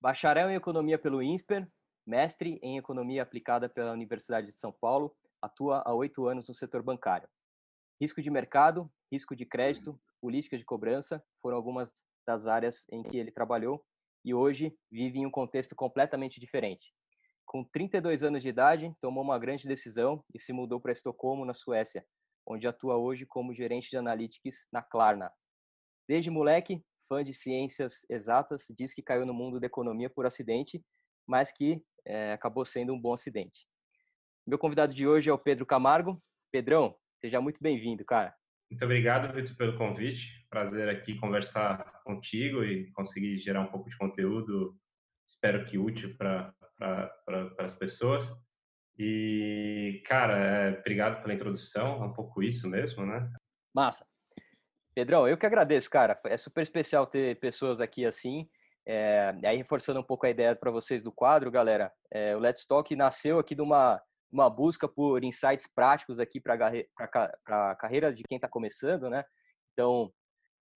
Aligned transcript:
bacharel 0.00 0.50
em 0.50 0.54
Economia 0.54 0.98
pelo 0.98 1.22
INSPER, 1.22 1.66
mestre 2.06 2.58
em 2.62 2.78
Economia 2.78 3.22
Aplicada 3.22 3.68
pela 3.68 3.92
Universidade 3.92 4.52
de 4.52 4.58
São 4.58 4.72
Paulo, 4.72 5.14
atua 5.42 5.82
há 5.84 5.92
oito 5.94 6.26
anos 6.26 6.48
no 6.48 6.54
setor 6.54 6.82
bancário. 6.82 7.28
Risco 8.00 8.22
de 8.22 8.30
mercado, 8.30 8.90
risco 9.10 9.34
de 9.34 9.44
crédito, 9.44 10.00
política 10.20 10.56
de 10.56 10.64
cobrança 10.64 11.22
foram 11.42 11.56
algumas 11.56 11.92
das 12.26 12.46
áreas 12.46 12.84
em 12.90 13.02
que 13.02 13.16
ele 13.16 13.30
trabalhou 13.30 13.84
e 14.24 14.34
hoje 14.34 14.76
vive 14.90 15.18
em 15.18 15.26
um 15.26 15.30
contexto 15.30 15.74
completamente 15.74 16.40
diferente. 16.40 16.92
Com 17.46 17.64
32 17.64 18.22
anos 18.22 18.42
de 18.42 18.48
idade, 18.48 18.94
tomou 19.00 19.24
uma 19.24 19.38
grande 19.38 19.66
decisão 19.66 20.22
e 20.34 20.38
se 20.38 20.52
mudou 20.52 20.80
para 20.80 20.92
Estocolmo, 20.92 21.44
na 21.46 21.54
Suécia, 21.54 22.04
onde 22.46 22.66
atua 22.66 22.96
hoje 22.96 23.24
como 23.24 23.54
gerente 23.54 23.88
de 23.88 23.96
analytics 23.96 24.66
na 24.70 24.82
Klarna. 24.82 25.32
Desde 26.06 26.30
moleque, 26.30 26.84
fã 27.08 27.24
de 27.24 27.32
ciências 27.32 28.04
exatas, 28.08 28.66
diz 28.76 28.92
que 28.92 29.02
caiu 29.02 29.24
no 29.24 29.34
mundo 29.34 29.58
da 29.58 29.66
economia 29.66 30.10
por 30.10 30.26
acidente, 30.26 30.82
mas 31.26 31.50
que 31.50 31.82
é, 32.04 32.32
acabou 32.32 32.64
sendo 32.64 32.92
um 32.92 33.00
bom 33.00 33.14
acidente. 33.14 33.66
Meu 34.46 34.58
convidado 34.58 34.94
de 34.94 35.06
hoje 35.06 35.28
é 35.28 35.32
o 35.32 35.38
Pedro 35.38 35.66
Camargo. 35.66 36.22
Pedrão, 36.50 36.96
seja 37.20 37.40
muito 37.40 37.62
bem-vindo, 37.62 38.04
cara. 38.04 38.34
Muito 38.70 38.84
obrigado, 38.84 39.32
Vitor, 39.34 39.56
pelo 39.56 39.76
convite. 39.76 40.46
Prazer 40.50 40.88
aqui 40.88 41.16
conversar 41.16 42.02
contigo 42.04 42.62
e 42.64 42.90
conseguir 42.92 43.38
gerar 43.38 43.60
um 43.62 43.70
pouco 43.70 43.88
de 43.88 43.96
conteúdo, 43.96 44.78
espero 45.26 45.64
que 45.64 45.78
útil 45.78 46.16
para 46.16 46.54
pra, 46.76 47.54
as 47.60 47.76
pessoas. 47.76 48.30
E, 48.98 50.02
cara, 50.06 50.38
é, 50.38 50.78
obrigado 50.80 51.22
pela 51.22 51.34
introdução, 51.34 52.02
é 52.02 52.06
um 52.06 52.12
pouco 52.12 52.42
isso 52.42 52.68
mesmo, 52.68 53.06
né? 53.06 53.30
Massa. 53.74 54.07
Pedrão, 54.98 55.28
eu 55.28 55.38
que 55.38 55.46
agradeço, 55.46 55.88
cara. 55.88 56.20
É 56.24 56.36
super 56.36 56.60
especial 56.60 57.06
ter 57.06 57.38
pessoas 57.38 57.80
aqui 57.80 58.04
assim. 58.04 58.48
É, 58.84 59.32
aí, 59.44 59.56
reforçando 59.56 60.00
um 60.00 60.02
pouco 60.02 60.26
a 60.26 60.30
ideia 60.30 60.56
para 60.56 60.72
vocês 60.72 61.04
do 61.04 61.12
quadro, 61.12 61.52
galera, 61.52 61.92
é, 62.10 62.34
o 62.34 62.40
Let's 62.40 62.66
Talk 62.66 62.96
nasceu 62.96 63.38
aqui 63.38 63.54
de 63.54 63.62
uma, 63.62 64.02
uma 64.28 64.50
busca 64.50 64.88
por 64.88 65.22
insights 65.22 65.68
práticos 65.72 66.18
aqui 66.18 66.40
para 66.40 66.72
a 67.46 67.76
carreira 67.76 68.12
de 68.12 68.24
quem 68.24 68.38
está 68.38 68.48
começando, 68.48 69.08
né? 69.08 69.24
Então, 69.72 70.12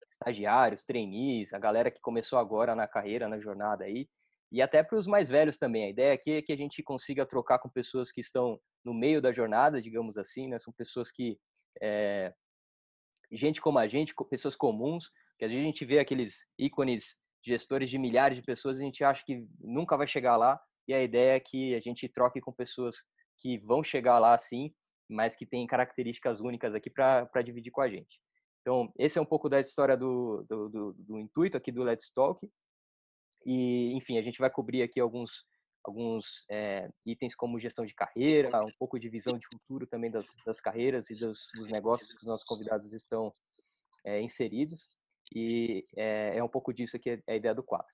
estagiários, 0.09 0.85
trainees, 0.85 1.51
a 1.51 1.59
galera 1.59 1.91
que 1.91 1.99
começou 1.99 2.39
agora 2.39 2.73
na 2.73 2.87
carreira, 2.87 3.27
na 3.27 3.41
jornada 3.41 3.83
aí 3.83 4.07
e 4.49 4.61
até 4.61 4.81
para 4.83 4.97
os 4.97 5.05
mais 5.05 5.27
velhos 5.27 5.57
também. 5.57 5.83
A 5.83 5.89
ideia 5.89 6.13
aqui 6.13 6.31
é 6.31 6.41
que 6.41 6.53
a 6.53 6.57
gente 6.57 6.81
consiga 6.81 7.25
trocar 7.25 7.59
com 7.59 7.67
pessoas 7.67 8.09
que 8.09 8.21
estão 8.21 8.57
no 8.85 8.93
meio 8.93 9.21
da 9.21 9.33
jornada, 9.33 9.81
digamos 9.81 10.17
assim, 10.17 10.47
né? 10.47 10.59
São 10.59 10.71
pessoas 10.71 11.11
que 11.11 11.37
é, 11.81 12.33
gente 13.35 13.61
como 13.61 13.79
a 13.79 13.87
gente, 13.87 14.13
pessoas 14.29 14.55
comuns, 14.55 15.09
que 15.37 15.45
às 15.45 15.51
vezes 15.51 15.63
a 15.63 15.67
gente 15.67 15.85
vê 15.85 15.99
aqueles 15.99 16.45
ícones 16.57 17.15
gestores 17.45 17.89
de 17.89 17.97
milhares 17.97 18.37
de 18.37 18.43
pessoas, 18.43 18.77
a 18.77 18.83
gente 18.83 19.03
acha 19.03 19.23
que 19.25 19.45
nunca 19.59 19.97
vai 19.97 20.07
chegar 20.07 20.37
lá, 20.37 20.59
e 20.87 20.93
a 20.93 21.01
ideia 21.01 21.35
é 21.35 21.39
que 21.39 21.75
a 21.75 21.79
gente 21.79 22.07
troque 22.09 22.39
com 22.39 22.51
pessoas 22.51 22.97
que 23.37 23.57
vão 23.59 23.83
chegar 23.83 24.19
lá 24.19 24.37
sim, 24.37 24.73
mas 25.09 25.35
que 25.35 25.45
têm 25.45 25.67
características 25.67 26.39
únicas 26.39 26.73
aqui 26.73 26.89
para 26.89 27.41
dividir 27.43 27.71
com 27.71 27.81
a 27.81 27.89
gente. 27.89 28.19
Então, 28.61 28.91
esse 28.97 29.17
é 29.19 29.21
um 29.21 29.25
pouco 29.25 29.49
da 29.49 29.59
história 29.59 29.97
do, 29.97 30.45
do, 30.49 30.69
do, 30.69 30.93
do 30.97 31.19
intuito 31.19 31.57
aqui 31.57 31.71
do 31.71 31.83
Let's 31.83 32.11
Talk. 32.13 32.39
E, 33.45 33.91
enfim, 33.93 34.17
a 34.17 34.21
gente 34.21 34.39
vai 34.39 34.49
cobrir 34.49 34.81
aqui 34.81 35.01
alguns, 35.01 35.43
alguns 35.83 36.45
é, 36.49 36.89
itens 37.05 37.35
como 37.35 37.59
gestão 37.59 37.85
de 37.85 37.93
carreira, 37.93 38.63
um 38.63 38.71
pouco 38.79 38.99
de 38.99 39.09
visão 39.09 39.37
de 39.37 39.47
futuro 39.47 39.85
também 39.85 40.09
das, 40.09 40.27
das 40.45 40.61
carreiras 40.61 41.09
e 41.09 41.15
dos, 41.15 41.49
dos, 41.55 41.67
negócios 41.67 42.11
que 42.11 42.17
os 42.17 42.27
nossos 42.27 42.45
convidados 42.45 42.93
estão 42.93 43.31
é, 44.05 44.21
inseridos. 44.21 44.97
E 45.33 45.85
é, 45.95 46.37
é, 46.37 46.43
um 46.43 46.47
pouco 46.47 46.73
disso 46.73 46.95
aqui 46.95 47.09
é 47.27 47.33
a 47.33 47.35
ideia 47.35 47.55
do 47.55 47.63
quadro. 47.63 47.87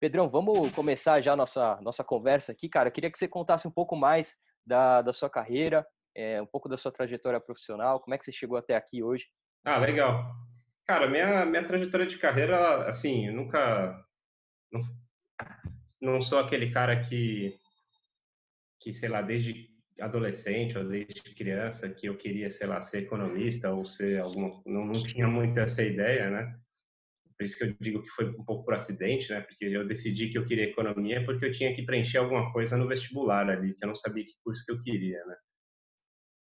Pedrão, 0.00 0.28
vamos 0.28 0.72
começar 0.72 1.20
já 1.20 1.32
a 1.32 1.36
nossa, 1.36 1.78
nossa 1.80 2.02
conversa 2.02 2.52
aqui, 2.52 2.68
cara. 2.68 2.88
Eu 2.88 2.92
queria 2.92 3.10
que 3.10 3.18
você 3.18 3.28
contasse 3.28 3.66
um 3.66 3.70
pouco 3.70 3.96
mais 3.96 4.36
da, 4.66 5.02
da 5.02 5.12
sua 5.12 5.30
carreira, 5.30 5.86
é, 6.14 6.40
um 6.40 6.46
pouco 6.46 6.68
da 6.68 6.76
sua 6.76 6.92
trajetória 6.92 7.40
profissional, 7.40 8.00
como 8.00 8.14
é 8.14 8.18
que 8.18 8.24
você 8.24 8.32
chegou 8.32 8.56
até 8.56 8.76
aqui 8.76 9.02
hoje? 9.02 9.26
Ah, 9.64 9.78
legal. 9.78 10.32
Cara, 10.86 11.08
minha, 11.08 11.46
minha 11.46 11.66
trajetória 11.66 12.06
de 12.06 12.18
carreira, 12.18 12.86
assim, 12.86 13.28
eu 13.28 13.32
nunca 13.32 14.04
não, 16.04 16.20
sou 16.20 16.38
aquele 16.38 16.70
cara 16.70 17.00
que, 17.00 17.58
que, 18.80 18.92
sei 18.92 19.08
lá, 19.08 19.22
desde 19.22 19.70
adolescente 19.98 20.76
ou 20.76 20.84
desde 20.84 21.34
criança 21.34 21.88
que 21.88 22.06
eu 22.06 22.16
queria, 22.16 22.50
sei 22.50 22.66
lá, 22.66 22.80
ser 22.80 23.04
economista 23.04 23.72
ou 23.72 23.84
ser 23.84 24.20
alguma... 24.20 24.62
Não, 24.66 24.84
não 24.84 25.02
tinha 25.04 25.26
muito 25.26 25.58
essa 25.60 25.82
ideia, 25.82 26.30
né? 26.30 26.58
Por 27.36 27.44
isso 27.44 27.56
que 27.56 27.64
eu 27.64 27.76
digo 27.80 28.02
que 28.02 28.10
foi 28.10 28.30
um 28.30 28.44
pouco 28.44 28.64
por 28.64 28.74
acidente, 28.74 29.30
né? 29.30 29.40
Porque 29.40 29.64
eu 29.64 29.86
decidi 29.86 30.30
que 30.30 30.38
eu 30.38 30.44
queria 30.44 30.64
economia 30.64 31.24
porque 31.24 31.46
eu 31.46 31.50
tinha 31.50 31.74
que 31.74 31.84
preencher 31.84 32.18
alguma 32.18 32.52
coisa 32.52 32.76
no 32.76 32.86
vestibular 32.88 33.48
ali, 33.48 33.74
que 33.74 33.84
eu 33.84 33.88
não 33.88 33.96
sabia 33.96 34.24
que 34.24 34.32
curso 34.44 34.64
que 34.64 34.72
eu 34.72 34.80
queria, 34.80 35.24
né? 35.24 35.36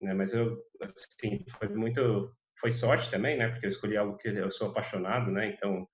né? 0.02 0.14
Mas 0.14 0.32
eu, 0.32 0.62
assim, 0.80 1.44
foi 1.58 1.68
muito... 1.68 2.34
Foi 2.58 2.72
sorte 2.72 3.10
também, 3.10 3.36
né? 3.36 3.48
Porque 3.48 3.66
eu 3.66 3.70
escolhi 3.70 3.96
algo 3.96 4.16
que 4.16 4.28
eu 4.28 4.50
sou 4.50 4.70
apaixonado, 4.70 5.30
né? 5.30 5.50
Então, 5.50 5.86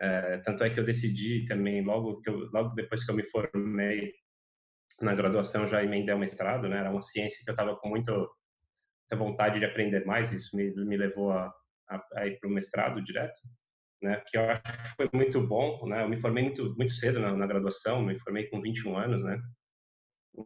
é, 0.00 0.38
tanto 0.38 0.62
é 0.64 0.70
que 0.70 0.78
eu 0.78 0.84
decidi 0.84 1.44
também, 1.44 1.82
logo, 1.82 2.20
que 2.20 2.30
eu, 2.30 2.48
logo 2.52 2.74
depois 2.74 3.04
que 3.04 3.10
eu 3.10 3.16
me 3.16 3.24
formei 3.24 4.12
na 5.00 5.14
graduação, 5.14 5.68
já 5.68 5.82
emendei 5.82 6.14
o 6.14 6.18
mestrado, 6.18 6.68
né? 6.68 6.78
Era 6.78 6.90
uma 6.90 7.02
ciência 7.02 7.42
que 7.44 7.50
eu 7.50 7.52
estava 7.52 7.76
com 7.76 7.88
muito, 7.88 8.12
muita 8.12 9.16
vontade 9.16 9.58
de 9.58 9.64
aprender 9.64 10.04
mais, 10.04 10.32
isso 10.32 10.56
me, 10.56 10.72
me 10.84 10.96
levou 10.96 11.32
a, 11.32 11.52
a, 11.88 12.02
a 12.16 12.26
ir 12.26 12.38
para 12.38 12.48
o 12.48 12.52
mestrado 12.52 13.02
direto, 13.02 13.40
né? 14.02 14.22
Que 14.26 14.38
eu 14.38 14.50
acho 14.50 14.62
que 14.62 14.96
foi 14.96 15.08
muito 15.12 15.40
bom, 15.46 15.86
né? 15.88 16.02
Eu 16.04 16.08
me 16.08 16.16
formei 16.16 16.44
muito, 16.44 16.74
muito 16.76 16.92
cedo 16.92 17.20
na, 17.20 17.34
na 17.34 17.46
graduação, 17.46 18.02
me 18.02 18.18
formei 18.18 18.48
com 18.48 18.60
21 18.60 18.96
anos, 18.96 19.24
né? 19.24 19.38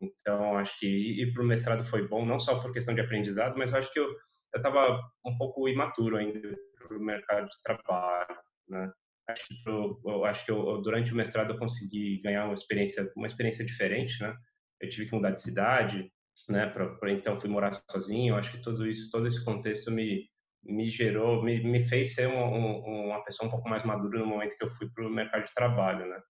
Então, 0.00 0.56
acho 0.56 0.78
que 0.78 0.86
ir 0.86 1.32
para 1.34 1.42
o 1.42 1.46
mestrado 1.46 1.84
foi 1.84 2.08
bom, 2.08 2.24
não 2.24 2.40
só 2.40 2.58
por 2.60 2.72
questão 2.72 2.94
de 2.94 3.02
aprendizado, 3.02 3.58
mas 3.58 3.72
eu 3.72 3.78
acho 3.78 3.92
que 3.92 4.00
eu 4.00 4.08
estava 4.56 5.00
um 5.24 5.36
pouco 5.36 5.68
imaturo 5.68 6.16
ainda 6.16 6.40
para 6.78 6.96
o 6.96 7.00
mercado 7.00 7.46
de 7.46 7.62
trabalho, 7.62 8.38
né? 8.68 8.90
Acho 9.28 9.46
que, 9.48 9.68
eu, 9.68 10.24
acho 10.24 10.44
que 10.44 10.50
eu, 10.50 10.80
durante 10.82 11.12
o 11.12 11.16
mestrado 11.16 11.52
eu 11.52 11.58
consegui 11.58 12.20
ganhar 12.22 12.44
uma 12.44 12.54
experiência, 12.54 13.10
uma 13.16 13.26
experiência 13.26 13.64
diferente, 13.64 14.20
né? 14.22 14.34
Eu 14.80 14.88
tive 14.88 15.08
que 15.08 15.14
mudar 15.14 15.30
de 15.30 15.40
cidade, 15.40 16.10
né? 16.48 16.66
Pra, 16.66 16.94
pra 16.96 17.12
então 17.12 17.38
fui 17.38 17.48
morar 17.48 17.72
sozinho. 17.90 18.34
Eu 18.34 18.36
acho 18.38 18.52
que 18.52 18.62
tudo 18.62 18.86
isso, 18.86 19.10
todo 19.10 19.26
esse 19.26 19.44
contexto 19.44 19.90
me 19.90 20.28
me 20.64 20.88
gerou, 20.88 21.42
me, 21.42 21.60
me 21.64 21.80
fez 21.80 22.14
ser 22.14 22.28
um, 22.28 22.38
um, 22.38 23.06
uma 23.06 23.24
pessoa 23.24 23.48
um 23.48 23.50
pouco 23.50 23.68
mais 23.68 23.82
madura 23.82 24.20
no 24.20 24.26
momento 24.26 24.56
que 24.56 24.64
eu 24.64 24.68
fui 24.68 24.88
para 24.94 25.06
o 25.06 25.10
mercado 25.10 25.44
de 25.44 25.52
trabalho, 25.52 26.08
né? 26.08 26.20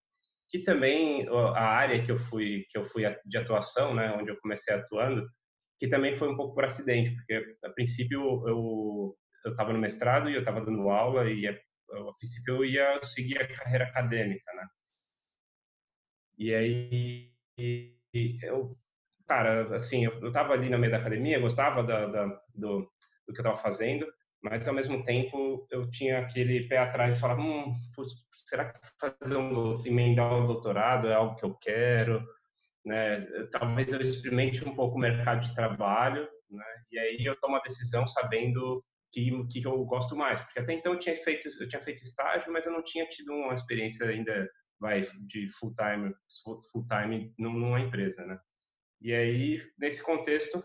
Que 0.48 0.62
também 0.62 1.26
a 1.28 1.64
área 1.64 2.02
que 2.04 2.10
eu 2.10 2.18
fui 2.18 2.64
que 2.70 2.78
eu 2.78 2.84
fui 2.84 3.04
de 3.26 3.38
atuação, 3.38 3.94
né? 3.94 4.12
Onde 4.18 4.30
eu 4.30 4.38
comecei 4.40 4.74
atuando, 4.74 5.26
que 5.78 5.88
também 5.88 6.14
foi 6.14 6.28
um 6.28 6.36
pouco 6.36 6.54
por 6.54 6.64
acidente, 6.64 7.14
porque 7.14 7.56
a 7.64 7.70
princípio 7.70 8.20
eu 8.48 9.16
eu 9.44 9.50
estava 9.50 9.72
no 9.72 9.78
mestrado 9.78 10.30
e 10.30 10.34
eu 10.34 10.40
estava 10.40 10.60
dando 10.64 10.88
aula 10.88 11.28
e 11.30 11.46
eu, 11.92 12.08
a 12.08 12.14
princípio 12.14 12.56
eu 12.56 12.64
ia 12.64 13.00
seguir 13.02 13.38
a 13.38 13.48
carreira 13.54 13.84
acadêmica, 13.84 14.52
né? 14.54 14.66
E 16.38 16.54
aí 16.54 17.32
eu, 18.42 18.76
cara, 19.28 19.74
assim, 19.74 20.04
eu, 20.04 20.12
eu 20.20 20.32
tava 20.32 20.52
ali 20.54 20.68
no 20.68 20.78
meio 20.78 20.90
da 20.92 20.98
academia, 20.98 21.40
gostava 21.40 21.82
da, 21.82 22.06
da 22.06 22.26
do, 22.54 22.90
do 23.26 23.32
que 23.32 23.40
eu 23.40 23.44
tava 23.44 23.56
fazendo, 23.56 24.06
mas 24.42 24.66
ao 24.66 24.74
mesmo 24.74 25.02
tempo 25.02 25.66
eu 25.70 25.88
tinha 25.90 26.18
aquele 26.18 26.66
pé 26.68 26.78
atrás 26.78 27.14
de 27.14 27.20
falar, 27.20 27.38
hum, 27.38 27.74
será 28.32 28.72
que 28.72 28.80
fazer 29.00 29.36
um 29.36 29.80
emendar 29.86 30.34
um 30.34 30.46
doutorado 30.46 31.08
é 31.08 31.14
algo 31.14 31.36
que 31.36 31.44
eu 31.44 31.54
quero, 31.54 32.26
né? 32.84 33.20
Talvez 33.52 33.92
eu 33.92 34.00
experimente 34.00 34.66
um 34.68 34.74
pouco 34.74 34.96
o 34.96 35.00
mercado 35.00 35.40
de 35.40 35.54
trabalho, 35.54 36.28
né? 36.50 36.64
E 36.90 36.98
aí 36.98 37.24
eu 37.24 37.38
tomo 37.40 37.56
a 37.56 37.60
decisão 37.60 38.06
sabendo 38.06 38.84
que, 39.12 39.30
que 39.60 39.66
eu 39.66 39.84
gosto 39.84 40.16
mais, 40.16 40.40
porque 40.40 40.60
até 40.60 40.72
então 40.72 40.94
eu 40.94 40.98
tinha 40.98 41.16
feito 41.16 41.48
eu 41.60 41.68
tinha 41.68 41.80
feito 41.80 42.02
estágio, 42.02 42.52
mas 42.52 42.66
eu 42.66 42.72
não 42.72 42.82
tinha 42.82 43.06
tido 43.06 43.32
uma 43.32 43.54
experiência 43.54 44.08
ainda 44.08 44.48
vai 44.80 45.02
de 45.26 45.48
full 45.50 45.74
time 45.74 46.12
full 46.72 46.86
time 46.86 47.32
numa 47.38 47.80
empresa, 47.80 48.26
né? 48.26 48.38
E 49.00 49.12
aí 49.12 49.62
nesse 49.78 50.02
contexto 50.02 50.64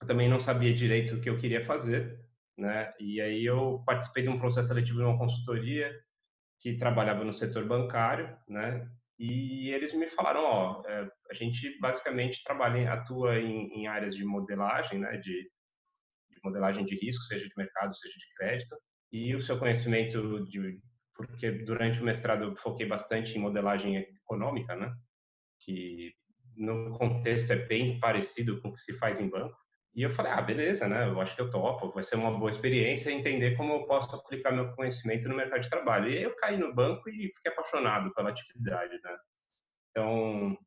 eu 0.00 0.06
também 0.06 0.28
não 0.28 0.40
sabia 0.40 0.74
direito 0.74 1.16
o 1.16 1.20
que 1.20 1.28
eu 1.28 1.38
queria 1.38 1.64
fazer, 1.64 2.18
né? 2.56 2.92
E 3.00 3.20
aí 3.20 3.44
eu 3.44 3.82
participei 3.84 4.22
de 4.22 4.28
um 4.28 4.38
processo 4.38 4.68
seletivo 4.68 5.00
numa 5.00 5.18
consultoria 5.18 5.92
que 6.60 6.76
trabalhava 6.76 7.24
no 7.24 7.32
setor 7.32 7.66
bancário, 7.66 8.36
né? 8.48 8.88
E 9.18 9.70
eles 9.70 9.94
me 9.94 10.06
falaram, 10.06 10.44
ó, 10.44 10.82
é, 10.86 11.08
a 11.30 11.34
gente 11.34 11.78
basicamente 11.80 12.42
trabalha, 12.44 12.92
atua 12.92 13.38
em, 13.38 13.68
em 13.72 13.86
áreas 13.86 14.14
de 14.14 14.24
modelagem, 14.24 14.98
né? 14.98 15.16
De 15.16 15.50
modelagem 16.46 16.84
de 16.84 16.96
risco, 16.96 17.24
seja 17.24 17.46
de 17.46 17.54
mercado, 17.56 17.94
seja 17.94 18.14
de 18.14 18.34
crédito, 18.36 18.76
e 19.12 19.34
o 19.34 19.40
seu 19.40 19.58
conhecimento 19.58 20.44
de 20.46 20.80
porque 21.16 21.50
durante 21.50 22.00
o 22.00 22.04
mestrado 22.04 22.44
eu 22.44 22.56
foquei 22.56 22.86
bastante 22.86 23.36
em 23.36 23.40
modelagem 23.40 23.96
econômica, 23.96 24.76
né? 24.76 24.94
Que 25.60 26.12
no 26.56 26.96
contexto 26.98 27.52
é 27.52 27.56
bem 27.56 27.98
parecido 27.98 28.60
com 28.60 28.68
o 28.68 28.72
que 28.74 28.80
se 28.80 28.92
faz 28.98 29.18
em 29.18 29.30
banco. 29.30 29.56
E 29.94 30.02
eu 30.02 30.10
falei, 30.10 30.32
ah, 30.32 30.42
beleza, 30.42 30.86
né? 30.86 31.08
Eu 31.08 31.18
acho 31.20 31.34
que 31.34 31.40
eu 31.40 31.50
topo, 31.50 31.90
vai 31.90 32.04
ser 32.04 32.16
uma 32.16 32.38
boa 32.38 32.50
experiência 32.50 33.10
entender 33.10 33.56
como 33.56 33.72
eu 33.72 33.86
posso 33.86 34.14
aplicar 34.14 34.52
meu 34.52 34.74
conhecimento 34.74 35.26
no 35.26 35.34
mercado 35.34 35.62
de 35.62 35.70
trabalho. 35.70 36.10
E 36.10 36.22
eu 36.22 36.36
caí 36.36 36.58
no 36.58 36.74
banco 36.74 37.08
e 37.08 37.32
fiquei 37.34 37.50
apaixonado 37.50 38.12
pela 38.12 38.28
atividade, 38.28 38.92
né? 39.02 39.16
Então, 39.90 40.58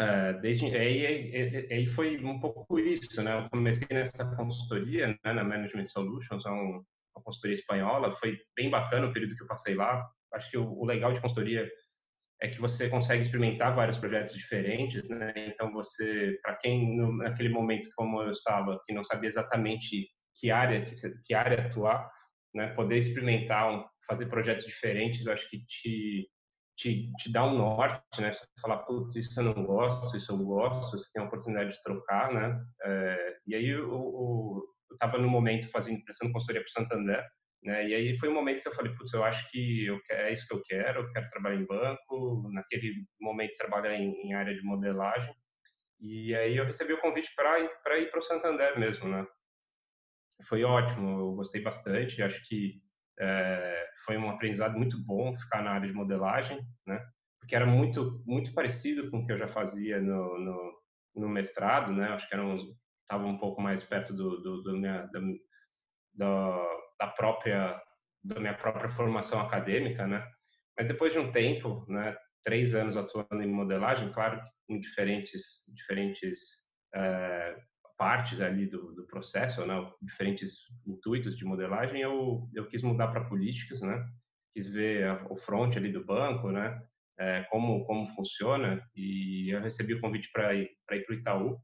é, 0.00 0.32
desde 0.34 0.66
aí, 0.66 1.06
aí, 1.06 1.68
aí, 1.72 1.86
foi 1.86 2.22
um 2.24 2.38
pouco 2.38 2.78
isso, 2.78 3.20
né? 3.20 3.36
Eu 3.36 3.50
comecei 3.50 3.88
nessa 3.90 4.36
consultoria, 4.36 5.08
né, 5.08 5.32
na 5.32 5.42
Management 5.42 5.86
Solutions, 5.86 6.46
é 6.46 6.50
um, 6.50 6.84
uma 7.16 7.24
consultoria 7.24 7.54
espanhola, 7.54 8.12
foi 8.12 8.38
bem 8.56 8.70
bacana 8.70 9.08
o 9.08 9.12
período 9.12 9.34
que 9.34 9.42
eu 9.42 9.48
passei 9.48 9.74
lá. 9.74 10.08
Acho 10.34 10.50
que 10.50 10.56
o, 10.56 10.70
o 10.70 10.84
legal 10.84 11.12
de 11.12 11.20
consultoria 11.20 11.68
é 12.40 12.48
que 12.48 12.60
você 12.60 12.88
consegue 12.88 13.22
experimentar 13.22 13.74
vários 13.74 13.98
projetos 13.98 14.34
diferentes, 14.34 15.08
né? 15.08 15.32
Então 15.36 15.72
você, 15.72 16.38
para 16.42 16.54
quem 16.56 16.96
no, 16.96 17.16
naquele 17.16 17.48
momento 17.48 17.88
como 17.96 18.22
eu 18.22 18.30
estava, 18.30 18.80
que 18.86 18.94
não 18.94 19.02
sabia 19.02 19.26
exatamente 19.26 20.08
que 20.36 20.50
área 20.52 20.84
que, 20.84 20.92
que 21.24 21.34
área 21.34 21.66
atuar, 21.66 22.08
né? 22.54 22.68
Poder 22.74 22.98
experimentar, 22.98 23.68
um, 23.68 23.84
fazer 24.06 24.26
projetos 24.26 24.64
diferentes, 24.64 25.26
eu 25.26 25.32
acho 25.32 25.48
que 25.50 25.58
te 25.64 26.28
te, 26.78 27.12
te 27.16 27.32
dá 27.32 27.44
um 27.44 27.58
norte, 27.58 28.20
né? 28.20 28.32
Você 28.32 28.46
falar, 28.62 28.78
putz, 28.78 29.16
isso 29.16 29.38
eu 29.38 29.44
não 29.44 29.66
gosto, 29.66 30.16
isso 30.16 30.32
eu 30.32 30.38
gosto, 30.38 30.96
você 30.96 31.10
tem 31.12 31.20
a 31.20 31.26
oportunidade 31.26 31.72
de 31.72 31.82
trocar, 31.82 32.32
né? 32.32 32.64
É, 32.82 33.36
e 33.48 33.54
aí 33.56 33.66
eu, 33.66 33.80
eu, 33.80 34.64
eu 34.88 34.94
estava 34.94 35.18
no 35.18 35.28
momento 35.28 35.68
fazendo, 35.70 36.02
prestando 36.04 36.32
consultoria 36.32 36.62
para 36.62 36.70
Santander, 36.70 37.26
né? 37.64 37.88
E 37.88 37.94
aí 37.94 38.18
foi 38.18 38.28
um 38.28 38.34
momento 38.34 38.62
que 38.62 38.68
eu 38.68 38.72
falei, 38.72 38.94
putz, 38.94 39.12
eu 39.12 39.24
acho 39.24 39.50
que 39.50 39.86
eu, 39.86 39.98
é 40.12 40.32
isso 40.32 40.46
que 40.46 40.54
eu 40.54 40.62
quero, 40.64 41.00
eu 41.00 41.12
quero 41.12 41.28
trabalhar 41.28 41.56
em 41.56 41.66
banco, 41.66 42.48
naquele 42.52 42.94
momento 43.20 43.56
trabalhar 43.58 43.94
em, 43.96 44.12
em 44.22 44.34
área 44.34 44.54
de 44.54 44.62
modelagem. 44.62 45.34
E 46.00 46.32
aí 46.36 46.56
eu 46.56 46.64
recebi 46.64 46.92
o 46.92 47.00
convite 47.00 47.34
para 47.34 47.58
ir 47.98 48.10
para 48.10 48.20
o 48.20 48.22
Santander 48.22 48.78
mesmo, 48.78 49.08
né? 49.08 49.26
Foi 50.44 50.62
ótimo, 50.62 51.18
eu 51.18 51.32
gostei 51.32 51.60
bastante, 51.60 52.22
acho 52.22 52.40
que 52.46 52.80
é, 53.20 53.88
foi 54.04 54.16
um 54.16 54.30
aprendizado 54.30 54.76
muito 54.76 54.98
bom 55.04 55.36
ficar 55.36 55.62
na 55.62 55.72
área 55.72 55.88
de 55.88 55.94
modelagem, 55.94 56.60
né? 56.86 57.04
Porque 57.40 57.56
era 57.56 57.66
muito 57.66 58.22
muito 58.26 58.52
parecido 58.52 59.10
com 59.10 59.18
o 59.18 59.26
que 59.26 59.32
eu 59.32 59.38
já 59.38 59.48
fazia 59.48 60.00
no, 60.00 60.38
no, 60.38 60.72
no 61.16 61.28
mestrado, 61.28 61.92
né? 61.92 62.08
Acho 62.08 62.28
que 62.28 62.34
era 62.34 62.44
estava 63.02 63.26
um 63.26 63.38
pouco 63.38 63.60
mais 63.60 63.82
perto 63.82 64.12
do, 64.12 64.40
do, 64.42 64.62
do 64.62 64.76
minha, 64.76 65.08
da, 66.14 66.66
da, 66.98 67.06
própria 67.08 67.80
da 68.22 68.38
minha 68.38 68.54
própria 68.54 68.88
formação 68.88 69.40
acadêmica, 69.40 70.06
né? 70.06 70.26
Mas 70.76 70.86
depois 70.86 71.12
de 71.12 71.18
um 71.18 71.32
tempo, 71.32 71.84
né, 71.88 72.16
três 72.44 72.74
anos 72.74 72.96
atuando 72.96 73.42
em 73.42 73.50
modelagem, 73.50 74.12
claro, 74.12 74.40
em 74.68 74.78
diferentes 74.78 75.62
diferentes 75.68 76.68
é, 76.94 77.56
partes 77.98 78.40
ali 78.40 78.66
do, 78.66 78.94
do 78.94 79.04
processo, 79.06 79.66
né, 79.66 79.74
diferentes 80.00 80.60
intuitos 80.86 81.36
de 81.36 81.44
modelagem, 81.44 82.00
eu, 82.00 82.48
eu 82.54 82.66
quis 82.68 82.80
mudar 82.80 83.08
para 83.08 83.24
políticas, 83.24 83.82
né, 83.82 84.06
quis 84.52 84.68
ver 84.72 85.08
a, 85.08 85.26
o 85.28 85.36
front 85.36 85.76
ali 85.76 85.90
do 85.90 86.04
banco, 86.04 86.50
né, 86.50 86.80
é, 87.18 87.42
como, 87.50 87.84
como 87.84 88.08
funciona, 88.10 88.80
e 88.94 89.52
eu 89.52 89.60
recebi 89.60 89.94
o 89.94 90.00
convite 90.00 90.30
para 90.32 90.54
ir 90.54 90.70
para 90.86 90.96
o 91.10 91.14
Itaú, 91.14 91.58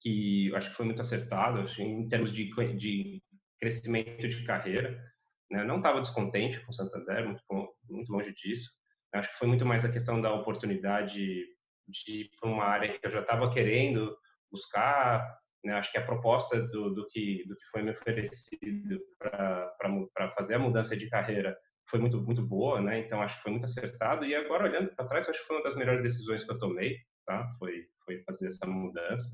que 0.00 0.54
acho 0.54 0.70
que 0.70 0.76
foi 0.76 0.84
muito 0.84 1.00
acertado, 1.00 1.60
acho, 1.60 1.80
em 1.80 2.06
termos 2.06 2.32
de, 2.32 2.50
de 2.76 3.22
crescimento 3.58 4.28
de 4.28 4.44
carreira, 4.44 5.02
né, 5.50 5.64
não 5.64 5.78
estava 5.78 6.02
descontente 6.02 6.60
com 6.60 6.72
Santander, 6.72 7.26
muito, 7.26 7.42
muito 7.88 8.12
longe 8.12 8.34
disso, 8.34 8.70
acho 9.14 9.32
que 9.32 9.38
foi 9.38 9.48
muito 9.48 9.64
mais 9.64 9.86
a 9.86 9.90
questão 9.90 10.20
da 10.20 10.34
oportunidade 10.34 11.46
de 11.88 12.12
ir 12.12 12.30
para 12.38 12.50
uma 12.50 12.64
área 12.64 12.92
que 12.92 13.06
eu 13.06 13.10
já 13.10 13.20
estava 13.20 13.50
querendo 13.50 14.14
buscar, 14.50 15.26
né? 15.64 15.74
Acho 15.74 15.90
que 15.90 15.98
a 15.98 16.04
proposta 16.04 16.60
do, 16.68 16.94
do, 16.94 17.06
que, 17.08 17.44
do 17.46 17.56
que 17.56 17.64
foi 17.70 17.82
me 17.82 17.90
oferecido 17.90 19.00
para 19.18 20.30
fazer 20.36 20.54
a 20.54 20.58
mudança 20.58 20.96
de 20.96 21.08
carreira 21.08 21.56
foi 21.88 21.98
muito 21.98 22.20
muito 22.22 22.42
boa, 22.42 22.80
né? 22.80 22.98
Então 22.98 23.22
acho 23.22 23.36
que 23.36 23.42
foi 23.42 23.52
muito 23.52 23.64
acertado 23.64 24.24
e 24.24 24.34
agora 24.34 24.64
olhando 24.64 24.94
para 24.94 25.06
trás 25.06 25.28
acho 25.28 25.40
que 25.40 25.46
foi 25.46 25.56
uma 25.56 25.64
das 25.64 25.76
melhores 25.76 26.02
decisões 26.02 26.44
que 26.44 26.52
eu 26.52 26.58
tomei, 26.58 26.98
tá? 27.26 27.46
Foi 27.58 27.86
foi 28.04 28.22
fazer 28.24 28.48
essa 28.48 28.66
mudança. 28.66 29.28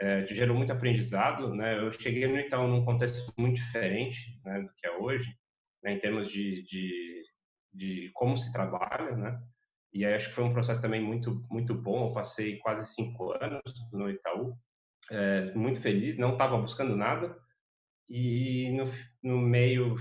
É, 0.00 0.26
gerou 0.26 0.56
muito 0.56 0.72
aprendizado, 0.72 1.54
né? 1.54 1.78
Eu 1.78 1.92
cheguei 1.92 2.26
no 2.26 2.38
Itaú 2.38 2.66
num 2.66 2.84
contexto 2.84 3.32
muito 3.38 3.56
diferente, 3.56 4.40
né, 4.44 4.60
do 4.60 4.72
que 4.74 4.86
é 4.86 4.96
hoje, 4.96 5.28
né, 5.82 5.92
em 5.92 5.98
termos 5.98 6.26
de, 6.28 6.62
de, 6.64 7.22
de 7.72 8.10
como 8.14 8.36
se 8.36 8.52
trabalha, 8.52 9.16
né? 9.16 9.40
E 9.92 10.04
acho 10.04 10.28
que 10.28 10.34
foi 10.34 10.44
um 10.44 10.52
processo 10.52 10.80
também 10.80 11.00
muito 11.00 11.44
muito 11.50 11.74
bom. 11.74 12.08
Eu 12.08 12.14
passei 12.14 12.58
quase 12.58 12.84
cinco 12.92 13.32
anos 13.32 13.62
no 13.92 14.10
Itaú, 14.10 14.56
é, 15.10 15.52
muito 15.54 15.80
feliz, 15.80 16.16
não 16.16 16.32
estava 16.32 16.56
buscando 16.58 16.96
nada. 16.96 17.36
E 18.08 18.70
no, 18.72 18.84
no, 19.22 19.38
meio, 19.40 19.96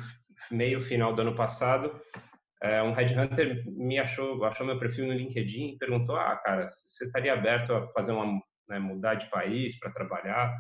meio 0.50 0.82
final 0.82 1.14
do 1.14 1.22
ano 1.22 1.36
passado, 1.36 2.00
é, 2.62 2.82
um 2.84 2.92
headhunter 2.94 3.64
me 3.68 3.98
achou, 4.00 4.44
achou 4.44 4.66
meu 4.66 4.78
perfil 4.78 5.08
no 5.08 5.14
LinkedIn 5.14 5.74
e 5.74 5.78
perguntou: 5.78 6.16
Ah, 6.16 6.36
cara, 6.38 6.70
você 6.70 7.06
estaria 7.06 7.34
aberto 7.34 7.74
a 7.74 7.88
fazer 7.94 8.12
uma 8.12 8.40
né, 8.68 8.80
mudar 8.80 9.16
de 9.16 9.30
país 9.30 9.78
para 9.80 9.92
trabalhar? 9.92 10.54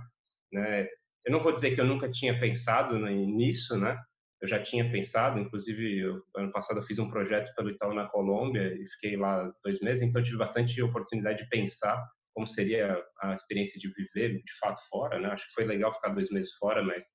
Né? 0.52 0.88
Eu 1.26 1.32
não 1.32 1.40
vou 1.40 1.54
dizer 1.54 1.76
que 1.76 1.82
eu 1.82 1.86
nunca 1.86 2.10
tinha 2.10 2.40
pensado 2.40 2.98
nisso, 2.98 3.78
né? 3.78 3.98
Eu 4.42 4.48
já 4.48 4.60
tinha 4.60 4.90
pensado, 4.90 5.40
inclusive, 5.40 6.00
eu, 6.00 6.24
ano 6.36 6.52
passado 6.52 6.78
eu 6.80 6.84
fiz 6.84 6.98
um 6.98 7.12
projeto 7.12 7.54
pelo 7.56 7.70
Itaú 7.70 7.94
na 7.94 8.08
Colômbia 8.08 8.74
e 8.74 8.88
fiquei 8.88 9.16
lá 9.16 9.52
dois 9.64 9.80
meses, 9.82 10.02
então 10.02 10.20
eu 10.20 10.26
tive 10.26 10.38
bastante 10.38 10.82
oportunidade 10.82 11.44
de 11.44 11.50
pensar 11.50 12.04
como 12.34 12.48
seria 12.48 13.02
a 13.22 13.34
experiência 13.34 13.80
de 13.80 13.92
viver 13.94 14.42
de 14.44 14.58
fato 14.60 14.80
fora, 14.90 15.20
né? 15.20 15.30
Acho 15.30 15.48
que 15.48 15.54
foi 15.54 15.66
legal 15.66 15.94
ficar 15.94 16.10
dois 16.10 16.30
meses 16.30 16.54
fora, 16.54 16.84
mas 16.84 17.06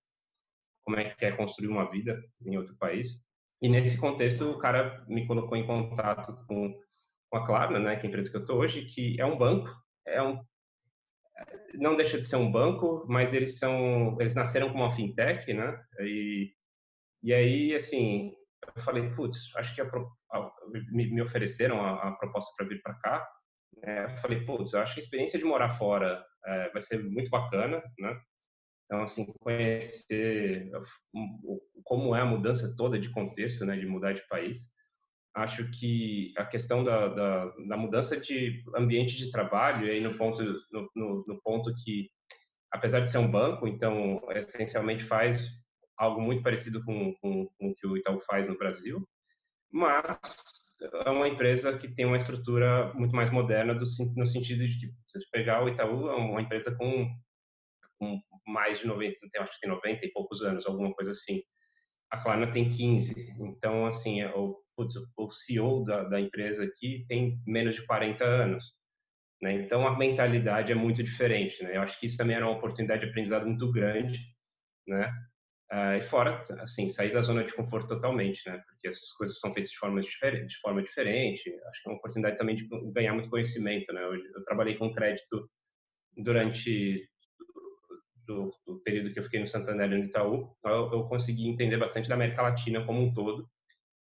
como 0.84 0.98
é 0.98 1.10
que 1.14 1.24
é 1.24 1.32
construir 1.32 1.68
uma 1.68 1.90
vida 1.90 2.20
em 2.44 2.56
outro 2.56 2.76
país? 2.76 3.24
E 3.62 3.68
nesse 3.68 3.98
contexto, 3.98 4.50
o 4.50 4.58
cara 4.58 5.04
me 5.08 5.26
colocou 5.26 5.56
em 5.56 5.66
contato 5.66 6.36
com, 6.46 6.78
com 7.30 7.38
a 7.38 7.44
Klarna, 7.44 7.78
né, 7.78 7.96
que 7.96 8.06
é 8.06 8.06
a 8.06 8.08
empresa 8.08 8.30
que 8.30 8.36
eu 8.36 8.42
estou 8.42 8.58
hoje, 8.58 8.84
que 8.84 9.20
é 9.20 9.24
um 9.24 9.38
banco, 9.38 9.70
é 10.06 10.22
um 10.22 10.40
não 11.74 11.94
deixa 11.94 12.18
de 12.18 12.26
ser 12.26 12.36
um 12.36 12.50
banco, 12.50 13.04
mas 13.08 13.34
eles 13.34 13.58
são 13.58 14.16
eles 14.20 14.34
nasceram 14.34 14.70
como 14.70 14.84
uma 14.84 14.90
fintech, 14.90 15.52
né? 15.52 15.78
E 16.00 16.50
e 17.22 17.34
aí 17.34 17.74
assim, 17.74 18.32
eu 18.74 18.82
falei, 18.82 19.10
putz, 19.14 19.54
acho 19.56 19.74
que 19.74 19.82
a, 19.82 19.84
a, 19.84 20.50
me, 20.90 21.10
me 21.12 21.20
ofereceram 21.20 21.82
a, 21.82 22.08
a 22.08 22.12
proposta 22.12 22.50
para 22.56 22.66
vir 22.68 22.80
para 22.82 22.94
cá 23.00 23.28
é, 23.86 24.08
falei, 24.08 24.44
putz, 24.44 24.72
eu 24.72 24.80
acho 24.80 24.94
que 24.94 25.00
a 25.00 25.02
experiência 25.04 25.38
de 25.38 25.44
morar 25.44 25.68
fora 25.70 26.24
é, 26.44 26.70
vai 26.70 26.80
ser 26.80 27.02
muito 27.04 27.30
bacana, 27.30 27.80
né? 27.98 28.20
Então, 28.84 29.02
assim, 29.02 29.26
conhecer 29.40 30.70
como 31.84 32.14
é 32.14 32.20
a 32.20 32.26
mudança 32.26 32.74
toda 32.76 32.98
de 32.98 33.10
contexto, 33.10 33.64
né, 33.64 33.76
de 33.76 33.86
mudar 33.86 34.12
de 34.12 34.26
país. 34.28 34.58
Acho 35.34 35.68
que 35.70 36.32
a 36.36 36.44
questão 36.44 36.82
da, 36.84 37.08
da, 37.08 37.44
da 37.68 37.76
mudança 37.76 38.18
de 38.18 38.64
ambiente 38.76 39.16
de 39.16 39.30
trabalho, 39.30 39.90
aí 39.90 40.00
no 40.00 40.16
ponto, 40.16 40.42
no, 40.72 40.90
no, 40.94 41.24
no 41.26 41.42
ponto 41.42 41.74
que, 41.84 42.08
apesar 42.72 43.00
de 43.00 43.10
ser 43.10 43.18
um 43.18 43.30
banco, 43.30 43.66
então, 43.66 44.20
essencialmente 44.30 45.04
faz 45.04 45.48
algo 45.96 46.20
muito 46.20 46.42
parecido 46.42 46.84
com, 46.84 47.12
com, 47.20 47.46
com 47.58 47.70
o 47.70 47.74
que 47.74 47.86
o 47.86 47.96
Itaú 47.96 48.20
faz 48.20 48.48
no 48.48 48.56
Brasil, 48.56 49.06
mas 49.70 50.18
é 50.80 51.10
uma 51.10 51.28
empresa 51.28 51.76
que 51.76 51.88
tem 51.88 52.04
uma 52.04 52.16
estrutura 52.16 52.92
muito 52.94 53.14
mais 53.14 53.30
moderna 53.30 53.74
do, 53.74 53.84
no 54.16 54.26
sentido 54.26 54.66
de 54.66 54.92
se 55.06 55.20
você 55.20 55.26
pegar 55.32 55.64
o 55.64 55.68
Itaú 55.68 56.08
é 56.08 56.16
uma 56.16 56.42
empresa 56.42 56.74
com, 56.76 57.08
com 57.98 58.20
mais 58.46 58.80
de 58.80 58.86
90, 58.86 59.16
tem, 59.30 59.40
acho 59.40 59.52
que 59.52 59.60
tem 59.60 59.70
90 59.70 60.06
e 60.06 60.12
poucos 60.12 60.42
anos, 60.42 60.66
alguma 60.66 60.92
coisa 60.94 61.12
assim. 61.12 61.42
A 62.10 62.22
Klarna 62.22 62.52
tem 62.52 62.68
15, 62.68 63.14
então 63.40 63.86
assim, 63.86 64.20
é 64.20 64.30
o, 64.34 64.56
putz, 64.76 64.94
o 65.16 65.30
CEO 65.30 65.84
da, 65.84 66.04
da 66.04 66.20
empresa 66.20 66.64
aqui 66.64 67.04
tem 67.08 67.40
menos 67.46 67.74
de 67.74 67.84
40 67.86 68.24
anos. 68.24 68.76
Né? 69.42 69.54
Então 69.54 69.86
a 69.86 69.96
mentalidade 69.96 70.72
é 70.72 70.74
muito 70.74 71.02
diferente. 71.02 71.62
Né? 71.62 71.76
Eu 71.76 71.82
acho 71.82 71.98
que 71.98 72.06
isso 72.06 72.16
também 72.16 72.36
era 72.36 72.46
uma 72.46 72.56
oportunidade 72.56 73.02
de 73.02 73.08
aprendizado 73.08 73.46
muito 73.46 73.70
grande, 73.72 74.18
né? 74.86 75.12
Uh, 75.72 75.98
e 75.98 76.00
fora, 76.00 76.40
assim, 76.60 76.88
sair 76.88 77.12
da 77.12 77.20
zona 77.22 77.42
de 77.42 77.52
conforto 77.52 77.88
totalmente, 77.88 78.48
né? 78.48 78.62
Porque 78.68 78.86
as 78.86 79.12
coisas 79.14 79.40
são 79.40 79.52
feitas 79.52 79.72
de 79.72 79.78
forma, 79.78 80.00
diferente, 80.00 80.46
de 80.46 80.60
forma 80.60 80.80
diferente. 80.80 81.52
Acho 81.68 81.82
que 81.82 81.88
é 81.88 81.92
uma 81.92 81.98
oportunidade 81.98 82.36
também 82.36 82.54
de 82.54 82.68
ganhar 82.92 83.12
muito 83.14 83.28
conhecimento, 83.28 83.92
né? 83.92 84.02
Eu, 84.04 84.14
eu 84.14 84.44
trabalhei 84.44 84.76
com 84.76 84.92
crédito 84.92 85.50
durante 86.16 87.08
do, 88.26 88.52
do, 88.64 88.80
período 88.82 89.12
que 89.12 89.18
eu 89.18 89.24
fiquei 89.24 89.40
no 89.40 89.46
Santander 89.46 89.90
e 89.90 89.98
no 89.98 90.04
Itaú. 90.04 90.56
Eu, 90.64 90.92
eu 90.92 91.04
consegui 91.08 91.48
entender 91.48 91.76
bastante 91.76 92.08
da 92.08 92.14
América 92.14 92.42
Latina 92.42 92.84
como 92.84 93.02
um 93.02 93.12
todo. 93.12 93.48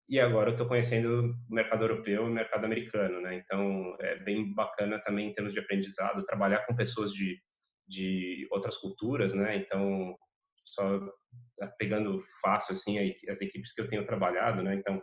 E 0.08 0.20
agora 0.20 0.50
eu 0.50 0.52
estou 0.52 0.66
conhecendo 0.66 1.36
o 1.48 1.54
mercado 1.54 1.84
europeu 1.84 2.24
e 2.24 2.28
o 2.28 2.32
mercado 2.32 2.64
americano, 2.64 3.20
né? 3.20 3.36
Então, 3.36 3.96
é 4.00 4.16
bem 4.16 4.52
bacana 4.52 4.98
também 4.98 5.28
em 5.28 5.32
termos 5.32 5.52
de 5.54 5.60
aprendizado, 5.60 6.24
trabalhar 6.24 6.66
com 6.66 6.74
pessoas 6.74 7.12
de, 7.12 7.40
de 7.88 8.46
outras 8.50 8.76
culturas, 8.76 9.32
né? 9.32 9.56
Então, 9.56 10.14
só 10.64 11.00
pegando 11.78 12.22
fácil 12.40 12.72
assim 12.72 12.98
as 13.28 13.40
equipes 13.40 13.72
que 13.72 13.80
eu 13.80 13.86
tenho 13.86 14.04
trabalhado, 14.04 14.62
né? 14.62 14.74
Então 14.74 15.02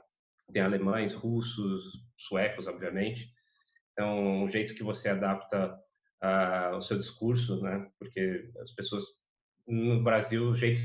tem 0.51 0.61
alemães, 0.61 1.13
russos, 1.13 1.85
suecos, 2.17 2.67
obviamente. 2.67 3.31
Então 3.91 4.43
o 4.43 4.49
jeito 4.49 4.75
que 4.75 4.83
você 4.83 5.09
adapta 5.09 5.73
uh, 6.23 6.75
o 6.75 6.81
seu 6.81 6.97
discurso, 6.97 7.61
né? 7.61 7.89
Porque 7.99 8.51
as 8.59 8.71
pessoas 8.71 9.05
no 9.67 10.03
Brasil 10.03 10.49
o 10.49 10.55
jeito 10.55 10.81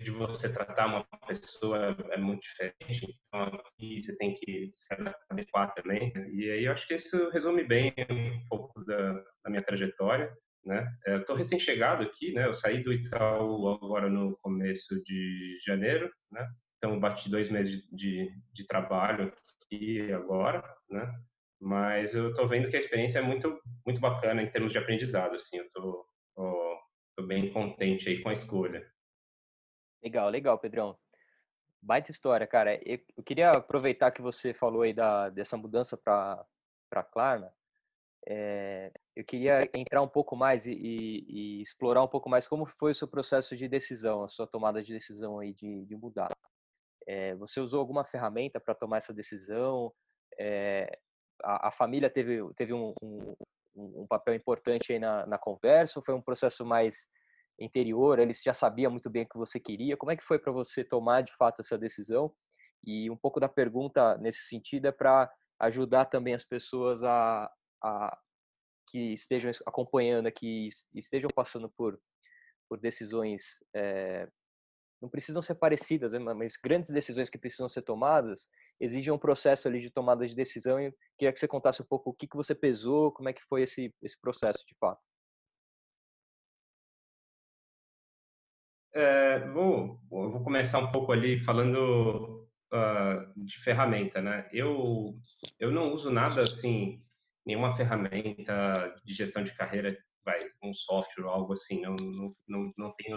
de 0.00 0.10
você 0.10 0.52
tratar 0.52 0.86
uma 0.86 1.06
pessoa 1.26 1.96
é 2.10 2.18
muito 2.18 2.42
diferente, 2.42 3.18
então 3.26 3.60
aqui 3.60 3.98
você 3.98 4.16
tem 4.16 4.34
que 4.34 4.66
se 4.66 4.88
adequar 5.30 5.72
também. 5.74 6.12
E 6.32 6.50
aí 6.50 6.64
eu 6.64 6.72
acho 6.72 6.86
que 6.86 6.94
isso 6.94 7.30
resume 7.30 7.64
bem 7.64 7.94
um 8.10 8.46
pouco 8.48 8.84
da, 8.84 9.12
da 9.42 9.50
minha 9.50 9.62
trajetória. 9.62 10.30
Né? 10.66 10.84
É, 11.06 11.14
eu 11.14 11.20
estou 11.20 11.36
recém-chegado 11.36 12.02
aqui, 12.02 12.32
né? 12.32 12.44
Eu 12.44 12.52
saí 12.52 12.82
do 12.82 12.92
Itaú 12.92 13.68
agora 13.68 14.10
no 14.10 14.36
começo 14.38 15.00
de 15.04 15.56
janeiro, 15.64 16.10
né? 16.28 16.44
Então 16.76 16.98
bati 16.98 17.30
dois 17.30 17.48
meses 17.48 17.72
de, 17.72 17.96
de, 17.96 18.42
de 18.52 18.66
trabalho 18.66 19.32
aqui 19.62 20.12
agora, 20.12 20.62
né? 20.90 21.08
Mas 21.60 22.16
eu 22.16 22.30
estou 22.30 22.48
vendo 22.48 22.68
que 22.68 22.74
a 22.74 22.80
experiência 22.80 23.20
é 23.20 23.22
muito 23.22 23.56
muito 23.86 24.00
bacana 24.00 24.42
em 24.42 24.50
termos 24.50 24.72
de 24.72 24.78
aprendizado, 24.78 25.36
assim. 25.36 25.56
Eu 25.56 25.66
estou 25.66 26.06
bem 27.26 27.52
contente 27.52 28.08
aí 28.08 28.20
com 28.20 28.28
a 28.28 28.32
escolha. 28.32 28.84
Legal, 30.02 30.28
legal, 30.28 30.58
Pedrão. 30.58 30.98
Baita 31.80 32.10
história, 32.10 32.46
cara. 32.46 32.80
Eu 32.84 33.22
queria 33.24 33.52
aproveitar 33.52 34.10
que 34.10 34.20
você 34.20 34.52
falou 34.52 34.82
aí 34.82 34.92
da, 34.92 35.30
dessa 35.30 35.56
mudança 35.56 35.96
para 35.96 36.44
Klarna. 37.12 37.52
É, 38.28 38.92
eu 39.16 39.24
queria 39.24 39.62
entrar 39.74 40.02
um 40.02 40.08
pouco 40.08 40.36
mais 40.36 40.66
e, 40.66 40.72
e, 40.72 41.24
e, 41.28 41.62
explorar 41.62 42.04
um 42.04 42.08
pouco 42.08 42.28
mais 42.28 42.46
como 42.46 42.66
foi 42.66 42.92
o 42.92 42.94
seu 42.94 43.08
processo 43.08 43.56
de 43.56 43.66
decisão, 43.66 44.22
a 44.22 44.28
sua 44.28 44.46
tomada 44.46 44.82
de 44.82 44.92
decisão 44.92 45.38
aí 45.38 45.54
de, 45.54 45.86
de 45.86 45.96
mudar. 45.96 46.28
É, 47.06 47.34
você 47.36 47.58
usou 47.58 47.80
alguma 47.80 48.04
ferramenta 48.04 48.60
para 48.60 48.74
tomar 48.74 48.98
essa 48.98 49.14
decisão? 49.14 49.90
É, 50.38 50.98
a, 51.42 51.68
a, 51.68 51.70
família 51.72 52.10
teve, 52.10 52.42
teve 52.54 52.74
um, 52.74 52.92
um, 53.02 53.34
um 53.74 54.06
papel 54.06 54.34
importante 54.34 54.92
aí 54.92 54.98
na, 54.98 55.24
na 55.24 55.38
conversa? 55.38 55.98
Ou 55.98 56.04
foi 56.04 56.14
um 56.14 56.20
processo 56.20 56.62
mais 56.62 56.94
interior? 57.58 58.18
Eles 58.18 58.42
já 58.42 58.52
sabiam 58.52 58.92
muito 58.92 59.08
bem 59.08 59.22
o 59.22 59.28
que 59.28 59.38
você 59.38 59.58
queria? 59.58 59.96
Como 59.96 60.12
é 60.12 60.16
que 60.16 60.24
foi 60.24 60.38
para 60.38 60.52
você 60.52 60.84
tomar 60.84 61.22
de 61.22 61.34
fato 61.36 61.62
essa 61.62 61.78
decisão? 61.78 62.30
E 62.84 63.10
um 63.10 63.16
pouco 63.16 63.40
da 63.40 63.48
pergunta 63.48 64.18
nesse 64.18 64.40
sentido 64.40 64.88
é 64.88 64.92
para 64.92 65.32
ajudar 65.58 66.04
também 66.04 66.34
as 66.34 66.44
pessoas 66.44 67.02
a, 67.02 67.50
a 67.82 68.18
que 68.96 69.12
estejam 69.12 69.50
acompanhando 69.66 70.26
aqui, 70.26 70.70
estejam 70.94 71.28
passando 71.28 71.68
por, 71.68 72.00
por 72.66 72.80
decisões 72.80 73.58
é, 73.74 74.26
não 75.02 75.10
precisam 75.10 75.42
ser 75.42 75.56
parecidas, 75.56 76.12
né, 76.12 76.18
mas 76.18 76.56
grandes 76.56 76.90
decisões 76.90 77.28
que 77.28 77.36
precisam 77.36 77.68
ser 77.68 77.82
tomadas 77.82 78.48
exigem 78.80 79.12
um 79.12 79.18
processo 79.18 79.68
ali 79.68 79.82
de 79.82 79.90
tomada 79.90 80.26
de 80.26 80.34
decisão. 80.34 80.80
E 80.80 80.94
queria 81.18 81.30
que 81.30 81.38
você 81.38 81.46
contasse 81.46 81.82
um 81.82 81.84
pouco 81.84 82.08
o 82.08 82.14
que, 82.14 82.26
que 82.26 82.36
você 82.36 82.54
pesou, 82.54 83.12
como 83.12 83.28
é 83.28 83.34
que 83.34 83.44
foi 83.44 83.62
esse, 83.64 83.94
esse 84.02 84.18
processo 84.18 84.64
de 84.66 84.74
fato. 84.80 85.02
É, 88.94 89.46
vou, 89.50 90.00
vou 90.08 90.42
começar 90.42 90.78
um 90.78 90.90
pouco 90.90 91.12
ali 91.12 91.38
falando 91.38 92.48
uh, 92.72 93.44
de 93.44 93.58
ferramenta, 93.58 94.22
né? 94.22 94.48
Eu, 94.50 95.20
eu 95.58 95.70
não 95.70 95.92
uso 95.92 96.10
nada 96.10 96.44
assim, 96.44 97.05
nenhuma 97.46 97.74
ferramenta 97.74 98.94
de 99.04 99.14
gestão 99.14 99.42
de 99.42 99.54
carreira, 99.54 99.96
vai, 100.24 100.44
um 100.62 100.74
software 100.74 101.24
ou 101.24 101.30
algo 101.30 101.52
assim. 101.52 101.80
Não, 101.82 101.94
não, 101.96 102.36
não, 102.48 102.72
não 102.76 102.94
tenho 102.96 103.16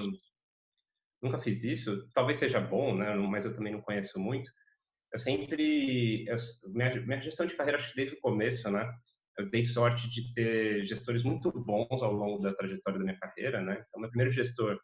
nunca 1.21 1.37
fiz 1.37 1.63
isso. 1.63 2.07
Talvez 2.13 2.37
seja 2.37 2.59
bom, 2.59 2.95
né? 2.95 3.15
Mas 3.15 3.45
eu 3.45 3.53
também 3.53 3.73
não 3.73 3.81
conheço 3.81 4.19
muito. 4.19 4.49
Eu 5.11 5.19
sempre, 5.19 6.25
eu, 6.27 6.35
minha, 6.67 6.95
minha 7.01 7.21
gestão 7.21 7.45
de 7.45 7.55
carreira, 7.55 7.77
acho 7.77 7.89
que 7.89 7.95
desde 7.95 8.15
o 8.15 8.21
começo, 8.21 8.69
né? 8.69 8.87
Eu 9.37 9.47
dei 9.47 9.63
sorte 9.63 10.09
de 10.09 10.31
ter 10.33 10.83
gestores 10.83 11.23
muito 11.23 11.51
bons 11.51 12.03
ao 12.03 12.11
longo 12.11 12.39
da 12.43 12.53
trajetória 12.53 12.99
da 12.99 13.05
minha 13.05 13.17
carreira, 13.17 13.61
né? 13.61 13.83
Então, 13.87 14.01
meu 14.01 14.09
primeiro 14.09 14.31
gestor 14.31 14.79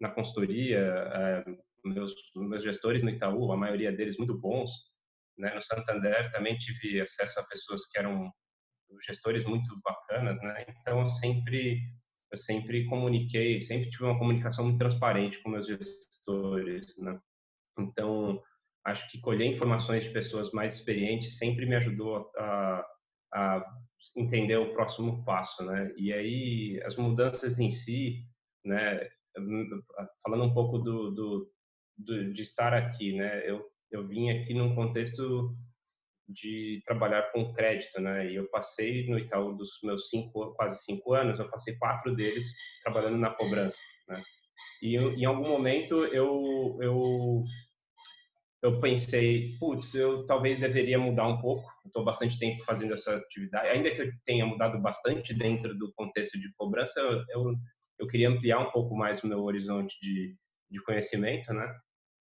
na 0.00 0.10
consultoria, 0.10 0.78
é, 0.78 1.44
meus, 1.84 2.14
meus 2.34 2.62
gestores 2.62 3.02
no 3.02 3.10
Itaú, 3.10 3.52
a 3.52 3.56
maioria 3.56 3.92
deles 3.92 4.16
muito 4.16 4.36
bons, 4.38 4.70
né? 5.38 5.54
No 5.54 5.62
Santander 5.62 6.30
também 6.30 6.56
tive 6.56 7.00
acesso 7.00 7.38
a 7.38 7.44
pessoas 7.44 7.86
que 7.86 7.98
eram 7.98 8.32
gestores 9.04 9.44
muito 9.44 9.68
bacanas, 9.82 10.40
né? 10.42 10.64
Então, 10.68 11.00
eu 11.00 11.06
sempre 11.06 11.80
eu 12.32 12.38
sempre 12.38 12.84
comuniquei, 12.86 13.60
sempre 13.60 13.90
tive 13.90 14.04
uma 14.04 14.18
comunicação 14.18 14.64
muito 14.64 14.78
transparente 14.78 15.42
com 15.42 15.50
meus 15.50 15.66
gestores, 15.66 16.96
né? 16.98 17.18
Então, 17.78 18.40
acho 18.84 19.10
que 19.10 19.20
colher 19.20 19.46
informações 19.46 20.04
de 20.04 20.10
pessoas 20.10 20.52
mais 20.52 20.74
experientes 20.74 21.38
sempre 21.38 21.66
me 21.66 21.74
ajudou 21.74 22.30
a, 22.36 22.86
a 23.34 23.74
entender 24.16 24.56
o 24.56 24.72
próximo 24.72 25.24
passo, 25.24 25.64
né? 25.64 25.92
E 25.96 26.12
aí, 26.12 26.80
as 26.84 26.96
mudanças 26.96 27.58
em 27.58 27.70
si, 27.70 28.24
né? 28.64 29.08
Falando 30.22 30.44
um 30.44 30.54
pouco 30.54 30.78
do, 30.78 31.10
do, 31.10 31.52
do 31.98 32.32
de 32.32 32.42
estar 32.42 32.74
aqui, 32.74 33.16
né? 33.16 33.48
Eu, 33.48 33.64
eu 33.90 34.06
vim 34.06 34.30
aqui 34.30 34.54
num 34.54 34.74
contexto 34.74 35.56
de 36.32 36.80
trabalhar 36.84 37.30
com 37.32 37.52
crédito, 37.52 38.00
né? 38.00 38.30
E 38.30 38.36
eu 38.36 38.48
passei 38.50 39.06
no 39.08 39.18
Itaú 39.18 39.56
dos 39.56 39.78
meus 39.82 40.08
cinco, 40.08 40.54
quase 40.54 40.82
cinco 40.84 41.14
anos, 41.14 41.38
eu 41.38 41.50
passei 41.50 41.76
quatro 41.76 42.14
deles 42.14 42.46
trabalhando 42.82 43.18
na 43.18 43.30
cobrança, 43.30 43.78
né? 44.08 44.22
E 44.82 44.96
em 44.96 45.24
algum 45.24 45.48
momento 45.48 46.04
eu 46.06 46.78
eu 46.80 47.42
eu 48.62 48.78
pensei, 48.78 49.54
putz, 49.58 49.94
eu 49.94 50.26
talvez 50.26 50.58
deveria 50.58 50.98
mudar 50.98 51.26
um 51.26 51.40
pouco. 51.40 51.66
Estou 51.86 52.04
bastante 52.04 52.38
tempo 52.38 52.62
fazendo 52.64 52.92
essa 52.92 53.16
atividade, 53.16 53.68
ainda 53.68 53.90
que 53.90 54.02
eu 54.02 54.12
tenha 54.24 54.44
mudado 54.44 54.78
bastante 54.80 55.32
dentro 55.34 55.76
do 55.78 55.92
contexto 55.94 56.38
de 56.38 56.52
cobrança, 56.56 57.00
eu 57.00 57.24
eu, 57.30 57.54
eu 58.00 58.06
queria 58.06 58.28
ampliar 58.28 58.58
um 58.60 58.70
pouco 58.70 58.94
mais 58.96 59.22
o 59.22 59.26
meu 59.28 59.42
horizonte 59.42 59.96
de 60.02 60.36
de 60.70 60.80
conhecimento, 60.84 61.52
né? 61.52 61.66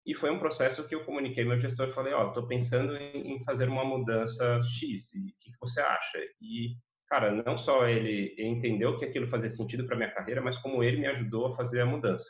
E 0.09 0.15
foi 0.15 0.31
um 0.31 0.39
processo 0.39 0.87
que 0.87 0.95
eu 0.95 1.05
comuniquei 1.05 1.45
meu 1.45 1.59
gestor 1.59 1.91
falei, 1.91 2.13
ó, 2.13 2.25
oh, 2.25 2.27
estou 2.29 2.47
pensando 2.47 2.97
em 2.97 3.39
fazer 3.43 3.69
uma 3.69 3.85
mudança 3.85 4.59
X, 4.63 5.13
o 5.13 5.21
que, 5.39 5.51
você 5.61 5.81
acha? 5.81 6.17
E, 6.41 6.73
cara, 7.07 7.31
não 7.31 7.55
só 7.55 7.87
ele 7.87 8.33
entendeu 8.39 8.97
que 8.97 9.05
aquilo 9.05 9.27
fazia 9.27 9.51
sentido 9.51 9.85
para 9.85 9.95
minha 9.95 10.11
carreira, 10.11 10.41
mas 10.41 10.57
como 10.57 10.83
ele 10.83 10.97
me 10.97 11.05
ajudou 11.05 11.45
a 11.45 11.53
fazer 11.53 11.81
a 11.81 11.85
mudança, 11.85 12.27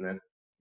né? 0.00 0.18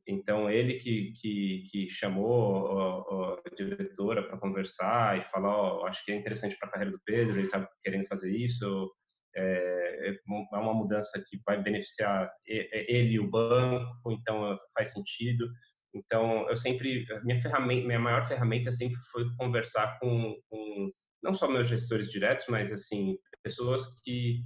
Então, 0.08 0.48
ele 0.48 0.76
que, 0.76 1.14
que, 1.14 1.64
que 1.72 1.90
chamou 1.90 3.10
a, 3.10 3.42
diretora 3.58 4.22
para 4.22 4.38
conversar 4.38 5.18
e 5.18 5.24
falou, 5.24 5.82
oh, 5.82 5.86
acho 5.88 6.06
que 6.06 6.12
é 6.12 6.16
interessante 6.16 6.56
para 6.60 6.70
a 6.70 6.72
carreira 6.72 6.92
do 6.92 7.02
Pedro, 7.04 7.40
ele 7.40 7.48
está 7.48 7.68
querendo 7.82 8.06
fazer 8.06 8.32
isso, 8.38 8.88
é, 9.36 10.12
é 10.12 10.58
uma 10.58 10.76
mudança 10.76 11.24
que 11.28 11.40
vai 11.44 11.60
beneficiar 11.60 12.32
ele 12.46 13.14
e 13.14 13.20
o 13.20 13.30
banco, 13.30 14.12
então 14.12 14.56
faz 14.76 14.94
sentido. 14.94 15.48
Então, 15.94 16.48
eu 16.50 16.56
sempre, 16.56 17.06
minha 17.24 17.40
ferramenta, 17.40 17.88
minha 17.88 18.00
maior 18.00 18.24
ferramenta 18.26 18.72
sempre 18.72 18.98
foi 19.12 19.26
conversar 19.38 20.00
com, 20.00 20.36
com 20.50 20.92
não 21.24 21.34
só 21.34 21.48
meus 21.48 21.68
gestores 21.68 22.10
diretos, 22.10 22.46
mas 22.48 22.72
assim 22.72 23.18
pessoas 23.44 23.88
que 24.04 24.44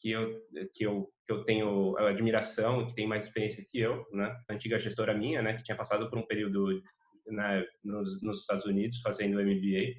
que 0.00 0.10
eu 0.10 0.40
que 0.74 0.84
eu 0.84 1.08
que 1.26 1.32
eu 1.32 1.42
tenho 1.44 1.96
admiração, 1.96 2.86
que 2.86 2.94
tem 2.94 3.06
mais 3.06 3.24
experiência 3.24 3.64
que 3.70 3.80
eu, 3.80 4.04
né? 4.12 4.36
Antiga 4.50 4.78
gestora 4.78 5.14
minha, 5.14 5.40
né, 5.40 5.54
que 5.54 5.62
tinha 5.62 5.76
passado 5.76 6.10
por 6.10 6.18
um 6.18 6.26
período 6.26 6.82
né, 7.26 7.64
nos, 7.82 8.20
nos 8.22 8.40
Estados 8.40 8.66
Unidos 8.66 9.00
fazendo 9.00 9.40
MBA. 9.40 9.94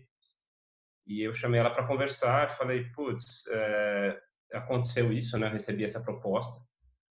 E 1.08 1.22
eu 1.22 1.34
chamei 1.34 1.60
ela 1.60 1.72
para 1.72 1.88
conversar, 1.88 2.50
falei, 2.50 2.84
putz, 2.92 3.44
é, 3.50 4.20
aconteceu 4.54 5.12
isso, 5.12 5.38
né? 5.38 5.48
Eu 5.48 5.52
recebi 5.52 5.84
essa 5.84 6.04
proposta, 6.04 6.60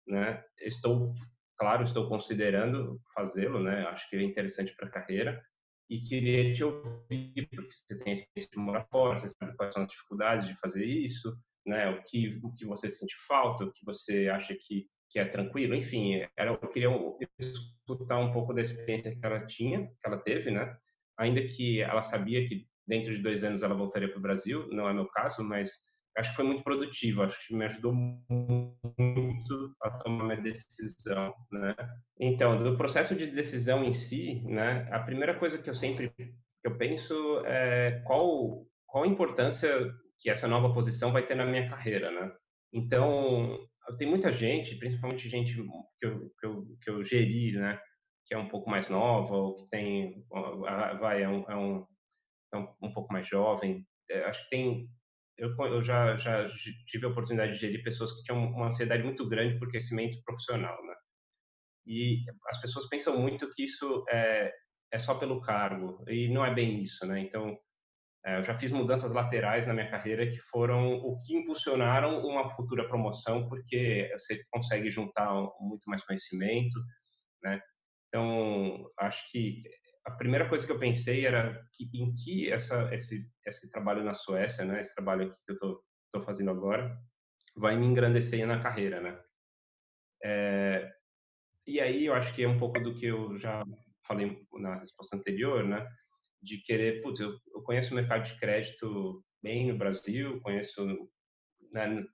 né? 0.07 0.43
Estou 0.59 1.13
claro, 1.59 1.83
estou 1.83 2.07
considerando 2.07 2.99
fazê-lo, 3.13 3.61
né? 3.61 3.85
Acho 3.87 4.09
que 4.09 4.15
é 4.15 4.23
interessante 4.23 4.73
para 4.75 4.87
a 4.87 4.91
carreira 4.91 5.41
e 5.89 5.99
queria 5.99 6.53
te 6.53 6.63
ouvir 6.63 7.49
porque 7.49 7.71
você 7.71 7.97
tem 7.97 8.13
experiência 8.13 8.49
de 8.51 8.57
morar 8.57 8.85
fora, 8.89 9.17
você 9.17 9.29
sabe 9.29 9.55
quais 9.57 9.73
são 9.73 9.83
as 9.83 9.91
dificuldades 9.91 10.47
de 10.47 10.55
fazer 10.59 10.85
isso, 10.85 11.35
né? 11.65 11.89
O 11.89 12.03
que 12.03 12.39
o 12.43 12.53
que 12.53 12.65
você 12.65 12.89
sente 12.89 13.15
falta, 13.27 13.65
o 13.65 13.71
que 13.71 13.85
você 13.85 14.29
acha 14.29 14.55
que 14.55 14.87
que 15.11 15.17
é 15.17 15.25
tranquilo, 15.25 15.73
enfim, 15.73 16.23
era, 16.37 16.51
eu 16.51 16.69
queria 16.69 16.89
escutar 17.39 18.19
um 18.19 18.31
pouco 18.31 18.53
da 18.53 18.61
experiência 18.61 19.11
que 19.11 19.25
ela 19.25 19.43
tinha, 19.45 19.87
que 19.87 20.07
ela 20.07 20.17
teve, 20.17 20.51
né? 20.51 20.77
Ainda 21.17 21.43
que 21.45 21.81
ela 21.81 22.03
sabia 22.03 22.47
que 22.47 22.67
dentro 22.87 23.13
de 23.13 23.21
dois 23.21 23.43
anos 23.43 23.63
ela 23.63 23.73
voltaria 23.73 24.07
para 24.07 24.19
o 24.19 24.21
Brasil, 24.21 24.67
não 24.71 24.87
é 24.87 24.93
meu 24.93 25.07
caso, 25.07 25.43
mas 25.43 25.71
acho 26.17 26.31
que 26.31 26.35
foi 26.35 26.45
muito 26.45 26.63
produtivo, 26.63 27.23
acho 27.23 27.47
que 27.47 27.55
me 27.55 27.65
ajudou 27.65 27.93
muito 27.93 29.75
a 29.81 29.91
tomar 29.99 30.25
minha 30.25 30.41
decisão, 30.41 31.33
né? 31.51 31.75
Então, 32.19 32.61
do 32.61 32.77
processo 32.77 33.15
de 33.15 33.27
decisão 33.27 33.83
em 33.83 33.93
si, 33.93 34.41
né, 34.45 34.87
a 34.91 34.99
primeira 34.99 35.37
coisa 35.37 35.61
que 35.61 35.69
eu 35.69 35.75
sempre 35.75 36.09
que 36.09 36.67
eu 36.67 36.77
penso 36.77 37.13
é 37.45 38.01
qual 38.05 38.65
qual 38.85 39.03
a 39.03 39.07
importância 39.07 39.69
que 40.19 40.29
essa 40.29 40.47
nova 40.47 40.73
posição 40.73 41.11
vai 41.11 41.25
ter 41.25 41.35
na 41.35 41.45
minha 41.45 41.69
carreira, 41.69 42.11
né? 42.11 42.31
Então, 42.73 43.57
tem 43.97 44.07
muita 44.07 44.31
gente, 44.31 44.75
principalmente 44.75 45.29
gente 45.29 45.55
que 45.55 46.05
eu, 46.05 46.31
que 46.39 46.45
eu, 46.45 46.65
que 46.81 46.89
eu 46.89 47.03
geri, 47.03 47.53
né, 47.53 47.79
que 48.25 48.35
é 48.35 48.37
um 48.37 48.47
pouco 48.47 48.69
mais 48.69 48.89
nova 48.89 49.35
ou 49.35 49.55
que 49.55 49.67
tem 49.69 50.23
vai 50.99 51.23
é 51.23 51.29
um, 51.29 51.43
é 51.49 51.55
um, 51.55 51.85
é 52.53 52.57
um 52.57 52.93
pouco 52.93 53.11
mais 53.11 53.27
jovem. 53.27 53.85
É, 54.09 54.23
acho 54.25 54.43
que 54.43 54.49
tem 54.49 54.89
eu, 55.39 55.55
eu 55.65 55.81
já, 55.81 56.15
já 56.15 56.48
tive 56.86 57.05
a 57.05 57.10
oportunidade 57.10 57.53
de 57.53 57.60
gerir 57.60 57.84
pessoas 57.84 58.12
que 58.12 58.24
tinham 58.24 58.46
uma 58.51 58.67
ansiedade 58.67 59.03
muito 59.03 59.27
grande 59.27 59.58
por 59.58 59.69
crescimento 59.69 60.22
profissional, 60.24 60.77
né? 60.86 60.96
E 61.86 62.24
as 62.48 62.62
pessoas 62.62 62.88
pensam 62.88 63.17
muito 63.17 63.50
que 63.53 63.63
isso 63.63 64.05
é, 64.10 64.51
é 64.91 65.00
só 65.00 65.15
pelo 65.15 65.41
cargo, 65.41 66.03
e 66.08 66.27
não 66.31 66.46
é 66.46 66.53
bem 66.53 66.84
isso, 66.84 67.05
né? 67.08 67.19
Então, 67.22 67.58
é, 68.25 68.38
eu 68.38 68.43
já 68.43 68.58
fiz 68.58 68.72
mudanças 68.72 69.13
laterais 69.13 69.65
na 69.65 69.74
minha 69.74 69.89
carreira 69.89 70.29
que 70.29 70.39
foram 70.39 70.93
o 70.96 71.17
que 71.24 71.36
impulsionaram 71.36 72.22
uma 72.25 72.50
futura 72.50 72.88
promoção, 72.88 73.48
porque 73.48 74.10
você 74.13 74.43
consegue 74.51 74.89
juntar 74.89 75.34
muito 75.60 75.84
mais 75.88 76.03
conhecimento, 76.03 76.79
né? 77.41 77.62
Então, 78.08 78.89
acho 79.00 79.24
que 79.31 79.63
a 80.09 80.17
primeira 80.17 80.47
coisa 80.47 80.65
que 80.65 80.71
eu 80.71 80.79
pensei 80.79 81.25
era 81.25 81.65
que, 81.73 81.89
em 81.93 82.11
que 82.13 82.51
essa, 82.51 82.93
esse, 82.93 83.29
esse 83.45 83.71
trabalho 83.71 84.03
na 84.03 84.13
Suécia, 84.13 84.65
né? 84.65 84.79
Esse 84.79 84.93
trabalho 84.95 85.27
aqui 85.27 85.37
que 85.45 85.51
eu 85.51 85.79
tô 86.11 86.21
fazendo 86.23 86.51
agora, 86.51 86.97
vai 87.55 87.77
me 87.77 87.85
engrandecer 87.85 88.45
na 88.45 88.59
carreira, 88.59 88.99
né? 88.99 89.19
É, 90.23 90.91
e 91.67 91.79
aí 91.79 92.05
eu 92.05 92.13
acho 92.13 92.33
que 92.33 92.43
é 92.43 92.47
um 92.47 92.57
pouco 92.57 92.79
do 92.79 92.95
que 92.95 93.05
eu 93.05 93.37
já 93.37 93.63
falei 94.05 94.45
na 94.53 94.79
resposta 94.79 95.15
anterior, 95.15 95.63
né? 95.63 95.87
De 96.41 96.57
querer, 96.63 97.01
putz, 97.01 97.19
eu, 97.19 97.37
eu 97.53 97.61
conheço 97.61 97.91
o 97.91 97.95
mercado 97.95 98.23
de 98.23 98.37
crédito 98.39 99.23
bem 99.41 99.67
no 99.67 99.77
Brasil, 99.77 100.41
conheço, 100.41 101.09
né, 101.71 102.05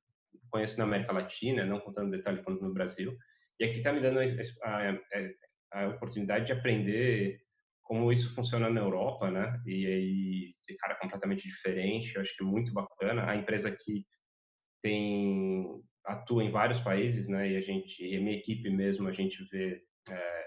conheço 0.51 0.77
na 0.77 0.83
América 0.83 1.13
Latina, 1.13 1.65
não 1.65 1.79
contando 1.79 2.11
detalhe 2.11 2.43
quanto 2.43 2.63
no 2.63 2.73
Brasil, 2.73 3.17
e 3.59 3.65
aqui 3.65 3.77
está 3.77 3.93
me 3.93 4.01
dando 4.01 4.19
a, 4.19 4.23
a, 4.69 5.83
a, 5.83 5.87
oportunidade 5.89 6.45
de 6.45 6.53
aprender 6.53 7.39
como 7.85 8.11
isso 8.11 8.33
funciona 8.33 8.69
na 8.69 8.81
Europa, 8.81 9.29
né? 9.29 9.61
E 9.65 9.85
aí, 9.85 10.77
cara, 10.79 10.95
completamente 10.95 11.47
diferente, 11.47 12.15
eu 12.15 12.21
acho 12.21 12.35
que 12.35 12.43
é 12.43 12.45
muito 12.45 12.73
bacana. 12.73 13.29
A 13.29 13.35
empresa 13.35 13.69
aqui 13.69 14.03
tem 14.81 15.81
atua 16.03 16.43
em 16.43 16.51
vários 16.51 16.81
países, 16.81 17.27
né? 17.27 17.51
E 17.51 17.57
a 17.57 17.61
gente, 17.61 18.03
e 18.03 18.17
a 18.17 18.19
minha 18.19 18.35
equipe 18.35 18.69
mesmo, 18.71 19.07
a 19.07 19.11
gente 19.13 19.43
vê 19.51 19.83
é, 20.09 20.45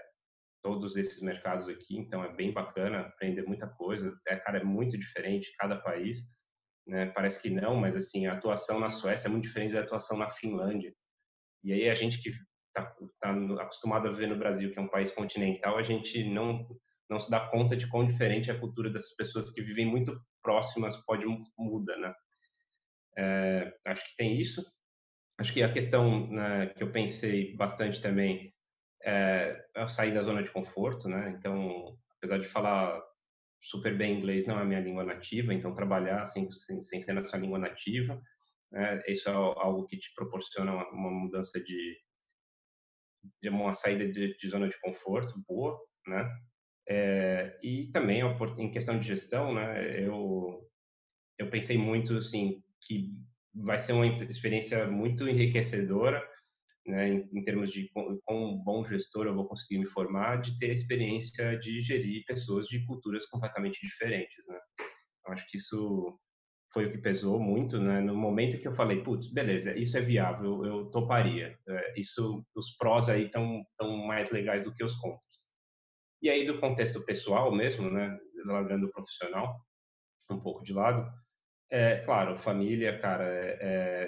todos 0.61 0.97
esses 0.97 1.21
mercados 1.21 1.69
aqui, 1.69 1.97
então 1.97 2.23
é 2.23 2.33
bem 2.33 2.51
bacana 2.51 3.01
aprender 3.01 3.43
muita 3.43 3.67
coisa. 3.67 4.13
É, 4.27 4.35
cara, 4.35 4.59
é 4.59 4.63
muito 4.63 4.97
diferente 4.97 5.53
cada 5.57 5.77
país, 5.77 6.21
né? 6.85 7.05
Parece 7.07 7.41
que 7.41 7.49
não, 7.49 7.75
mas 7.77 7.95
assim, 7.95 8.27
a 8.27 8.33
atuação 8.33 8.81
na 8.81 8.89
Suécia 8.89 9.29
é 9.29 9.31
muito 9.31 9.45
diferente 9.45 9.73
da 9.73 9.81
atuação 9.81 10.17
na 10.17 10.27
Finlândia. 10.27 10.93
E 11.63 11.71
aí 11.71 11.89
a 11.89 11.95
gente 11.95 12.21
que 12.21 12.31
está 12.67 12.93
tá 13.21 13.31
acostumado 13.61 14.09
a 14.09 14.11
viver 14.11 14.27
no 14.27 14.37
Brasil, 14.37 14.71
que 14.73 14.79
é 14.79 14.81
um 14.81 14.89
país 14.89 15.09
continental, 15.09 15.77
a 15.77 15.83
gente 15.83 16.21
não 16.29 16.67
não 17.09 17.19
se 17.19 17.29
dá 17.29 17.39
conta 17.39 17.75
de 17.75 17.87
quão 17.87 18.05
diferente 18.05 18.49
é 18.49 18.53
a 18.53 18.59
cultura 18.59 18.89
dessas 18.89 19.15
pessoas 19.15 19.51
que 19.51 19.61
vivem 19.61 19.85
muito 19.85 20.19
próximas 20.41 20.97
pode 21.05 21.25
muda, 21.57 21.97
né? 21.97 22.13
É, 23.17 23.73
acho 23.85 24.05
que 24.05 24.15
tem 24.15 24.39
isso. 24.39 24.63
Acho 25.39 25.53
que 25.53 25.63
a 25.63 25.71
questão 25.71 26.27
né, 26.27 26.67
que 26.67 26.83
eu 26.83 26.91
pensei 26.91 27.55
bastante 27.55 28.01
também 28.01 28.53
é, 29.03 29.57
é 29.75 29.87
sair 29.87 30.13
da 30.13 30.21
zona 30.23 30.43
de 30.43 30.51
conforto, 30.51 31.07
né? 31.09 31.35
Então, 31.37 31.97
apesar 32.17 32.37
de 32.37 32.47
falar 32.47 33.01
super 33.61 33.97
bem 33.97 34.17
inglês, 34.17 34.45
não 34.45 34.57
é 34.59 34.61
a 34.61 34.65
minha 34.65 34.79
língua 34.79 35.03
nativa, 35.03 35.53
então 35.53 35.73
trabalhar 35.73 36.25
sem, 36.25 36.49
sem, 36.51 36.81
sem 36.81 36.99
ser 36.99 37.13
na 37.13 37.21
sua 37.21 37.39
língua 37.39 37.59
nativa, 37.59 38.21
né? 38.71 39.01
isso 39.07 39.29
é 39.29 39.33
algo 39.33 39.85
que 39.85 39.97
te 39.97 40.13
proporciona 40.13 40.71
uma, 40.71 40.89
uma 40.91 41.11
mudança 41.11 41.59
de, 41.61 41.97
de 43.41 43.49
uma 43.49 43.75
saída 43.75 44.07
de, 44.07 44.37
de, 44.37 44.49
zona 44.49 44.69
de 44.69 44.79
conforto 44.79 45.41
boa, 45.47 45.77
né? 46.07 46.29
É, 46.89 47.57
e 47.63 47.87
também 47.91 48.21
em 48.57 48.71
questão 48.71 48.99
de 48.99 49.07
gestão, 49.07 49.53
né? 49.53 50.03
Eu 50.03 50.67
eu 51.37 51.49
pensei 51.49 51.77
muito 51.77 52.17
assim 52.17 52.61
que 52.81 53.11
vai 53.53 53.79
ser 53.79 53.93
uma 53.93 54.05
experiência 54.25 54.87
muito 54.87 55.27
enriquecedora, 55.27 56.21
né, 56.85 57.09
em, 57.09 57.21
em 57.33 57.43
termos 57.43 57.71
de 57.71 57.89
com, 57.93 58.19
um 58.29 58.57
bom 58.57 58.83
gestor 58.85 59.27
eu 59.27 59.35
vou 59.35 59.47
conseguir 59.47 59.79
me 59.79 59.87
formar, 59.87 60.41
de 60.41 60.57
ter 60.57 60.71
a 60.71 60.73
experiência 60.73 61.57
de 61.59 61.79
gerir 61.81 62.23
pessoas 62.25 62.67
de 62.67 62.85
culturas 62.85 63.25
completamente 63.27 63.79
diferentes, 63.81 64.45
né. 64.47 64.59
Eu 65.27 65.33
acho 65.33 65.47
que 65.49 65.57
isso 65.57 66.19
foi 66.73 66.85
o 66.85 66.91
que 66.91 66.97
pesou 66.99 67.39
muito, 67.39 67.79
né? 67.79 67.99
No 68.01 68.15
momento 68.15 68.59
que 68.59 68.67
eu 68.67 68.73
falei, 68.73 69.03
putz, 69.03 69.31
beleza, 69.31 69.77
isso 69.77 69.97
é 69.97 70.01
viável, 70.01 70.65
eu, 70.65 70.85
toparia. 70.91 71.57
É, 71.67 71.99
isso, 71.99 72.45
os 72.55 72.75
prós 72.77 73.09
aí 73.09 73.25
estão 73.25 73.63
tão 73.77 73.97
mais 74.07 74.31
legais 74.31 74.63
do 74.63 74.73
que 74.73 74.83
os 74.83 74.95
contras. 74.95 75.48
E 76.21 76.29
aí 76.29 76.45
do 76.45 76.59
contexto 76.59 77.03
pessoal 77.05 77.51
mesmo, 77.53 77.89
né? 77.89 78.17
Largando 78.45 78.87
o 78.87 78.91
profissional 78.91 79.59
um 80.31 80.39
pouco 80.39 80.63
de 80.63 80.73
lado, 80.73 81.11
é, 81.71 81.97
claro, 81.97 82.35
família, 82.35 82.97
cara, 82.97 83.23
é, 83.25 83.57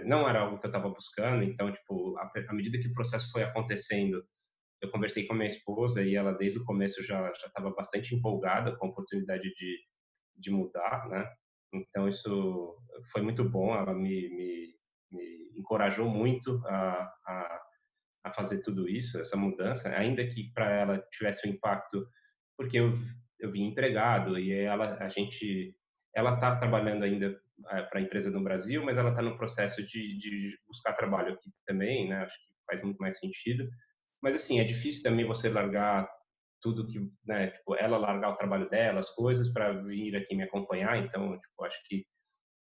é, 0.01 0.03
não 0.03 0.27
era 0.27 0.41
algo 0.41 0.59
que 0.59 0.65
eu 0.65 0.69
estava 0.69 0.89
buscando, 0.89 1.43
então, 1.43 1.71
tipo, 1.71 2.15
à 2.19 2.53
medida 2.53 2.79
que 2.79 2.87
o 2.87 2.93
processo 2.93 3.31
foi 3.31 3.43
acontecendo, 3.43 4.23
eu 4.81 4.89
conversei 4.89 5.27
com 5.27 5.33
a 5.33 5.35
minha 5.35 5.47
esposa 5.47 6.01
e 6.03 6.15
ela, 6.15 6.33
desde 6.33 6.59
o 6.59 6.65
começo, 6.65 7.03
já 7.03 7.29
estava 7.31 7.71
bastante 7.71 8.15
empolgada 8.15 8.75
com 8.77 8.87
a 8.87 8.89
oportunidade 8.89 9.43
de, 9.53 9.77
de 10.37 10.51
mudar, 10.51 11.07
né? 11.09 11.27
Então, 11.73 12.07
isso 12.07 12.77
foi 13.11 13.21
muito 13.21 13.47
bom, 13.47 13.75
ela 13.75 13.93
me, 13.93 14.29
me, 14.29 14.75
me 15.11 15.59
encorajou 15.59 16.09
muito 16.09 16.61
a, 16.65 17.13
a, 17.27 17.61
a, 18.23 18.31
fazer 18.33 18.61
tudo 18.61 18.87
isso, 18.87 19.19
essa 19.19 19.37
mudança, 19.37 19.89
ainda 19.89 20.25
que 20.27 20.51
para 20.53 20.71
ela 20.71 20.99
tivesse 21.11 21.47
um 21.47 21.51
impacto, 21.51 22.05
porque 22.57 22.79
eu, 22.79 22.91
eu 23.39 23.51
vim 23.51 23.65
empregado 23.65 24.37
e 24.37 24.51
ela, 24.53 24.97
a 24.99 25.09
gente 25.09 25.75
ela 26.15 26.33
está 26.33 26.55
trabalhando 26.55 27.03
ainda 27.03 27.39
é, 27.69 27.81
para 27.83 27.99
a 27.99 28.01
empresa 28.01 28.29
no 28.29 28.43
Brasil, 28.43 28.83
mas 28.83 28.97
ela 28.97 29.09
está 29.09 29.21
no 29.21 29.37
processo 29.37 29.85
de, 29.85 30.17
de, 30.17 30.57
buscar 30.67 30.93
trabalho 30.93 31.33
aqui 31.33 31.49
também, 31.65 32.09
né? 32.09 32.17
Acho 32.17 32.35
que 32.35 32.53
faz 32.67 32.81
muito 32.81 32.97
mais 32.97 33.17
sentido. 33.19 33.67
Mas 34.21 34.35
assim, 34.35 34.59
é 34.59 34.63
difícil 34.63 35.03
também 35.03 35.25
você 35.25 35.49
largar 35.49 36.09
tudo 36.61 36.87
que, 36.87 36.99
né? 37.25 37.51
Tipo, 37.51 37.75
ela 37.75 37.97
largar 37.97 38.29
o 38.29 38.35
trabalho 38.35 38.69
dela, 38.69 38.99
as 38.99 39.09
coisas 39.09 39.51
para 39.51 39.71
vir 39.83 40.15
aqui 40.15 40.35
me 40.35 40.43
acompanhar. 40.43 40.97
Então, 40.97 41.39
tipo, 41.39 41.65
acho 41.65 41.81
que 41.85 42.05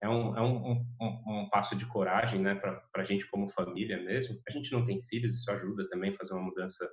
é 0.01 0.09
um, 0.09 0.37
é 0.37 0.41
um, 0.41 0.85
um, 1.01 1.41
um 1.41 1.49
passo 1.49 1.75
de 1.75 1.85
coragem, 1.87 2.41
né? 2.41 2.55
Para 2.55 2.81
a 2.95 3.03
gente 3.03 3.27
como 3.29 3.49
família 3.49 4.01
mesmo. 4.03 4.39
A 4.47 4.51
gente 4.51 4.71
não 4.71 4.83
tem 4.83 5.01
filhos, 5.03 5.33
isso 5.33 5.49
ajuda 5.51 5.87
também 5.89 6.11
a 6.11 6.15
fazer 6.15 6.33
uma 6.33 6.43
mudança 6.43 6.87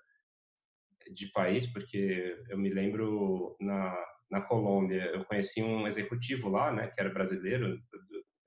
de 1.12 1.26
país, 1.32 1.66
porque 1.66 2.36
eu 2.48 2.58
me 2.58 2.70
lembro 2.70 3.56
na 3.60 3.94
na 4.32 4.40
Colômbia, 4.40 5.10
eu 5.12 5.26
conheci 5.26 5.62
um 5.62 5.86
executivo 5.86 6.48
lá, 6.48 6.72
né, 6.72 6.88
que 6.88 6.98
era 6.98 7.12
brasileiro, 7.12 7.78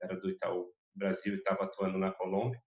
era 0.02 0.18
do 0.20 0.28
Itaú 0.28 0.66
Brasil 0.92 1.34
e 1.34 1.36
estava 1.36 1.62
atuando 1.62 1.96
na 1.96 2.10
Colômbia. 2.10 2.60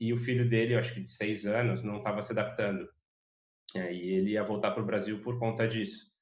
E 0.00 0.12
o 0.12 0.18
filho 0.18 0.48
dele, 0.48 0.74
acho 0.74 0.92
que 0.92 1.00
de 1.00 1.08
seis 1.08 1.46
anos, 1.46 1.84
não 1.84 1.98
estava 1.98 2.20
se 2.20 2.32
adaptando. 2.32 2.88
E 3.74 4.14
ele 4.14 4.32
ia 4.32 4.42
voltar 4.42 4.72
para 4.72 4.82
o 4.82 4.86
Brasil 4.86 5.22
por 5.22 5.38
conta 5.38 5.68
disso. 5.68 6.15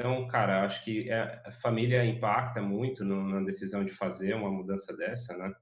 Então, 0.00 0.26
cara, 0.28 0.64
acho 0.64 0.82
que 0.82 1.10
é, 1.10 1.42
a 1.44 1.52
família 1.52 2.02
impacta 2.02 2.62
muito 2.62 3.04
na 3.04 3.42
decisão 3.42 3.84
de 3.84 3.92
fazer 3.92 4.32
uma 4.32 4.50
mudança 4.50 4.96
dessa, 4.96 5.36
né? 5.36 5.52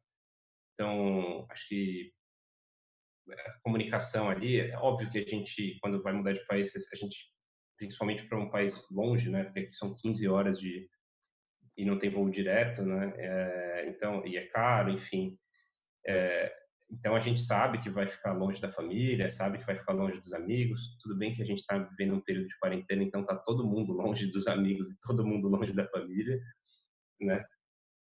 Então, 0.72 1.44
acho 1.50 1.66
que 1.66 2.12
a 3.28 3.60
comunicação 3.64 4.30
ali, 4.30 4.60
é 4.60 4.78
óbvio 4.78 5.10
que 5.10 5.18
a 5.18 5.22
gente, 5.22 5.76
quando 5.80 6.00
vai 6.04 6.12
mudar 6.12 6.34
de 6.34 6.46
país, 6.46 6.72
a 6.92 6.96
gente 6.96 7.18
principalmente 7.76 8.28
para 8.28 8.38
um 8.38 8.48
país 8.48 8.80
longe, 8.92 9.28
né? 9.28 9.42
Porque 9.42 9.58
aqui 9.58 9.72
são 9.72 9.96
15 9.96 10.28
horas 10.28 10.60
de 10.60 10.88
e 11.76 11.84
não 11.84 11.98
tem 11.98 12.08
voo 12.08 12.30
direto, 12.30 12.82
né? 12.84 13.12
É, 13.16 13.88
então 13.88 14.24
e 14.24 14.36
é 14.36 14.46
caro, 14.46 14.92
enfim. 14.92 15.36
É, 16.06 16.54
então 16.90 17.14
a 17.14 17.20
gente 17.20 17.40
sabe 17.40 17.78
que 17.78 17.90
vai 17.90 18.06
ficar 18.06 18.32
longe 18.32 18.60
da 18.60 18.72
família, 18.72 19.30
sabe 19.30 19.58
que 19.58 19.66
vai 19.66 19.76
ficar 19.76 19.92
longe 19.92 20.18
dos 20.18 20.32
amigos. 20.32 20.96
Tudo 21.02 21.16
bem 21.16 21.34
que 21.34 21.42
a 21.42 21.44
gente 21.44 21.58
está 21.58 21.78
vivendo 21.78 22.14
um 22.14 22.20
período 22.20 22.48
de 22.48 22.58
quarentena, 22.58 23.02
então 23.02 23.24
tá 23.24 23.36
todo 23.36 23.66
mundo 23.66 23.92
longe 23.94 24.26
dos 24.26 24.46
amigos 24.46 24.90
e 24.90 24.98
todo 25.00 25.26
mundo 25.26 25.48
longe 25.48 25.72
da 25.72 25.86
família, 25.88 26.40
né? 27.20 27.44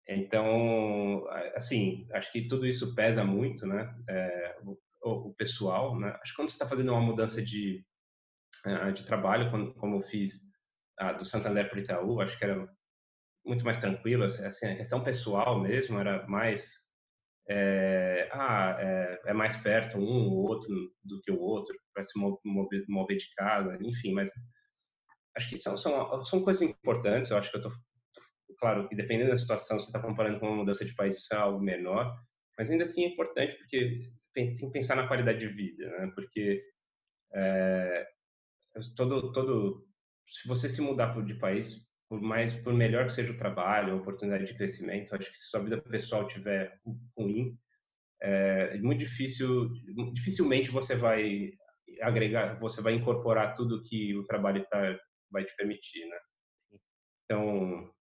Então, 0.06 1.26
assim, 1.54 2.06
acho 2.12 2.30
que 2.30 2.46
tudo 2.46 2.66
isso 2.66 2.94
pesa 2.94 3.24
muito, 3.24 3.66
né? 3.66 3.94
É, 4.08 4.58
o, 4.62 5.28
o, 5.28 5.34
pessoal, 5.34 5.98
né? 5.98 6.10
Acho 6.22 6.32
que 6.32 6.36
quando 6.36 6.48
você 6.48 6.56
está 6.56 6.68
fazendo 6.68 6.90
uma 6.90 7.00
mudança 7.00 7.40
de 7.40 7.82
uh, 8.66 8.92
de 8.92 9.04
trabalho, 9.04 9.50
como 9.78 9.96
eu 9.96 10.00
fiz 10.02 10.40
uh, 11.00 11.16
do 11.16 11.24
Santander 11.24 11.70
para 11.70 11.78
o 11.78 11.80
Itaú, 11.80 12.20
acho 12.20 12.38
que 12.38 12.44
era 12.44 12.68
muito 13.46 13.64
mais 13.64 13.78
tranquilo, 13.78 14.24
assim, 14.24 14.66
a 14.66 14.76
questão 14.76 15.02
pessoal 15.02 15.60
mesmo 15.60 15.98
era 15.98 16.26
mais 16.26 16.83
é, 17.48 18.28
ah, 18.32 18.76
é, 18.78 19.20
é, 19.26 19.32
mais 19.32 19.56
perto 19.56 19.98
um 19.98 20.28
ou 20.30 20.48
outro 20.48 20.70
do 21.04 21.20
que 21.22 21.30
o 21.30 21.38
outro 21.38 21.74
para 21.92 22.02
se 22.02 22.18
mover, 22.18 22.84
mover, 22.88 23.18
de 23.18 23.34
casa, 23.36 23.76
enfim, 23.82 24.12
mas 24.12 24.30
acho 25.36 25.48
que 25.50 25.58
são, 25.58 25.76
são, 25.76 26.24
são 26.24 26.42
coisas 26.42 26.62
importantes, 26.62 27.30
eu 27.30 27.36
acho 27.36 27.50
que 27.50 27.56
eu 27.58 27.62
tô, 27.62 27.68
claro 28.58 28.88
que 28.88 28.96
dependendo 28.96 29.30
da 29.30 29.36
situação, 29.36 29.78
você 29.78 29.86
está 29.86 30.00
comparando 30.00 30.40
com 30.40 30.46
uma 30.46 30.56
mudança 30.56 30.84
de 30.84 30.94
país, 30.94 31.18
isso 31.18 31.34
é 31.34 31.36
algo 31.36 31.60
menor, 31.60 32.16
mas 32.56 32.70
ainda 32.70 32.84
assim 32.84 33.04
é 33.04 33.08
importante 33.08 33.56
porque 33.56 34.10
tem 34.32 34.50
que 34.50 34.70
pensar 34.70 34.96
na 34.96 35.06
qualidade 35.06 35.38
de 35.38 35.48
vida, 35.48 35.86
né? 35.98 36.10
porque 36.14 36.62
é, 37.34 38.06
todo 38.96 39.32
todo 39.32 39.86
se 40.26 40.48
você 40.48 40.68
se 40.68 40.80
mudar 40.80 41.14
de 41.24 41.34
país 41.34 41.86
por 42.08 42.20
mais 42.20 42.52
por 42.54 42.72
melhor 42.72 43.06
que 43.06 43.12
seja 43.12 43.32
o 43.32 43.36
trabalho 43.36 43.92
a 43.92 43.96
oportunidade 43.96 44.44
de 44.44 44.54
crescimento 44.54 45.14
acho 45.14 45.30
que 45.30 45.38
se 45.38 45.48
sua 45.50 45.60
vida 45.60 45.80
pessoal 45.80 46.26
tiver 46.26 46.78
ruim 47.16 47.58
é 48.20 48.78
muito 48.78 49.00
difícil 49.00 49.70
dificilmente 50.12 50.70
você 50.70 50.96
vai 50.96 51.52
agregar, 52.00 52.58
você 52.58 52.80
vai 52.80 52.94
incorporar 52.94 53.54
tudo 53.54 53.82
que 53.82 54.16
o 54.16 54.24
trabalho 54.24 54.64
tá, 54.68 54.98
vai 55.30 55.44
te 55.44 55.54
permitir, 55.56 56.06
né? 56.06 56.18
Então, 57.24 57.92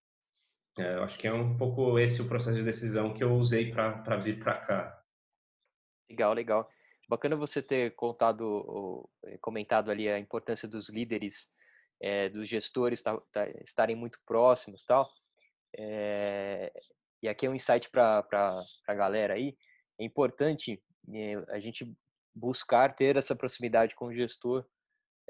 é, 0.79 0.95
eu 0.97 1.03
acho 1.03 1.19
que 1.19 1.27
é 1.27 1.33
um 1.33 1.57
pouco 1.57 1.99
esse 1.99 2.21
o 2.23 2.29
processo 2.29 2.57
de 2.57 2.65
decisão 2.65 3.15
que 3.15 3.23
eu 3.23 3.35
usei 3.35 3.71
para 3.71 4.17
vir 4.17 4.38
para 4.38 4.59
cá. 4.59 5.03
Legal, 6.09 6.35
legal. 6.35 6.71
Bacana 7.09 7.37
você 7.37 7.62
ter 7.62 7.95
contado, 7.95 9.09
eh, 9.25 9.38
comentado 9.38 9.91
ali 9.91 10.09
a 10.09 10.19
importância 10.19 10.67
dos 10.67 10.88
líderes, 10.88 11.47
é, 12.03 12.29
dos 12.29 12.49
gestores 12.49 13.01
tá, 13.01 13.17
tá, 13.33 13.49
estarem 13.65 13.95
muito 13.95 14.19
próximos, 14.27 14.85
tal. 14.85 15.09
É, 15.79 16.73
e 17.23 17.29
aqui 17.29 17.47
é 17.47 17.49
um 17.49 17.55
insight 17.55 17.88
para 17.88 18.27
a 18.88 18.95
galera 18.95 19.35
aí. 19.35 19.57
É 19.99 20.05
importante 20.05 20.83
é, 21.15 21.35
a 21.49 21.61
gente 21.61 21.91
buscar 22.35 22.95
ter 22.97 23.17
essa 23.17 23.37
proximidade 23.37 23.95
com 23.95 24.07
o 24.07 24.15
gestor 24.15 24.67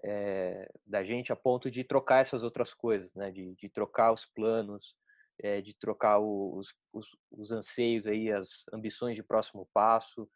é, 0.02 0.66
da 0.86 1.04
gente 1.04 1.30
a 1.30 1.36
ponto 1.36 1.70
de 1.70 1.84
trocar 1.84 2.20
essas 2.20 2.42
outras 2.42 2.72
coisas, 2.72 3.12
né? 3.14 3.30
De, 3.30 3.54
de 3.54 3.68
trocar 3.68 4.10
os 4.10 4.24
planos, 4.24 4.96
é, 5.40 5.60
de 5.60 5.74
trocar 5.74 6.18
os, 6.18 6.74
os, 6.92 7.06
os, 7.30 7.52
anseios 7.52 8.06
aí, 8.06 8.32
as 8.32 8.64
ambições 8.72 9.14
de 9.14 9.22
próximo 9.22 9.68
passo, 9.74 10.28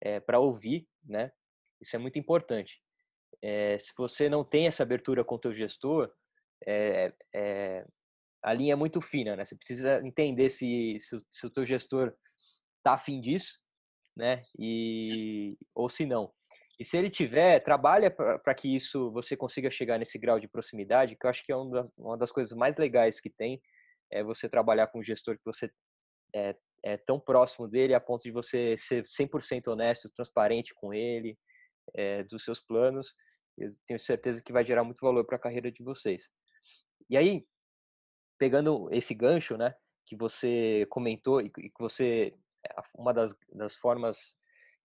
é, 0.00 0.20
para 0.20 0.38
ouvir, 0.38 0.86
né? 1.04 1.32
Isso 1.80 1.96
é 1.96 1.98
muito 1.98 2.18
importante. 2.18 2.80
Se 3.78 3.92
você 3.96 4.28
não 4.28 4.44
tem 4.44 4.66
essa 4.66 4.82
abertura 4.82 5.24
com 5.24 5.36
o 5.36 5.38
teu 5.38 5.52
gestor, 5.52 6.12
a 8.42 8.52
linha 8.54 8.72
é 8.72 8.76
muito 8.76 9.00
fina, 9.00 9.36
né? 9.36 9.44
Você 9.44 9.56
precisa 9.56 10.00
entender 10.04 10.50
se, 10.50 10.96
se, 10.98 11.18
se 11.30 11.46
o 11.46 11.50
teu 11.50 11.66
gestor 11.66 12.14
tá 12.82 12.94
afim 12.94 13.20
disso, 13.20 13.58
né? 14.16 14.44
E 14.58 15.56
ou 15.74 15.88
se 15.88 16.06
não. 16.06 16.32
E 16.78 16.84
se 16.84 16.96
ele 16.96 17.10
tiver, 17.10 17.60
trabalha 17.60 18.10
para 18.10 18.54
que 18.54 18.74
isso 18.74 19.10
você 19.12 19.36
consiga 19.36 19.70
chegar 19.70 19.98
nesse 19.98 20.18
grau 20.18 20.40
de 20.40 20.48
proximidade, 20.48 21.14
que 21.14 21.26
eu 21.26 21.30
acho 21.30 21.44
que 21.44 21.52
é 21.52 21.56
uma 21.56 21.70
das, 21.70 21.92
uma 21.98 22.16
das 22.16 22.32
coisas 22.32 22.56
mais 22.56 22.78
legais 22.78 23.20
que 23.20 23.28
tem, 23.28 23.60
é 24.10 24.24
você 24.24 24.48
trabalhar 24.48 24.86
com 24.86 25.00
um 25.00 25.02
gestor 25.02 25.36
que 25.36 25.44
você 25.44 25.70
é, 26.34 26.56
é 26.82 26.96
tão 26.96 27.20
próximo 27.20 27.68
dele 27.68 27.92
a 27.92 28.00
ponto 28.00 28.22
de 28.22 28.30
você 28.30 28.76
ser 28.78 29.04
100% 29.04 29.68
honesto, 29.68 30.08
transparente 30.16 30.72
com 30.74 30.94
ele, 30.94 31.36
é, 31.94 32.22
dos 32.24 32.44
seus 32.44 32.60
planos. 32.60 33.14
Eu 33.56 33.70
tenho 33.86 34.00
certeza 34.00 34.42
que 34.42 34.52
vai 34.52 34.64
gerar 34.64 34.84
muito 34.84 35.00
valor 35.00 35.24
para 35.24 35.36
a 35.36 35.40
carreira 35.40 35.70
de 35.70 35.82
vocês. 35.82 36.30
E 37.08 37.16
aí, 37.16 37.46
pegando 38.38 38.88
esse 38.90 39.14
gancho, 39.14 39.56
né, 39.56 39.74
que 40.06 40.16
você 40.16 40.86
comentou 40.90 41.40
e 41.40 41.50
que 41.50 41.72
você 41.78 42.34
uma 42.94 43.12
das, 43.12 43.34
das 43.52 43.74
formas 43.76 44.36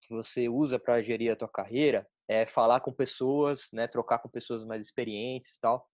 que 0.02 0.14
você 0.14 0.48
usa 0.48 0.80
para 0.80 1.02
gerir 1.02 1.32
a 1.32 1.36
tua 1.36 1.48
carreira 1.48 2.08
é 2.28 2.46
falar 2.46 2.80
com 2.80 2.92
pessoas, 2.92 3.70
né, 3.72 3.88
trocar 3.88 4.20
com 4.20 4.30
pessoas 4.30 4.64
mais 4.64 4.86
experientes, 4.86 5.58
tal. 5.60 5.88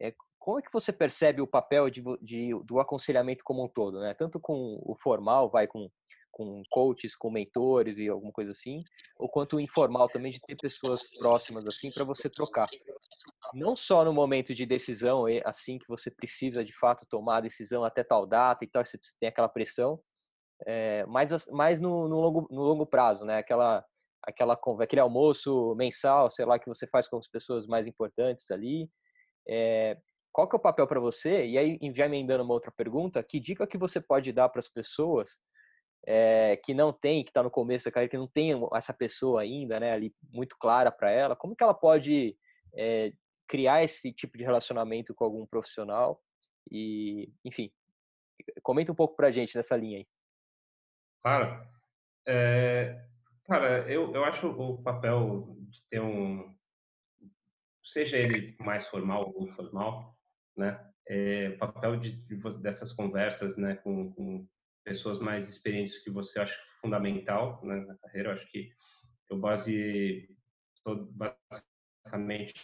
É, 0.00 0.14
como 0.38 0.58
é 0.58 0.62
que 0.62 0.72
você 0.72 0.92
percebe 0.92 1.40
o 1.40 1.46
papel 1.46 1.88
de, 1.88 2.02
de, 2.20 2.50
do 2.64 2.80
aconselhamento 2.80 3.44
como 3.44 3.64
um 3.64 3.68
todo, 3.68 4.00
né? 4.00 4.12
Tanto 4.14 4.40
com 4.40 4.78
o 4.84 4.96
formal, 5.00 5.48
vai 5.48 5.66
com 5.66 5.90
com 6.34 6.62
coaches, 6.68 7.14
com 7.14 7.30
mentores 7.30 7.96
e 7.96 8.08
alguma 8.08 8.32
coisa 8.32 8.50
assim, 8.50 8.82
ou 9.16 9.28
quanto 9.28 9.60
informal 9.60 10.08
também 10.08 10.32
de 10.32 10.40
ter 10.40 10.56
pessoas 10.56 11.02
próximas 11.16 11.64
assim 11.66 11.92
para 11.92 12.04
você 12.04 12.28
trocar. 12.28 12.66
Não 13.54 13.76
só 13.76 14.04
no 14.04 14.12
momento 14.12 14.52
de 14.52 14.66
decisão, 14.66 15.26
assim 15.44 15.78
que 15.78 15.86
você 15.86 16.10
precisa 16.10 16.64
de 16.64 16.76
fato 16.76 17.06
tomar 17.08 17.36
a 17.36 17.42
decisão 17.42 17.84
até 17.84 18.02
tal 18.02 18.26
data 18.26 18.64
e 18.64 18.68
tal, 18.68 18.84
você 18.84 18.98
tem 19.20 19.28
aquela 19.28 19.48
pressão, 19.48 20.00
é, 20.66 21.06
mas, 21.06 21.30
mas 21.52 21.80
no, 21.80 22.08
no, 22.08 22.20
longo, 22.20 22.48
no 22.50 22.62
longo 22.62 22.84
prazo, 22.84 23.24
né? 23.24 23.38
Aquela, 23.38 23.84
aquela, 24.20 24.58
aquele 24.80 25.00
almoço 25.00 25.74
mensal, 25.76 26.30
sei 26.30 26.44
lá, 26.44 26.58
que 26.58 26.68
você 26.68 26.86
faz 26.88 27.06
com 27.06 27.16
as 27.16 27.28
pessoas 27.28 27.64
mais 27.64 27.86
importantes 27.86 28.50
ali. 28.50 28.90
É, 29.48 29.96
qual 30.32 30.48
que 30.48 30.56
é 30.56 30.58
o 30.58 30.62
papel 30.62 30.86
para 30.88 30.98
você? 30.98 31.46
E 31.46 31.56
aí, 31.56 31.78
já 31.94 32.06
emendando 32.06 32.42
uma 32.42 32.54
outra 32.54 32.72
pergunta, 32.72 33.22
que 33.22 33.38
dica 33.38 33.68
que 33.68 33.78
você 33.78 34.00
pode 34.00 34.32
dar 34.32 34.48
para 34.48 34.58
as 34.58 34.68
pessoas 34.68 35.38
é, 36.06 36.56
que 36.56 36.74
não 36.74 36.92
tem, 36.92 37.24
que 37.24 37.30
está 37.30 37.42
no 37.42 37.50
começo 37.50 37.86
da 37.86 37.92
carreira, 37.92 38.10
que 38.10 38.16
não 38.16 38.28
tem 38.28 38.52
essa 38.74 38.92
pessoa 38.92 39.42
ainda, 39.42 39.80
né, 39.80 39.92
ali 39.92 40.14
muito 40.30 40.56
clara 40.58 40.92
para 40.92 41.10
ela, 41.10 41.36
como 41.36 41.56
que 41.56 41.62
ela 41.62 41.74
pode 41.74 42.36
é, 42.74 43.12
criar 43.48 43.82
esse 43.82 44.12
tipo 44.12 44.36
de 44.36 44.44
relacionamento 44.44 45.14
com 45.14 45.24
algum 45.24 45.46
profissional? 45.46 46.22
E, 46.70 47.32
enfim, 47.44 47.70
comenta 48.62 48.92
um 48.92 48.94
pouco 48.94 49.16
para 49.16 49.28
a 49.28 49.30
gente 49.30 49.56
nessa 49.56 49.76
linha 49.76 49.98
aí. 49.98 50.06
Claro. 51.22 51.66
É, 52.26 53.04
cara, 53.44 53.90
eu, 53.90 54.12
eu 54.14 54.24
acho 54.24 54.48
o 54.48 54.82
papel 54.82 55.56
de 55.68 55.82
ter 55.88 56.00
um, 56.00 56.54
seja 57.84 58.16
ele 58.16 58.56
mais 58.58 58.86
formal 58.86 59.32
ou 59.34 59.46
informal, 59.46 60.16
né? 60.56 60.90
É, 61.06 61.50
o 61.50 61.58
papel 61.58 61.98
de, 61.98 62.12
de, 62.12 62.36
dessas 62.60 62.90
conversas, 62.90 63.58
né, 63.58 63.76
com, 63.76 64.10
com, 64.14 64.48
pessoas 64.84 65.18
mais 65.18 65.48
experientes 65.48 65.98
que 65.98 66.10
você 66.10 66.40
acha 66.40 66.58
fundamental 66.80 67.60
né, 67.64 67.76
na 67.86 67.96
carreira. 67.96 68.30
Eu 68.30 68.34
acho 68.34 68.50
que 68.50 68.70
eu 69.30 69.38
baseei 69.38 70.28
basicamente 70.84 72.54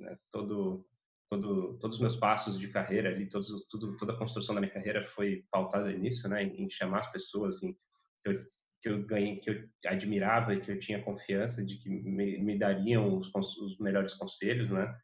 né, 0.00 0.18
todo 0.30 0.84
todo, 1.32 1.78
todos 1.78 1.96
os 1.96 2.00
meus 2.00 2.16
passos 2.16 2.58
de 2.58 2.68
carreira 2.68 3.08
ali, 3.08 3.26
todos, 3.26 3.66
tudo, 3.70 3.96
toda 3.96 4.12
a 4.12 4.18
construção 4.18 4.54
da 4.54 4.60
minha 4.60 4.72
carreira 4.72 5.02
foi 5.02 5.44
pautada 5.50 5.90
nisso, 5.90 6.28
né, 6.28 6.44
em, 6.44 6.64
em 6.64 6.70
chamar 6.70 6.98
as 6.98 7.10
pessoas, 7.10 7.62
em 7.62 7.72
que 8.20 8.28
eu, 8.28 8.44
que 8.82 8.88
eu 8.90 9.06
ganhei, 9.06 9.36
que 9.36 9.48
eu 9.48 9.68
admirava 9.86 10.54
e 10.54 10.60
que 10.60 10.70
eu 10.70 10.78
tinha 10.78 11.02
confiança 11.02 11.64
de 11.64 11.78
que 11.78 11.88
me, 11.88 12.38
me 12.38 12.58
dariam 12.58 13.16
os, 13.16 13.30
os, 13.34 13.78
melhores 13.78 14.12
conselhos, 14.14 14.68
né? 14.70 14.94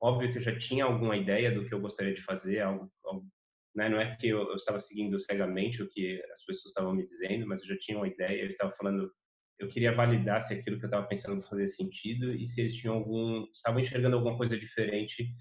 Óbvio 0.00 0.32
que 0.32 0.38
eu 0.38 0.42
já 0.42 0.56
tinha 0.56 0.84
alguma 0.84 1.16
ideia 1.16 1.52
do 1.52 1.66
que 1.66 1.74
eu 1.74 1.80
gostaria 1.80 2.14
de 2.14 2.22
fazer, 2.22 2.60
algo, 2.60 2.90
algo 3.04 3.26
né? 3.74 3.88
Não 3.88 4.00
é 4.00 4.14
que 4.16 4.28
eu, 4.28 4.48
eu, 4.48 4.54
estava 4.54 4.78
seguindo 4.80 5.18
cegamente 5.18 5.82
o 5.82 5.88
que 5.88 6.22
as 6.32 6.44
pessoas 6.44 6.66
estavam 6.66 6.94
me 6.94 7.04
dizendo, 7.04 7.46
mas 7.46 7.60
eu 7.60 7.66
já 7.66 7.76
tinha 7.78 7.98
uma 7.98 8.08
ideia, 8.08 8.42
eu 8.42 8.48
estava 8.48 8.72
falando, 8.72 9.10
eu 9.58 9.68
queria 9.68 9.92
validar 9.92 10.40
se 10.40 10.54
aquilo 10.54 10.78
que 10.78 10.84
eu 10.84 10.88
estava 10.88 11.06
pensando 11.06 11.42
fazia 11.42 11.66
sentido 11.66 12.32
e 12.32 12.46
se 12.46 12.60
eles 12.60 12.74
tinham 12.74 12.94
algum, 12.94 13.44
estavam 13.52 13.80
enxergando 13.80 14.16
alguma 14.16 14.36
coisa 14.36 14.56
diferente 14.56 15.32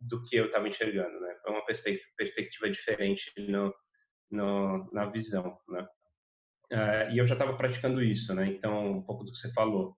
do 0.00 0.20
que 0.22 0.36
eu 0.36 0.46
estava 0.46 0.68
enxergando, 0.68 1.20
né? 1.20 1.36
Foi 1.42 1.52
uma 1.52 1.64
perspectiva 1.64 2.70
diferente 2.70 3.30
no, 3.38 3.72
no, 4.30 4.90
na 4.92 5.06
visão, 5.06 5.56
né? 5.68 5.86
Uh, 6.72 7.12
e 7.12 7.18
eu 7.18 7.26
já 7.26 7.34
estava 7.34 7.54
praticando 7.54 8.02
isso, 8.02 8.34
né? 8.34 8.46
Então, 8.46 8.92
um 8.92 9.02
pouco 9.02 9.24
do 9.24 9.30
que 9.30 9.38
você 9.38 9.52
falou. 9.52 9.94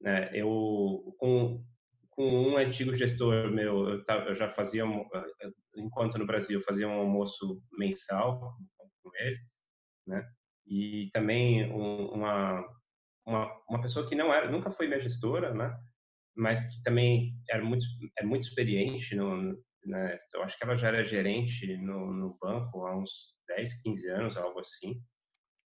Né? 0.00 0.30
Eu, 0.32 1.14
com, 1.18 1.62
com 2.16 2.24
um 2.24 2.56
antigo 2.56 2.94
gestor 2.94 3.50
meu, 3.52 3.88
eu, 3.88 4.34
já 4.34 4.48
fazia, 4.48 4.84
enquanto 5.76 6.18
no 6.18 6.26
Brasil, 6.26 6.58
eu 6.58 6.64
fazia 6.64 6.88
um 6.88 7.00
almoço 7.00 7.62
mensal 7.72 8.40
com 9.02 9.10
ele, 9.20 9.38
né? 10.06 10.26
E 10.66 11.10
também 11.12 11.70
um, 11.72 12.08
uma, 12.08 12.64
uma, 13.26 13.62
uma 13.68 13.80
pessoa 13.80 14.08
que 14.08 14.14
não 14.14 14.32
era, 14.32 14.50
nunca 14.50 14.70
foi 14.70 14.88
minha 14.88 15.00
gestora, 15.00 15.54
né? 15.54 15.76
Mas 16.36 16.64
que 16.64 16.82
também 16.82 17.34
era 17.50 17.64
muito, 17.64 17.84
é 18.18 18.24
muito 18.24 18.44
experiente 18.44 19.14
no, 19.14 19.52
né? 19.84 20.18
Eu 20.34 20.42
acho 20.42 20.58
que 20.58 20.64
ela 20.64 20.74
já 20.74 20.88
era 20.88 21.04
gerente 21.04 21.76
no, 21.78 22.12
no 22.12 22.36
banco 22.40 22.86
há 22.86 22.96
uns 22.98 23.34
10, 23.48 23.82
15 23.82 24.08
anos, 24.10 24.36
algo 24.36 24.58
assim 24.60 25.00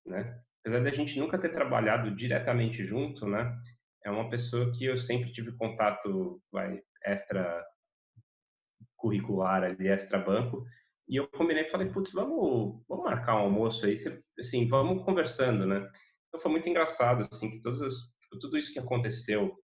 né? 0.07 0.41
Apesar 0.61 0.83
da 0.83 0.91
gente 0.91 1.19
nunca 1.19 1.39
ter 1.39 1.51
trabalhado 1.51 2.15
diretamente 2.15 2.85
junto, 2.85 3.27
né? 3.27 3.57
É 4.05 4.11
uma 4.11 4.31
pessoa 4.31 4.71
que 4.73 4.85
eu 4.85 4.97
sempre 4.97 5.33
tive 5.33 5.53
contato, 5.57 6.41
vai, 6.51 6.81
extra 7.05 7.65
curricular 8.97 9.65
ali, 9.65 9.89
extra 9.89 10.19
banco. 10.19 10.65
E 11.09 11.17
eu 11.17 11.27
combinei, 11.29 11.65
falei, 11.65 11.91
putz, 11.91 12.13
vamos, 12.13 12.83
vamos 12.89 13.05
marcar 13.05 13.37
um 13.37 13.41
almoço 13.41 13.85
aí, 13.85 13.95
assim, 14.39 14.69
vamos 14.69 15.05
conversando, 15.05 15.67
né? 15.67 15.89
Então 16.29 16.41
foi 16.41 16.51
muito 16.51 16.69
engraçado, 16.69 17.27
assim, 17.33 17.51
que 17.51 17.61
todas 17.61 17.83
as, 17.83 17.95
tipo, 17.95 18.39
tudo 18.41 18.57
isso 18.57 18.73
que 18.73 18.79
aconteceu 18.79 19.57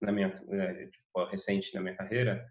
na 0.00 0.12
minha, 0.12 0.28
né, 0.46 0.86
tipo, 0.86 1.24
recente 1.24 1.74
na 1.74 1.80
minha 1.80 1.96
carreira, 1.96 2.46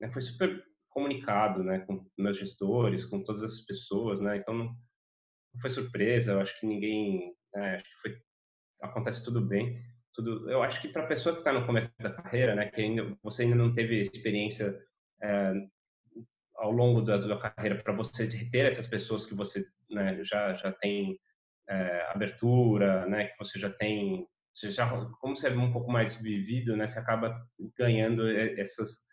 né, 0.00 0.12
foi 0.12 0.20
super 0.20 0.62
comunicado, 0.90 1.62
né, 1.62 1.78
com 1.80 2.04
meus 2.18 2.36
gestores, 2.36 3.04
com 3.04 3.22
todas 3.24 3.42
essas 3.42 3.64
pessoas, 3.64 4.20
né? 4.20 4.36
Então 4.36 4.52
não 4.54 4.76
foi 5.60 5.70
surpresa, 5.70 6.32
eu 6.32 6.40
acho 6.40 6.58
que 6.60 6.66
ninguém, 6.66 7.34
né, 7.54 7.76
acho 7.76 7.84
que 7.84 8.00
foi, 8.02 8.22
acontece 8.82 9.24
tudo 9.24 9.40
bem. 9.40 9.80
Tudo, 10.18 10.50
eu 10.50 10.64
acho 10.64 10.82
que 10.82 10.88
para 10.88 11.04
a 11.04 11.06
pessoa 11.06 11.32
que 11.32 11.42
está 11.42 11.52
no 11.52 11.64
começo 11.64 11.92
da 12.00 12.10
carreira, 12.10 12.52
né, 12.52 12.68
que 12.68 12.80
ainda, 12.80 13.16
você 13.22 13.44
ainda 13.44 13.54
não 13.54 13.72
teve 13.72 14.02
experiência 14.02 14.76
é, 15.22 15.52
ao 16.56 16.72
longo 16.72 17.02
da, 17.02 17.18
da 17.18 17.38
carreira 17.38 17.80
para 17.80 17.94
você 17.94 18.26
ter 18.50 18.66
essas 18.66 18.88
pessoas 18.88 19.24
que 19.24 19.32
você 19.32 19.64
né, 19.88 20.18
já 20.24 20.54
já 20.54 20.72
tem 20.72 21.20
é, 21.68 22.10
abertura, 22.10 23.06
né, 23.06 23.28
que 23.28 23.38
você 23.38 23.60
já 23.60 23.70
tem, 23.70 24.26
você 24.52 24.70
já, 24.70 24.88
como 25.20 25.36
você 25.36 25.46
é 25.46 25.52
um 25.52 25.72
pouco 25.72 25.88
mais 25.88 26.20
vivido, 26.20 26.76
né, 26.76 26.84
você 26.84 26.98
acaba 26.98 27.40
ganhando 27.78 28.28
essas 28.28 29.06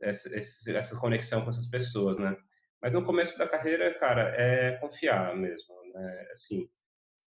essa, 0.00 0.30
essa 0.70 1.00
conexão 1.00 1.42
com 1.42 1.48
essas 1.48 1.66
pessoas, 1.68 2.16
né? 2.18 2.36
Mas 2.80 2.92
no 2.92 3.04
começo 3.04 3.36
da 3.36 3.48
carreira, 3.48 3.92
cara, 3.98 4.32
é 4.40 4.76
confiar 4.76 5.36
mesmo, 5.36 5.74
né? 5.92 6.28
Assim, 6.30 6.70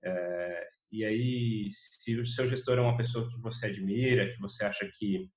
é, 0.02 0.68
E 0.90 1.05
aí, 1.05 1.66
se 1.70 2.18
o 2.18 2.24
seu 2.24 2.46
gestor 2.46 2.79
é 2.79 2.81
uma 2.81 2.96
pessoa 2.96 3.29
que 3.29 3.38
você 3.40 3.66
admira, 3.66 4.31
que 4.31 4.38
você 4.40 4.64
acha 4.64 4.88
que 4.98 5.29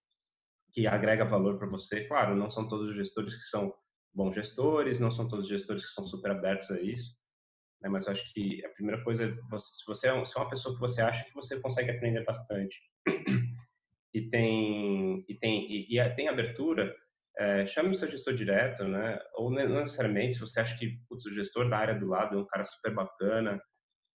que 0.73 0.87
agrega 0.87 1.25
valor 1.25 1.57
para 1.57 1.67
você, 1.67 2.05
claro, 2.05 2.33
não 2.33 2.49
são 2.49 2.67
todos 2.67 2.89
os 2.89 2.95
gestores 2.95 3.35
que 3.35 3.43
são 3.43 3.73
bons 4.13 4.33
gestores, 4.33 4.99
não 4.99 5.11
são 5.11 5.27
todos 5.27 5.45
os 5.45 5.51
gestores 5.51 5.85
que 5.85 5.91
são 5.91 6.05
super 6.05 6.31
abertos 6.31 6.71
a 6.71 6.81
isso, 6.81 7.13
né? 7.81 7.89
Mas 7.89 8.05
eu 8.05 8.13
acho 8.13 8.33
que 8.33 8.63
a 8.65 8.69
primeira 8.69 9.03
coisa, 9.03 9.25
é 9.25 9.59
se 9.59 9.85
você 9.85 10.07
é, 10.07 10.11
é 10.11 10.13
uma 10.13 10.49
pessoa 10.49 10.73
que 10.73 10.79
você 10.79 11.01
acha 11.01 11.25
que 11.25 11.33
você 11.33 11.59
consegue 11.59 11.91
aprender 11.91 12.23
bastante 12.23 12.79
e 14.13 14.29
tem 14.29 15.25
e 15.27 15.37
tem 15.37 15.69
e, 15.69 15.99
e 15.99 16.09
tem 16.15 16.27
abertura, 16.29 16.95
é, 17.37 17.65
chame 17.65 17.89
o 17.89 17.93
seu 17.93 18.07
gestor 18.07 18.33
direto, 18.33 18.85
né? 18.85 19.19
Ou 19.35 19.51
não 19.51 19.67
necessariamente, 19.81 20.35
se 20.35 20.39
você 20.39 20.59
acha 20.59 20.77
que 20.77 20.99
putz, 21.09 21.25
o 21.25 21.33
gestor 21.33 21.69
da 21.69 21.77
área 21.77 21.99
do 21.99 22.07
lado 22.07 22.37
é 22.37 22.41
um 22.41 22.47
cara 22.47 22.63
super 22.63 22.93
bacana 22.93 23.61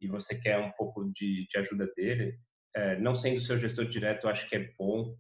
e 0.02 0.08
você 0.08 0.40
quer 0.40 0.58
um 0.60 0.72
pouco 0.74 1.12
de, 1.14 1.48
de 1.50 1.58
ajuda 1.58 1.92
dele, 1.96 2.38
é, 2.76 3.00
não 3.00 3.16
sendo 3.16 3.40
seu 3.40 3.58
gestor 3.58 3.86
direto, 3.86 4.26
eu 4.26 4.30
acho 4.30 4.48
que 4.48 4.56
é 4.56 4.74
bom. 4.78 5.16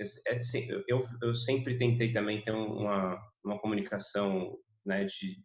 É, 0.00 0.40
eu, 0.88 1.06
eu 1.22 1.34
sempre 1.34 1.76
tentei 1.76 2.10
também 2.10 2.40
ter 2.40 2.52
uma, 2.52 3.20
uma 3.44 3.60
comunicação, 3.60 4.56
né, 4.84 5.04
de, 5.04 5.36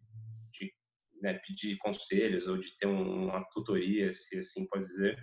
de 0.53 0.73
né, 1.21 1.33
pedir 1.45 1.77
conselhos 1.77 2.47
ou 2.47 2.57
de 2.57 2.75
ter 2.77 2.87
uma 2.87 3.43
tutoria, 3.51 4.13
se 4.13 4.37
assim 4.39 4.65
pode 4.67 4.85
dizer, 4.85 5.17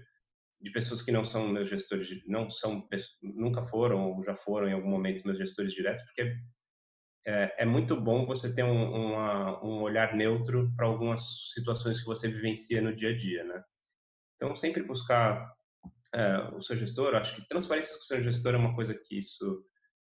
de 0.61 0.71
pessoas 0.71 1.03
que 1.03 1.11
não 1.11 1.25
são 1.25 1.49
meus 1.49 1.69
gestores, 1.69 2.09
não 2.27 2.51
são, 2.51 2.87
nunca 3.23 3.63
foram 3.63 4.13
ou 4.13 4.23
já 4.23 4.35
foram 4.35 4.69
em 4.69 4.73
algum 4.73 4.91
momento 4.91 5.25
meus 5.25 5.39
gestores 5.39 5.73
diretos, 5.73 6.05
porque 6.05 6.37
é, 7.27 7.63
é 7.63 7.65
muito 7.65 8.01
bom 8.01 8.27
você 8.27 8.55
ter 8.55 8.65
um, 8.65 8.93
uma, 8.93 9.65
um 9.65 9.83
olhar 9.83 10.15
neutro 10.15 10.73
para 10.77 10.87
algumas 10.87 11.51
situações 11.53 12.01
que 12.01 12.07
você 12.07 12.29
vivencia 12.29 12.81
no 12.83 12.95
dia 12.95 13.11
a 13.11 13.17
dia, 13.17 13.45
né? 13.45 13.63
Então, 14.35 14.57
sempre 14.57 14.83
buscar 14.83 15.53
é, 16.15 16.39
o 16.55 16.61
seu 16.61 16.77
gestor, 16.77 17.15
acho 17.15 17.35
que 17.35 17.49
transparência 17.49 17.95
com 17.95 18.01
o 18.01 18.07
seu 18.07 18.21
gestor 18.23 18.55
é 18.55 18.59
uma 18.59 18.75
coisa 18.75 18.95
que 18.95 19.17
isso, 19.17 19.65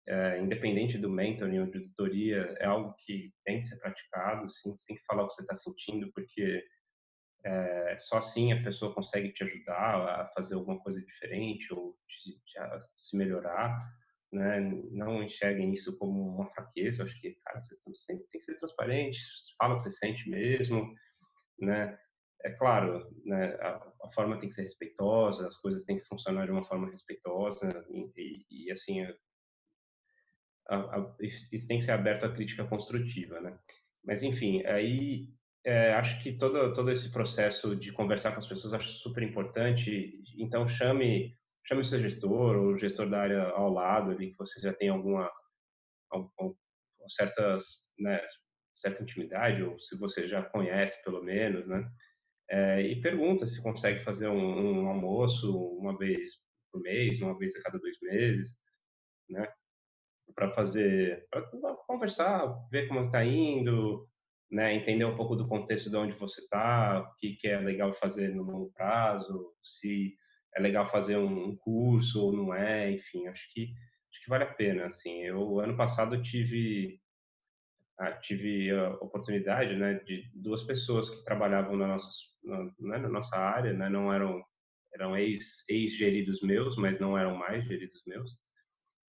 é, 0.07 0.39
independente 0.39 0.97
do 0.97 1.09
mentoring 1.09 1.59
ou 1.59 1.65
de 1.69 1.81
tutoria, 1.81 2.55
é 2.59 2.65
algo 2.65 2.95
que 2.99 3.33
tem 3.43 3.59
que 3.59 3.67
ser 3.67 3.77
praticado, 3.79 4.49
sim, 4.49 4.71
você 4.71 4.85
tem 4.87 4.95
que 4.95 5.05
falar 5.05 5.23
o 5.23 5.27
que 5.27 5.33
você 5.33 5.41
está 5.41 5.55
sentindo, 5.55 6.09
porque 6.13 6.63
é, 7.45 7.97
só 7.99 8.17
assim 8.17 8.53
a 8.53 8.63
pessoa 8.63 8.93
consegue 8.93 9.33
te 9.33 9.43
ajudar 9.43 10.21
a 10.21 10.31
fazer 10.33 10.55
alguma 10.55 10.79
coisa 10.79 11.01
diferente 11.01 11.73
ou 11.73 11.97
te, 12.07 12.41
te, 12.45 12.57
a 12.57 12.79
se 12.95 13.17
melhorar, 13.17 13.77
né? 14.33 14.59
Não 14.91 15.23
enxerguem 15.23 15.71
isso 15.71 15.97
como 15.97 16.35
uma 16.35 16.47
fraqueza. 16.47 17.01
Eu 17.01 17.05
acho 17.05 17.19
que, 17.21 17.37
cara, 17.45 17.61
você 17.61 17.77
sempre 17.93 18.25
tem 18.31 18.39
que 18.39 18.45
ser 18.45 18.57
transparente, 18.57 19.19
fala 19.57 19.73
o 19.73 19.77
que 19.77 19.83
você 19.83 19.91
sente 19.91 20.29
mesmo, 20.29 20.93
né? 21.59 21.97
É 22.45 22.51
claro, 22.51 23.09
né, 23.23 23.55
a, 23.61 23.93
a, 24.03 24.09
forma 24.09 24.37
tem 24.37 24.49
que 24.49 24.55
ser 24.55 24.63
respeitosa, 24.63 25.47
as 25.47 25.55
coisas 25.55 25.83
têm 25.83 25.95
que 25.97 26.03
funcionar 26.03 26.45
de 26.45 26.51
uma 26.51 26.65
forma 26.65 26.91
respeitosa 26.91 27.85
e, 27.89 28.11
e, 28.17 28.65
e 28.65 28.71
assim, 28.71 29.01
a, 30.67 30.75
a, 30.75 31.15
isso 31.21 31.65
tem 31.65 31.79
que 31.79 31.85
ser 31.85 31.93
aberto 31.93 32.25
à 32.25 32.33
crítica 32.33 32.65
construtiva, 32.65 33.39
né? 33.39 33.57
Mas 34.03 34.23
enfim, 34.23 34.61
aí 34.65 35.33
é, 35.65 35.93
acho 35.93 36.21
que 36.21 36.33
todo, 36.33 36.73
todo 36.73 36.91
esse 36.91 37.09
processo 37.11 37.75
de 37.75 37.93
conversar 37.93 38.31
com 38.33 38.39
as 38.39 38.47
pessoas 38.47 38.73
acho 38.73 38.89
super 38.89 39.23
importante. 39.23 40.21
Então, 40.37 40.67
chame, 40.67 41.37
chame 41.63 41.81
o 41.81 41.85
seu 41.85 41.99
gestor 41.99 42.55
ou 42.57 42.75
gestor 42.75 43.09
da 43.09 43.21
área 43.21 43.43
ao 43.49 43.69
lado, 43.71 44.11
ali, 44.11 44.31
que 44.31 44.37
você 44.37 44.59
já 44.59 44.73
tem 44.73 44.89
alguma, 44.89 45.29
alguma 46.09 46.55
certas, 47.07 47.63
né, 47.99 48.19
certa 48.73 49.03
intimidade, 49.03 49.63
ou 49.63 49.77
se 49.79 49.97
você 49.97 50.27
já 50.27 50.43
conhece, 50.43 51.03
pelo 51.03 51.23
menos, 51.23 51.67
né? 51.67 51.89
É, 52.49 52.81
e 52.81 53.01
pergunta 53.01 53.47
se 53.47 53.63
consegue 53.63 53.99
fazer 53.99 54.27
um, 54.27 54.83
um 54.83 54.87
almoço 54.87 55.57
uma 55.77 55.97
vez 55.97 56.29
por 56.71 56.81
mês, 56.81 57.21
uma 57.21 57.37
vez 57.37 57.55
a 57.55 57.61
cada 57.61 57.79
dois 57.79 57.97
meses, 58.01 58.57
né? 59.29 59.47
Para 60.35 60.51
fazer, 60.51 61.27
para 61.29 61.43
conversar, 61.87 62.47
ver 62.71 62.87
como 62.87 63.05
está 63.05 63.23
indo, 63.23 64.07
né, 64.51 64.73
entender 64.75 65.05
um 65.05 65.15
pouco 65.15 65.35
do 65.35 65.47
contexto 65.47 65.89
de 65.89 65.97
onde 65.97 66.13
você 66.15 66.41
está, 66.41 67.01
o 67.01 67.15
que, 67.17 67.35
que 67.35 67.47
é 67.47 67.59
legal 67.59 67.91
fazer 67.91 68.29
no 68.29 68.43
longo 68.43 68.71
prazo, 68.73 69.51
se 69.63 70.15
é 70.55 70.61
legal 70.61 70.85
fazer 70.85 71.17
um 71.17 71.55
curso 71.57 72.21
ou 72.23 72.33
não 72.33 72.53
é, 72.53 72.91
enfim, 72.91 73.27
acho 73.27 73.51
que 73.51 73.73
acho 74.11 74.23
que 74.23 74.29
vale 74.29 74.43
a 74.43 74.53
pena, 74.53 74.85
assim. 74.85 75.23
Eu 75.23 75.59
ano 75.59 75.75
passado 75.75 76.21
tive 76.21 76.99
ah, 77.99 78.11
tive 78.13 78.71
a 78.71 78.89
oportunidade, 78.95 79.75
né, 79.75 79.95
de 80.05 80.29
duas 80.33 80.63
pessoas 80.63 81.09
que 81.09 81.23
trabalhavam 81.23 81.77
na 81.77 81.87
nossa 81.87 82.07
na, 82.43 82.63
né, 82.79 82.97
na 82.97 83.09
nossa 83.09 83.37
área, 83.37 83.73
né, 83.73 83.89
não 83.89 84.11
eram 84.11 84.43
eram 84.95 85.17
ex 85.17 85.67
ex 85.69 85.91
geridos 85.95 86.41
meus, 86.41 86.77
mas 86.77 86.99
não 86.99 87.17
eram 87.17 87.35
mais 87.35 87.65
geridos 87.65 88.03
meus, 88.05 88.31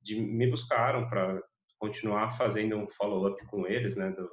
de 0.03 0.21
me 0.21 0.47
buscaram 0.51 1.09
para 1.09 1.43
continuar 1.79 2.31
fazendo 2.31 2.77
um 2.77 2.89
follow 2.89 3.29
up 3.29 3.45
com 3.47 3.67
eles, 3.67 3.97
né, 3.97 4.11
do, 4.11 4.31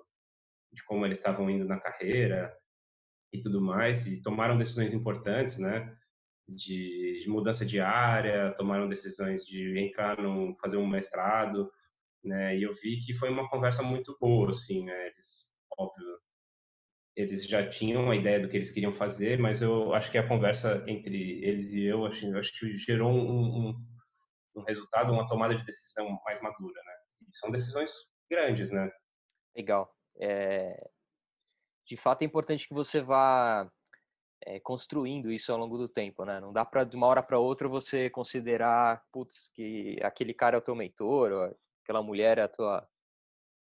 de 0.71 0.83
como 0.85 1.05
eles 1.05 1.17
estavam 1.17 1.49
indo 1.49 1.65
na 1.65 1.79
carreira 1.79 2.55
e 3.33 3.39
tudo 3.41 3.61
mais, 3.61 4.05
e 4.07 4.21
tomaram 4.21 4.57
decisões 4.57 4.93
importantes, 4.93 5.57
né? 5.57 5.97
De, 6.55 7.25
mudança 7.27 7.65
de 7.65 7.79
área, 7.79 8.53
tomaram 8.55 8.87
decisões 8.87 9.45
de 9.45 9.79
entrar 9.79 10.21
no 10.21 10.55
fazer 10.57 10.77
um 10.77 10.87
mestrado, 10.87 11.71
né? 12.23 12.57
E 12.57 12.63
eu 12.63 12.71
vi 12.73 12.99
que 12.99 13.13
foi 13.13 13.29
uma 13.29 13.49
conversa 13.49 13.83
muito 13.83 14.17
boa, 14.19 14.51
assim, 14.51 14.85
né? 14.85 15.07
Eles, 15.07 15.45
óbvio, 15.77 16.19
eles 17.15 17.45
já 17.47 17.67
tinham 17.69 18.03
uma 18.03 18.15
ideia 18.15 18.39
do 18.39 18.49
que 18.49 18.57
eles 18.57 18.71
queriam 18.71 18.93
fazer, 18.93 19.39
mas 19.39 19.61
eu 19.61 19.93
acho 19.93 20.11
que 20.11 20.17
a 20.17 20.27
conversa 20.27 20.83
entre 20.87 21.43
eles 21.43 21.71
e 21.73 21.83
eu, 21.83 22.05
acho, 22.05 22.37
acho 22.37 22.59
que 22.59 22.77
gerou 22.77 23.11
um, 23.11 23.69
um, 23.69 23.85
um 24.57 24.63
resultado, 24.63 25.11
uma 25.13 25.27
tomada 25.27 25.55
de 25.55 25.63
decisão 25.63 26.19
mais 26.25 26.41
madura, 26.41 26.81
né? 26.85 26.93
E 27.29 27.35
são 27.35 27.51
decisões 27.51 27.91
grandes, 28.29 28.71
né? 28.71 28.89
Legal 29.55 29.93
é, 30.19 30.89
de 31.85 31.97
fato 31.97 32.21
é 32.21 32.25
importante 32.25 32.67
que 32.67 32.73
você 32.73 33.01
vá 33.01 33.69
é, 34.45 34.59
construindo 34.59 35.31
isso 35.31 35.51
ao 35.51 35.57
longo 35.57 35.77
do 35.77 35.87
tempo, 35.87 36.25
né? 36.25 36.39
Não 36.39 36.51
dá 36.51 36.65
para 36.65 36.83
de 36.83 36.95
uma 36.95 37.07
hora 37.07 37.21
para 37.21 37.39
outra 37.39 37.67
você 37.67 38.09
considerar, 38.09 39.03
putz, 39.11 39.49
que 39.53 39.97
aquele 40.01 40.33
cara 40.33 40.55
é 40.55 40.59
o 40.59 40.61
teu 40.61 40.75
mentor, 40.75 41.31
ou 41.31 41.55
aquela 41.83 42.01
mulher 42.01 42.37
é 42.37 42.43
a 42.43 42.47
tua, 42.47 42.87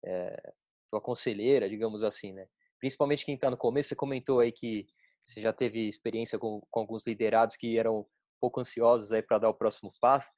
é, 0.05 0.53
tua 0.91 1.01
conselheira, 1.01 1.69
digamos 1.69 2.05
assim, 2.05 2.33
né? 2.33 2.47
Principalmente 2.79 3.25
quem 3.25 3.35
está 3.35 3.51
no 3.51 3.57
começo, 3.57 3.91
você 3.91 3.97
comentou 3.97 4.41
aí 4.41 4.53
que 4.53 4.87
você 5.25 5.41
já 5.41 5.53
teve 5.53 5.89
experiência 5.89 6.39
com, 6.39 6.61
com 6.71 6.81
alguns 6.81 7.07
liderados 7.07 7.57
que 7.57 7.79
eram 7.79 8.01
um 8.01 8.07
pouco 8.41 8.61
ansiosos 8.61 9.13
aí 9.13 9.23
para 9.23 9.39
dar 9.39 9.49
o 9.49 9.55
próximo 9.55 9.93
passo. 10.01 10.31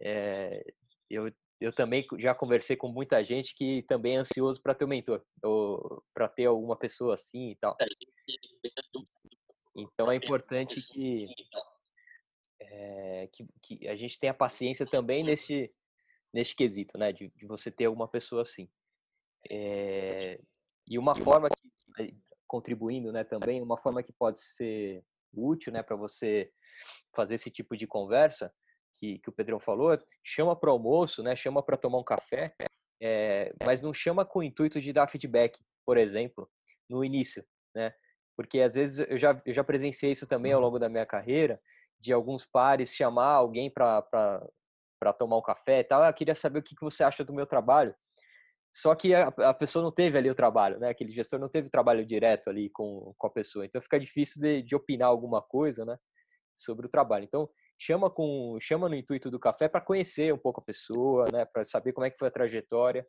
É, 0.00 0.64
eu 1.10 1.30
eu 1.60 1.72
também 1.74 2.06
já 2.18 2.34
conversei 2.34 2.74
com 2.74 2.88
muita 2.88 3.22
gente 3.22 3.54
que 3.54 3.82
também 3.82 4.16
é 4.16 4.20
ansioso 4.20 4.60
para 4.62 4.74
ter 4.74 4.86
um 4.86 4.88
mentor, 4.88 5.22
ou 5.42 6.02
para 6.14 6.26
ter 6.26 6.46
alguma 6.46 6.74
pessoa 6.74 7.14
assim 7.14 7.50
e 7.50 7.56
tal. 7.56 7.76
Então 9.80 10.10
é 10.10 10.16
importante 10.16 10.80
que, 10.80 11.26
é, 12.60 13.28
que, 13.32 13.46
que, 13.62 13.88
a 13.88 13.96
gente 13.96 14.18
tenha 14.18 14.34
paciência 14.34 14.86
também 14.86 15.24
nesse, 15.24 15.72
nesse 16.32 16.54
quesito, 16.54 16.98
né? 16.98 17.12
De, 17.12 17.28
de 17.36 17.46
você 17.46 17.70
ter 17.70 17.86
alguma 17.86 18.08
pessoa 18.08 18.42
assim. 18.42 18.68
É, 19.50 20.40
e 20.86 20.98
uma 20.98 21.16
forma 21.16 21.48
que, 21.48 22.14
contribuindo, 22.46 23.12
né, 23.12 23.22
também, 23.24 23.62
uma 23.62 23.78
forma 23.78 24.02
que 24.02 24.12
pode 24.12 24.40
ser 24.40 25.04
útil, 25.32 25.72
né, 25.72 25.82
para 25.82 25.94
você 25.94 26.52
fazer 27.14 27.34
esse 27.34 27.50
tipo 27.50 27.76
de 27.76 27.86
conversa, 27.86 28.52
que, 28.94 29.18
que 29.18 29.28
o 29.28 29.32
Pedrão 29.32 29.58
falou, 29.58 29.96
chama 30.22 30.54
para 30.54 30.68
o 30.68 30.72
almoço, 30.72 31.22
né? 31.22 31.34
Chama 31.34 31.62
para 31.62 31.76
tomar 31.76 31.98
um 31.98 32.04
café, 32.04 32.54
é, 33.00 33.54
mas 33.64 33.80
não 33.80 33.94
chama 33.94 34.24
com 34.24 34.40
o 34.40 34.42
intuito 34.42 34.80
de 34.80 34.92
dar 34.92 35.08
feedback, 35.08 35.58
por 35.86 35.96
exemplo, 35.96 36.50
no 36.88 37.04
início, 37.04 37.44
né? 37.74 37.94
Porque 38.40 38.58
às 38.58 38.74
vezes 38.74 39.06
eu 39.06 39.18
já, 39.18 39.38
eu 39.44 39.52
já 39.52 39.62
presenciei 39.62 40.12
isso 40.12 40.26
também 40.26 40.50
ao 40.50 40.60
uhum. 40.60 40.64
longo 40.64 40.78
da 40.78 40.88
minha 40.88 41.04
carreira, 41.04 41.60
de 41.98 42.10
alguns 42.10 42.46
pares 42.46 42.94
chamar 42.94 43.34
alguém 43.34 43.70
para 43.70 45.12
tomar 45.18 45.36
um 45.36 45.42
café 45.42 45.80
e 45.80 45.84
tal. 45.84 46.02
Eu 46.02 46.14
queria 46.14 46.34
saber 46.34 46.60
o 46.60 46.62
que, 46.62 46.74
que 46.74 46.82
você 46.82 47.04
acha 47.04 47.22
do 47.22 47.34
meu 47.34 47.46
trabalho. 47.46 47.94
Só 48.72 48.94
que 48.94 49.14
a, 49.14 49.28
a, 49.28 49.52
pessoa 49.52 49.82
não 49.82 49.92
teve 49.92 50.16
ali 50.16 50.30
o 50.30 50.34
trabalho, 50.34 50.78
né? 50.78 50.88
Aquele 50.88 51.12
gestor 51.12 51.38
não 51.38 51.50
teve 51.50 51.68
trabalho 51.68 52.06
direto 52.06 52.48
ali 52.48 52.70
com, 52.70 53.12
com 53.18 53.26
a 53.26 53.30
pessoa. 53.30 53.66
Então 53.66 53.82
fica 53.82 54.00
difícil 54.00 54.40
de, 54.40 54.62
de 54.62 54.74
opinar 54.74 55.08
alguma 55.08 55.42
coisa, 55.42 55.84
né? 55.84 55.98
Sobre 56.54 56.86
o 56.86 56.88
trabalho. 56.88 57.24
Então, 57.24 57.46
chama 57.78 58.08
com 58.08 58.56
chama 58.58 58.88
no 58.88 58.94
intuito 58.94 59.30
do 59.30 59.38
café 59.38 59.68
para 59.68 59.82
conhecer 59.82 60.32
um 60.32 60.38
pouco 60.38 60.62
a 60.62 60.64
pessoa, 60.64 61.26
né, 61.30 61.44
para 61.44 61.62
saber 61.62 61.92
como 61.92 62.06
é 62.06 62.10
que 62.10 62.18
foi 62.18 62.28
a 62.28 62.30
trajetória. 62.30 63.06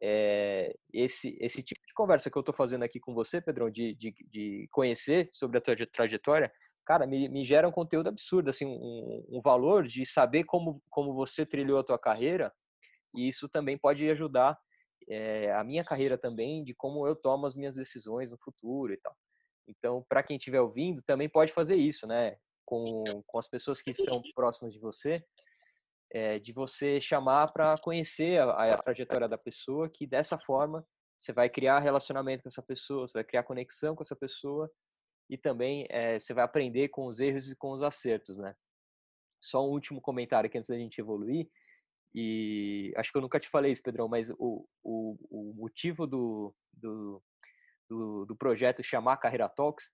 É, 0.00 0.74
esse 0.92 1.36
esse 1.40 1.62
tipo 1.62 1.84
de 1.86 1.92
conversa 1.92 2.30
que 2.30 2.38
eu 2.38 2.40
estou 2.40 2.54
fazendo 2.54 2.84
aqui 2.84 3.00
com 3.00 3.14
você, 3.14 3.40
Pedrão, 3.40 3.70
de, 3.70 3.94
de, 3.94 4.14
de 4.30 4.68
conhecer 4.70 5.28
sobre 5.32 5.58
a 5.58 5.60
tua 5.60 5.74
trajetória, 5.86 6.52
cara, 6.84 7.06
me, 7.06 7.28
me 7.28 7.44
gera 7.44 7.68
um 7.68 7.72
conteúdo 7.72 8.08
absurdo, 8.08 8.50
assim, 8.50 8.64
um, 8.64 9.24
um 9.28 9.40
valor 9.40 9.86
de 9.86 10.06
saber 10.06 10.44
como 10.44 10.82
como 10.90 11.14
você 11.14 11.44
trilhou 11.44 11.78
a 11.78 11.84
tua 11.84 11.98
carreira 11.98 12.52
e 13.14 13.28
isso 13.28 13.48
também 13.48 13.76
pode 13.76 14.08
ajudar 14.10 14.58
é, 15.08 15.52
a 15.52 15.64
minha 15.64 15.84
carreira 15.84 16.16
também, 16.18 16.62
de 16.62 16.74
como 16.74 17.06
eu 17.06 17.16
tomo 17.16 17.46
as 17.46 17.54
minhas 17.54 17.74
decisões 17.76 18.30
no 18.30 18.38
futuro 18.38 18.92
e 18.92 18.96
tal. 18.98 19.14
Então, 19.66 20.04
para 20.08 20.22
quem 20.22 20.36
estiver 20.36 20.60
ouvindo, 20.60 21.02
também 21.02 21.28
pode 21.28 21.52
fazer 21.52 21.76
isso, 21.76 22.06
né? 22.06 22.36
com, 22.68 23.22
com 23.26 23.38
as 23.38 23.48
pessoas 23.48 23.80
que 23.80 23.90
estão 23.92 24.22
próximas 24.34 24.74
de 24.74 24.78
você, 24.78 25.24
é, 26.10 26.38
de 26.38 26.52
você 26.52 27.00
chamar 27.00 27.52
para 27.52 27.76
conhecer 27.78 28.40
a, 28.40 28.74
a, 28.74 28.78
trajetória 28.78 29.28
da 29.28 29.38
pessoa, 29.38 29.88
que 29.88 30.06
dessa 30.06 30.38
forma 30.38 30.86
você 31.16 31.32
vai 31.32 31.48
criar 31.48 31.80
relacionamento 31.80 32.44
com 32.44 32.48
essa 32.48 32.62
pessoa, 32.62 33.06
você 33.06 33.18
vai 33.18 33.24
criar 33.24 33.42
conexão 33.42 33.94
com 33.94 34.02
essa 34.02 34.16
pessoa 34.16 34.70
e 35.28 35.36
também 35.36 35.86
é, 35.90 36.18
você 36.18 36.32
vai 36.32 36.44
aprender 36.44 36.88
com 36.88 37.06
os 37.06 37.20
erros 37.20 37.50
e 37.50 37.56
com 37.56 37.72
os 37.72 37.82
acertos, 37.82 38.38
né? 38.38 38.54
Só 39.40 39.66
um 39.66 39.70
último 39.70 40.00
comentário 40.00 40.48
aqui 40.48 40.58
antes 40.58 40.68
da 40.68 40.76
gente 40.76 41.00
evoluir. 41.00 41.48
E 42.14 42.92
acho 42.96 43.12
que 43.12 43.18
eu 43.18 43.22
nunca 43.22 43.38
te 43.38 43.48
falei 43.48 43.72
isso, 43.72 43.82
Pedrão, 43.82 44.08
mas 44.08 44.30
o, 44.30 44.66
o, 44.82 45.16
o 45.30 45.54
motivo 45.54 46.06
do, 46.06 46.54
do, 46.72 47.22
do, 47.88 48.24
do 48.24 48.36
projeto 48.36 48.82
chamar 48.82 49.18
Carreira 49.18 49.48
Talks 49.48 49.90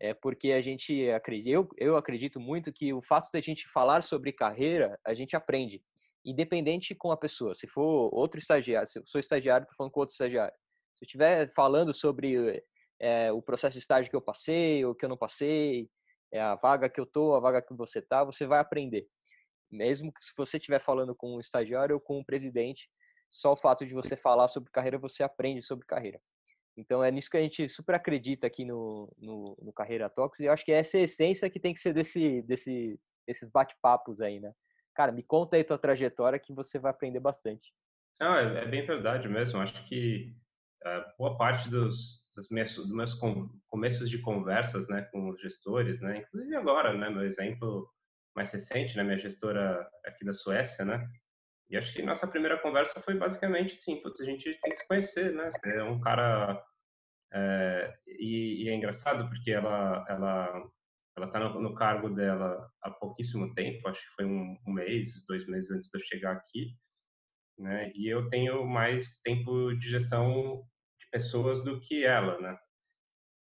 é 0.00 0.12
porque 0.12 0.52
a 0.52 0.60
gente 0.60 1.10
acredita, 1.10 1.50
eu, 1.50 1.68
eu 1.76 1.96
acredito 1.96 2.40
muito 2.40 2.72
que 2.72 2.92
o 2.92 3.02
fato 3.02 3.30
de 3.30 3.38
a 3.38 3.40
gente 3.40 3.68
falar 3.68 4.02
sobre 4.02 4.32
carreira, 4.32 4.98
a 5.04 5.14
gente 5.14 5.36
aprende, 5.36 5.82
independente 6.24 6.94
com 6.94 7.12
a 7.12 7.16
pessoa. 7.16 7.54
Se 7.54 7.66
for 7.66 8.10
outro 8.12 8.38
estagiário, 8.38 8.88
se 8.88 8.98
eu 8.98 9.06
sou 9.06 9.20
estagiário, 9.20 9.64
estou 9.64 9.76
falando 9.76 9.92
com 9.92 10.00
outro 10.00 10.12
estagiário. 10.12 10.54
Se 10.94 11.04
eu 11.04 11.06
estiver 11.06 11.52
falando 11.54 11.92
sobre 11.92 12.62
é, 13.00 13.30
o 13.32 13.42
processo 13.42 13.74
de 13.74 13.80
estágio 13.80 14.10
que 14.10 14.16
eu 14.16 14.22
passei 14.22 14.84
ou 14.84 14.94
que 14.94 15.04
eu 15.04 15.08
não 15.08 15.16
passei, 15.16 15.88
é 16.32 16.40
a 16.40 16.56
vaga 16.56 16.88
que 16.88 17.00
eu 17.00 17.06
tô, 17.06 17.34
a 17.34 17.40
vaga 17.40 17.62
que 17.62 17.74
você 17.74 18.02
tá, 18.02 18.24
você 18.24 18.46
vai 18.46 18.58
aprender. 18.58 19.06
Mesmo 19.70 20.12
que 20.12 20.24
se 20.24 20.32
você 20.36 20.56
estiver 20.56 20.80
falando 20.80 21.14
com 21.14 21.36
um 21.36 21.40
estagiário 21.40 21.94
ou 21.94 22.00
com 22.00 22.18
um 22.18 22.24
presidente, 22.24 22.88
só 23.30 23.52
o 23.52 23.56
fato 23.56 23.86
de 23.86 23.92
você 23.92 24.16
falar 24.16 24.48
sobre 24.48 24.70
carreira, 24.70 24.98
você 24.98 25.22
aprende 25.22 25.62
sobre 25.62 25.86
carreira. 25.86 26.20
Então 26.76 27.02
é 27.04 27.10
nisso 27.10 27.30
que 27.30 27.36
a 27.36 27.40
gente 27.40 27.68
super 27.68 27.94
acredita 27.94 28.46
aqui 28.46 28.64
no, 28.64 29.12
no, 29.18 29.56
no 29.62 29.72
Carreira 29.72 30.10
Talks 30.10 30.40
e 30.40 30.46
eu 30.46 30.52
acho 30.52 30.64
que 30.64 30.72
essa 30.72 30.96
é 30.96 31.00
a 31.00 31.04
essência 31.04 31.50
que 31.50 31.60
tem 31.60 31.72
que 31.72 31.80
ser 31.80 31.94
desse, 31.94 32.42
desse, 32.42 32.98
desses 33.26 33.48
bate-papos 33.48 34.20
aí, 34.20 34.40
né? 34.40 34.52
Cara, 34.94 35.12
me 35.12 35.22
conta 35.22 35.56
aí 35.56 35.64
tua 35.64 35.78
trajetória 35.78 36.38
que 36.38 36.52
você 36.52 36.78
vai 36.78 36.90
aprender 36.90 37.20
bastante. 37.20 37.72
Ah, 38.20 38.40
é, 38.40 38.64
é 38.64 38.66
bem 38.66 38.86
verdade 38.86 39.28
mesmo. 39.28 39.60
Acho 39.60 39.84
que 39.86 40.34
uh, 40.84 41.16
boa 41.18 41.36
parte 41.36 41.68
dos, 41.68 42.26
dos 42.34 42.48
meus, 42.50 42.76
dos 42.76 42.92
meus 42.92 43.14
começos 43.68 44.08
de 44.08 44.18
conversas 44.20 44.88
né, 44.88 45.02
com 45.12 45.30
os 45.30 45.40
gestores, 45.40 46.00
né, 46.00 46.18
inclusive 46.18 46.54
agora, 46.56 46.96
né, 46.96 47.10
meu 47.10 47.24
exemplo 47.24 47.88
mais 48.36 48.52
recente, 48.52 48.96
né, 48.96 49.02
minha 49.02 49.18
gestora 49.18 49.88
aqui 50.04 50.24
da 50.24 50.32
Suécia, 50.32 50.84
né, 50.84 51.08
e 51.74 51.76
acho 51.76 51.92
que 51.92 52.02
nossa 52.02 52.28
primeira 52.28 52.56
conversa 52.58 53.00
foi 53.00 53.14
basicamente 53.14 53.72
assim, 53.72 54.00
putz, 54.00 54.20
a 54.20 54.24
gente 54.24 54.44
tem 54.60 54.70
que 54.70 54.76
se 54.76 54.86
conhecer, 54.86 55.32
né? 55.34 55.48
Você 55.50 55.76
é 55.76 55.82
um 55.82 56.00
cara 56.00 56.64
é, 57.32 57.92
e, 58.06 58.64
e, 58.64 58.68
é 58.68 58.74
engraçado 58.74 59.28
porque 59.28 59.50
ela 59.50 60.06
ela 60.08 60.70
ela 61.16 61.26
está 61.26 61.40
no, 61.40 61.60
no, 61.60 61.74
cargo 61.74 62.08
dela 62.08 62.68
há 62.82 62.90
pouquíssimo 62.90 63.52
tempo, 63.54 63.88
acho 63.88 64.00
que 64.02 64.14
foi 64.14 64.24
um, 64.24 64.56
um, 64.66 64.72
mês, 64.72 65.24
dois 65.28 65.46
meses 65.46 65.70
antes 65.70 65.88
de 65.88 65.98
eu 65.98 66.00
chegar 66.04 66.32
aqui, 66.32 66.76
né? 67.58 67.90
E 67.94 68.08
eu 68.08 68.28
tenho 68.28 68.64
mais 68.64 69.20
tempo 69.22 69.74
de 69.74 69.88
gestão 69.88 70.62
de 71.00 71.08
pessoas 71.10 71.62
do 71.64 71.80
que 71.80 72.04
ela, 72.04 72.40
né? 72.40 72.56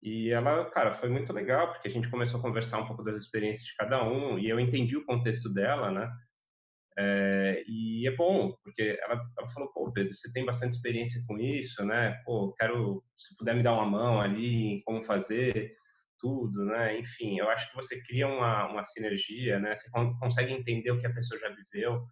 E 0.02 0.30
ela, 0.30 0.68
cara, 0.70 0.94
foi 0.94 1.08
muito 1.08 1.32
legal 1.32 1.72
porque 1.72 1.88
a 1.88 1.90
gente 1.90 2.10
começou 2.10 2.40
a 2.40 2.42
conversar 2.42 2.78
um 2.78 2.86
pouco 2.86 3.04
das 3.04 3.14
experiências 3.16 3.66
de 3.66 3.76
cada 3.76 4.02
um 4.04 4.38
e 4.38 4.48
eu 4.48 4.58
entendi 4.58 4.96
o 4.96 5.04
contexto 5.04 5.52
dela, 5.52 5.92
né? 5.92 6.10
É, 6.98 7.62
e 7.66 8.06
é 8.08 8.10
bom, 8.12 8.56
porque 8.62 8.98
ela, 9.02 9.20
ela, 9.38 9.48
falou, 9.48 9.70
pô, 9.72 9.92
Pedro, 9.92 10.14
você 10.14 10.32
tem 10.32 10.46
bastante 10.46 10.72
experiência 10.72 11.22
com 11.26 11.38
isso, 11.38 11.84
né? 11.84 12.12
Pô, 12.24 12.54
quero, 12.54 13.04
se 13.14 13.36
puder 13.36 13.54
me 13.54 13.62
dar 13.62 13.74
uma 13.74 13.84
mão 13.84 14.20
ali 14.20 14.64
em 14.64 14.82
como 14.82 15.02
fazer 15.02 15.76
tudo, 16.18 16.64
né? 16.64 16.98
Enfim, 16.98 17.38
eu 17.38 17.50
acho 17.50 17.68
que 17.68 17.76
você 17.76 18.02
cria 18.02 18.26
uma, 18.26 18.70
uma 18.70 18.84
sinergia, 18.84 19.58
né? 19.58 19.76
Você 19.76 19.90
consegue 20.18 20.52
entender 20.54 20.90
o 20.90 20.98
que 20.98 21.06
a 21.06 21.12
pessoa 21.12 21.38
já 21.38 21.48
viveu. 21.50 22.02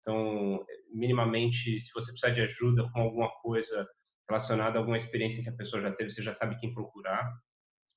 Então, 0.00 0.62
minimamente, 0.92 1.80
se 1.80 1.90
você 1.94 2.12
precisar 2.12 2.34
de 2.34 2.42
ajuda 2.42 2.86
com 2.92 3.00
alguma 3.00 3.30
coisa 3.40 3.88
relacionada 4.28 4.76
a 4.76 4.80
alguma 4.80 4.98
experiência 4.98 5.42
que 5.42 5.48
a 5.48 5.56
pessoa 5.56 5.82
já 5.82 5.92
teve, 5.92 6.10
você 6.10 6.22
já 6.22 6.32
sabe 6.32 6.58
quem 6.58 6.74
procurar. 6.74 7.30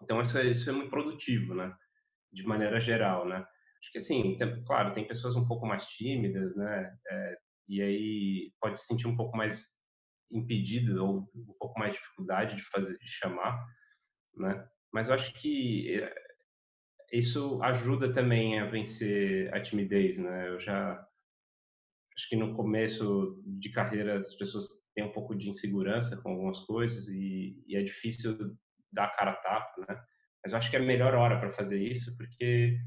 Então, 0.02 0.22
isso 0.22 0.38
é, 0.38 0.46
isso 0.46 0.70
é 0.70 0.74
muito 0.74 0.90
produtivo, 0.90 1.54
né? 1.54 1.74
De 2.32 2.44
maneira 2.44 2.80
geral, 2.80 3.28
né? 3.28 3.46
Acho 3.88 3.92
que 3.94 3.98
assim, 4.00 4.36
tem, 4.36 4.64
claro, 4.66 4.92
tem 4.92 5.08
pessoas 5.08 5.38
um 5.38 5.48
pouco 5.48 5.66
mais 5.66 5.86
tímidas, 5.86 6.54
né? 6.58 6.94
É, 7.10 7.38
e 7.70 7.82
aí 7.82 8.54
pode 8.60 8.80
se 8.80 8.86
sentir 8.86 9.08
um 9.08 9.16
pouco 9.16 9.38
mais 9.38 9.70
impedido 10.30 11.02
ou 11.06 11.20
um 11.34 11.56
pouco 11.58 11.80
mais 11.80 11.96
dificuldade 11.96 12.58
de 12.58 12.64
fazer, 12.64 12.98
de 12.98 13.08
chamar, 13.08 13.66
né? 14.36 14.68
Mas 14.92 15.08
eu 15.08 15.14
acho 15.14 15.34
que 15.36 16.02
é, 16.02 16.14
isso 17.14 17.62
ajuda 17.64 18.12
também 18.12 18.60
a 18.60 18.66
vencer 18.66 19.54
a 19.54 19.62
timidez, 19.62 20.18
né? 20.18 20.50
Eu 20.50 20.60
já 20.60 21.02
acho 22.14 22.28
que 22.28 22.36
no 22.36 22.54
começo 22.56 23.42
de 23.46 23.70
carreira 23.72 24.18
as 24.18 24.36
pessoas 24.36 24.68
têm 24.94 25.06
um 25.06 25.14
pouco 25.14 25.34
de 25.34 25.50
insegurança 25.50 26.22
com 26.22 26.32
algumas 26.32 26.60
coisas 26.60 27.08
e, 27.08 27.64
e 27.66 27.78
é 27.78 27.82
difícil 27.82 28.58
dar 28.92 29.06
a 29.06 29.12
cara 29.12 29.32
a 29.32 29.36
tapa, 29.36 29.86
né? 29.88 30.04
Mas 30.44 30.52
eu 30.52 30.58
acho 30.58 30.70
que 30.70 30.76
é 30.76 30.80
a 30.80 30.84
melhor 30.84 31.16
hora 31.16 31.40
para 31.40 31.52
fazer 31.52 31.82
isso 31.82 32.18
porque 32.18 32.78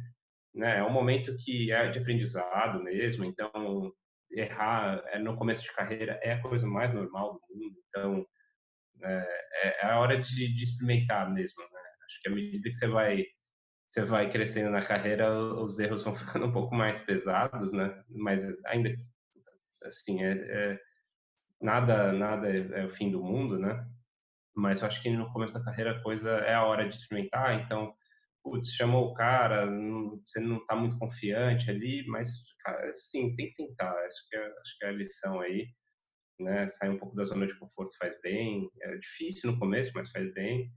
né? 0.55 0.79
É 0.79 0.85
um 0.85 0.93
momento 0.93 1.35
que 1.45 1.73
é 1.73 1.89
de 1.89 1.99
aprendizado 1.99 2.83
mesmo, 2.83 3.25
então 3.25 3.93
errar 4.33 5.03
é, 5.07 5.19
no 5.19 5.37
começo 5.37 5.63
de 5.63 5.73
carreira 5.73 6.19
é 6.23 6.33
a 6.33 6.43
coisa 6.43 6.67
mais 6.67 6.93
normal 6.93 7.35
do 7.35 7.57
mundo, 7.57 7.77
então 7.87 8.27
é, 9.03 9.77
é 9.83 9.87
a 9.87 9.99
hora 9.99 10.19
de, 10.19 10.55
de, 10.55 10.65
experimentar 10.65 11.33
mesmo, 11.33 11.63
né? 11.63 11.81
Acho 12.07 12.23
que 12.23 12.29
à 12.29 12.33
medida 12.33 12.69
que 12.69 12.75
você 12.75 12.87
vai 12.87 13.25
você 13.87 14.05
vai 14.05 14.31
crescendo 14.31 14.71
na 14.71 14.81
carreira, 14.81 15.35
os 15.35 15.81
erros 15.81 16.05
vão 16.05 16.15
ficando 16.15 16.47
um 16.47 16.53
pouco 16.53 16.75
mais 16.75 17.01
pesados, 17.01 17.73
né? 17.73 18.03
Mas 18.09 18.45
ainda 18.67 18.95
assim 19.85 20.23
é, 20.23 20.33
é 20.33 20.81
nada 21.61 22.13
nada 22.13 22.49
é, 22.49 22.83
é, 22.83 22.87
o 22.87 22.91
fim 22.91 23.11
do 23.11 23.23
mundo, 23.23 23.59
né? 23.59 23.85
Mas 24.55 24.81
eu 24.81 24.89
acho 24.89 25.03
que 25.03 25.11
no 25.11 25.33
começo 25.33 25.55
da 25.55 25.65
carreira 25.65 25.93
a 25.93 26.03
coisa 26.03 26.31
é 26.41 26.55
a 26.55 26.65
hora 26.65 26.89
de 26.89 26.95
experimentar, 26.95 27.55
então 27.55 27.95
putz, 28.43 28.73
chamou 28.73 29.07
o 29.07 29.15
cara, 29.15 29.67
você 30.23 30.41
não 30.41 30.59
está 30.59 30.75
muito 30.75 30.99
confiante 30.99 31.71
ali, 31.71 32.07
mas, 32.07 32.45
cara, 32.65 32.93
sim, 32.95 33.35
tem 33.37 33.51
que 33.51 33.57
tentar. 33.57 33.93
Acho 34.07 34.29
que 34.29 34.37
é, 34.37 34.47
acho 34.47 34.79
que 34.79 34.85
é 34.85 34.89
a 34.89 34.93
lição 34.93 35.41
aí, 35.41 35.67
né? 36.39 36.69
Sair 36.69 36.91
um 36.91 36.99
pouco 36.99 37.15
da 37.15 37.25
zona 37.25 37.47
de 37.47 37.59
conforto 37.59 37.97
faz 37.99 38.21
bem. 38.23 38.71
É 38.83 38.97
difícil 38.97 39.51
no 39.51 39.59
começo, 39.59 39.93
mas 39.95 40.11
faz 40.11 40.33
bem. 40.33 40.73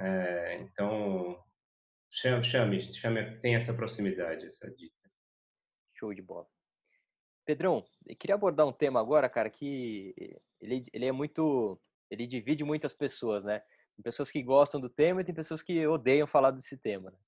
É, 0.00 0.60
então, 0.62 1.42
chame, 2.10 2.42
chame, 2.42 2.80
chame, 2.80 3.38
tem 3.40 3.54
essa 3.54 3.74
proximidade, 3.74 4.46
essa 4.46 4.70
dica. 4.70 5.10
Show 5.94 6.14
de 6.14 6.22
bola. 6.22 6.46
Pedrão, 7.44 7.84
eu 8.06 8.16
queria 8.16 8.34
abordar 8.34 8.66
um 8.66 8.72
tema 8.72 9.00
agora, 9.00 9.28
cara, 9.28 9.50
que 9.50 10.14
ele, 10.60 10.84
ele 10.92 11.06
é 11.06 11.12
muito, 11.12 11.80
ele 12.08 12.26
divide 12.26 12.62
muitas 12.62 12.92
pessoas, 12.92 13.44
né? 13.44 13.62
Tem 13.96 14.02
pessoas 14.02 14.30
que 14.30 14.42
gostam 14.42 14.80
do 14.80 14.88
tema 14.88 15.20
e 15.20 15.24
tem 15.24 15.34
pessoas 15.34 15.62
que 15.62 15.86
odeiam 15.86 16.26
falar 16.26 16.50
desse 16.50 16.76
tema. 16.76 17.10
Né? 17.10 17.18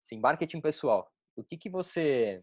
Assim, 0.00 0.18
marketing 0.18 0.60
pessoal. 0.60 1.10
O 1.36 1.42
que 1.42 1.56
que 1.56 1.68
você, 1.68 2.42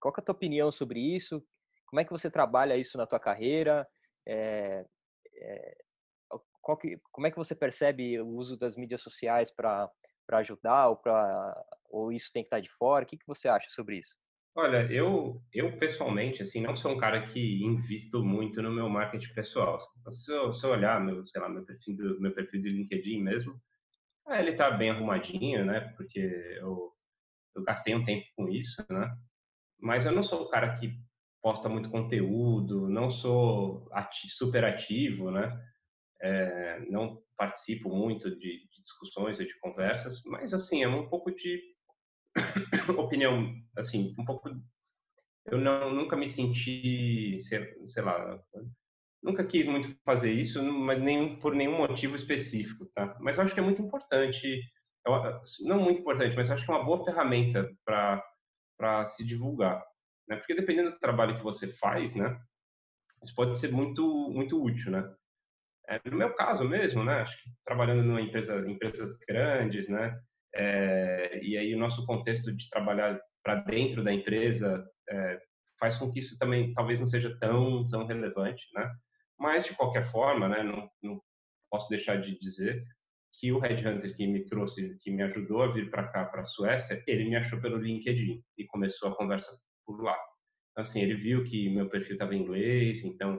qual 0.00 0.14
é 0.16 0.20
a 0.20 0.24
tua 0.24 0.34
opinião 0.34 0.70
sobre 0.70 1.00
isso? 1.00 1.42
Como 1.86 2.00
é 2.00 2.04
que 2.04 2.10
você 2.10 2.30
trabalha 2.30 2.76
isso 2.76 2.98
na 2.98 3.06
tua 3.06 3.20
carreira? 3.20 3.88
É, 4.26 4.84
é, 5.36 5.76
que, 6.80 7.00
como 7.12 7.26
é 7.26 7.30
que 7.30 7.36
você 7.36 7.54
percebe 7.54 8.20
o 8.20 8.26
uso 8.26 8.56
das 8.56 8.74
mídias 8.74 9.00
sociais 9.00 9.50
para 9.50 9.90
ajudar 10.32 10.88
ou 10.88 10.96
para 10.96 11.64
ou 11.88 12.10
isso 12.10 12.32
tem 12.32 12.42
que 12.42 12.48
estar 12.48 12.56
tá 12.56 12.62
de 12.62 12.70
fora? 12.70 13.04
O 13.04 13.08
que 13.08 13.16
que 13.16 13.26
você 13.26 13.48
acha 13.48 13.70
sobre 13.70 13.98
isso? 13.98 14.16
Olha, 14.58 14.90
eu, 14.90 15.42
eu 15.52 15.78
pessoalmente, 15.78 16.42
assim, 16.42 16.62
não 16.62 16.74
sou 16.74 16.92
um 16.92 16.96
cara 16.96 17.26
que 17.26 17.62
invisto 17.62 18.24
muito 18.24 18.62
no 18.62 18.72
meu 18.72 18.88
marketing 18.88 19.34
pessoal. 19.34 19.78
Então, 20.00 20.10
se 20.10 20.32
eu, 20.32 20.50
se 20.50 20.64
eu 20.64 20.70
olhar 20.70 20.98
meu, 20.98 21.26
sei 21.26 21.42
lá, 21.42 21.48
meu 21.50 21.62
perfil 21.62 21.94
do, 21.94 22.20
meu 22.20 22.32
perfil 22.34 22.62
do 22.62 22.68
LinkedIn 22.68 23.22
mesmo, 23.22 23.60
é, 24.28 24.40
ele 24.40 24.54
tá 24.54 24.70
bem 24.70 24.88
arrumadinho, 24.90 25.62
né? 25.66 25.80
Porque 25.96 26.20
eu, 26.58 26.90
eu 27.54 27.62
gastei 27.64 27.94
um 27.94 28.02
tempo 28.02 28.24
com 28.34 28.48
isso, 28.48 28.82
né? 28.90 29.14
Mas 29.78 30.06
eu 30.06 30.12
não 30.12 30.22
sou 30.22 30.44
o 30.44 30.48
cara 30.48 30.72
que 30.72 30.90
posta 31.42 31.68
muito 31.68 31.90
conteúdo, 31.90 32.88
não 32.88 33.10
sou 33.10 33.86
ati 33.92 34.30
super 34.30 34.64
ativo, 34.64 35.30
né? 35.30 35.50
É, 36.22 36.80
não 36.90 37.22
participo 37.36 37.90
muito 37.90 38.30
de, 38.30 38.66
de 38.70 38.80
discussões 38.80 39.38
ou 39.38 39.46
de 39.46 39.58
conversas, 39.60 40.22
mas 40.24 40.54
assim, 40.54 40.82
é 40.82 40.88
um 40.88 41.08
pouco 41.10 41.30
de 41.30 41.75
opinião, 42.98 43.54
assim, 43.76 44.14
um 44.18 44.24
pouco. 44.24 44.50
Eu 45.46 45.58
não, 45.58 45.92
nunca 45.94 46.16
me 46.16 46.26
senti, 46.26 47.38
sei, 47.40 47.72
sei 47.86 48.02
lá, 48.02 48.40
nunca 49.22 49.44
quis 49.44 49.66
muito 49.66 49.96
fazer 50.04 50.32
isso, 50.32 50.62
mas 50.62 51.00
nem 51.00 51.38
por 51.38 51.54
nenhum 51.54 51.78
motivo 51.78 52.16
específico, 52.16 52.86
tá? 52.86 53.16
Mas 53.20 53.36
eu 53.36 53.44
acho 53.44 53.54
que 53.54 53.60
é 53.60 53.62
muito 53.62 53.82
importante, 53.82 54.60
não 55.62 55.80
muito 55.80 56.00
importante, 56.00 56.36
mas 56.36 56.48
eu 56.48 56.54
acho 56.54 56.64
que 56.64 56.70
é 56.70 56.74
uma 56.74 56.84
boa 56.84 57.04
ferramenta 57.04 57.68
para 57.84 58.22
para 58.78 59.06
se 59.06 59.24
divulgar, 59.26 59.82
né? 60.28 60.36
Porque 60.36 60.54
dependendo 60.54 60.90
do 60.92 60.98
trabalho 60.98 61.34
que 61.36 61.42
você 61.42 61.66
faz, 61.66 62.14
né, 62.14 62.38
isso 63.22 63.34
pode 63.34 63.58
ser 63.58 63.72
muito 63.72 64.04
muito 64.30 64.62
útil, 64.62 64.92
né? 64.92 65.14
É, 65.88 66.00
no 66.10 66.16
meu 66.16 66.34
caso 66.34 66.64
mesmo, 66.64 67.04
né, 67.04 67.20
acho 67.20 67.40
que 67.42 67.50
trabalhando 67.64 68.02
numa 68.02 68.20
empresa, 68.20 68.58
empresas 68.68 69.16
grandes, 69.26 69.88
né, 69.88 70.20
É, 70.56 71.40
e 71.42 71.56
aí 71.58 71.74
o 71.74 71.78
nosso 71.78 72.06
contexto 72.06 72.54
de 72.54 72.68
trabalhar 72.70 73.20
para 73.42 73.56
dentro 73.56 74.02
da 74.02 74.12
empresa 74.12 74.84
é, 75.08 75.38
faz 75.78 75.98
com 75.98 76.10
que 76.10 76.18
isso 76.18 76.38
também 76.38 76.72
talvez 76.72 76.98
não 76.98 77.06
seja 77.06 77.36
tão 77.38 77.86
tão 77.88 78.06
relevante, 78.06 78.66
né? 78.74 78.90
Mas 79.38 79.64
de 79.64 79.74
qualquer 79.74 80.04
forma, 80.10 80.48
né, 80.48 80.62
não, 80.62 80.88
não 81.02 81.20
posso 81.70 81.88
deixar 81.90 82.16
de 82.20 82.38
dizer 82.38 82.80
que 83.38 83.52
o 83.52 83.58
headhunter 83.58 84.14
que 84.16 84.26
me 84.26 84.46
trouxe, 84.46 84.96
que 85.02 85.10
me 85.10 85.22
ajudou 85.22 85.62
a 85.62 85.70
vir 85.70 85.90
para 85.90 86.08
cá, 86.08 86.24
para 86.24 86.40
a 86.40 86.44
Suécia, 86.44 87.02
ele 87.06 87.28
me 87.28 87.36
achou 87.36 87.60
pelo 87.60 87.76
LinkedIn 87.76 88.42
e 88.56 88.64
começou 88.64 89.10
a 89.10 89.16
conversa 89.16 89.50
por 89.84 90.02
lá. 90.02 90.16
Então, 90.70 90.80
assim, 90.80 91.02
ele 91.02 91.14
viu 91.14 91.44
que 91.44 91.68
meu 91.68 91.88
perfil 91.90 92.14
estava 92.14 92.34
em 92.34 92.40
inglês, 92.40 93.04
então 93.04 93.38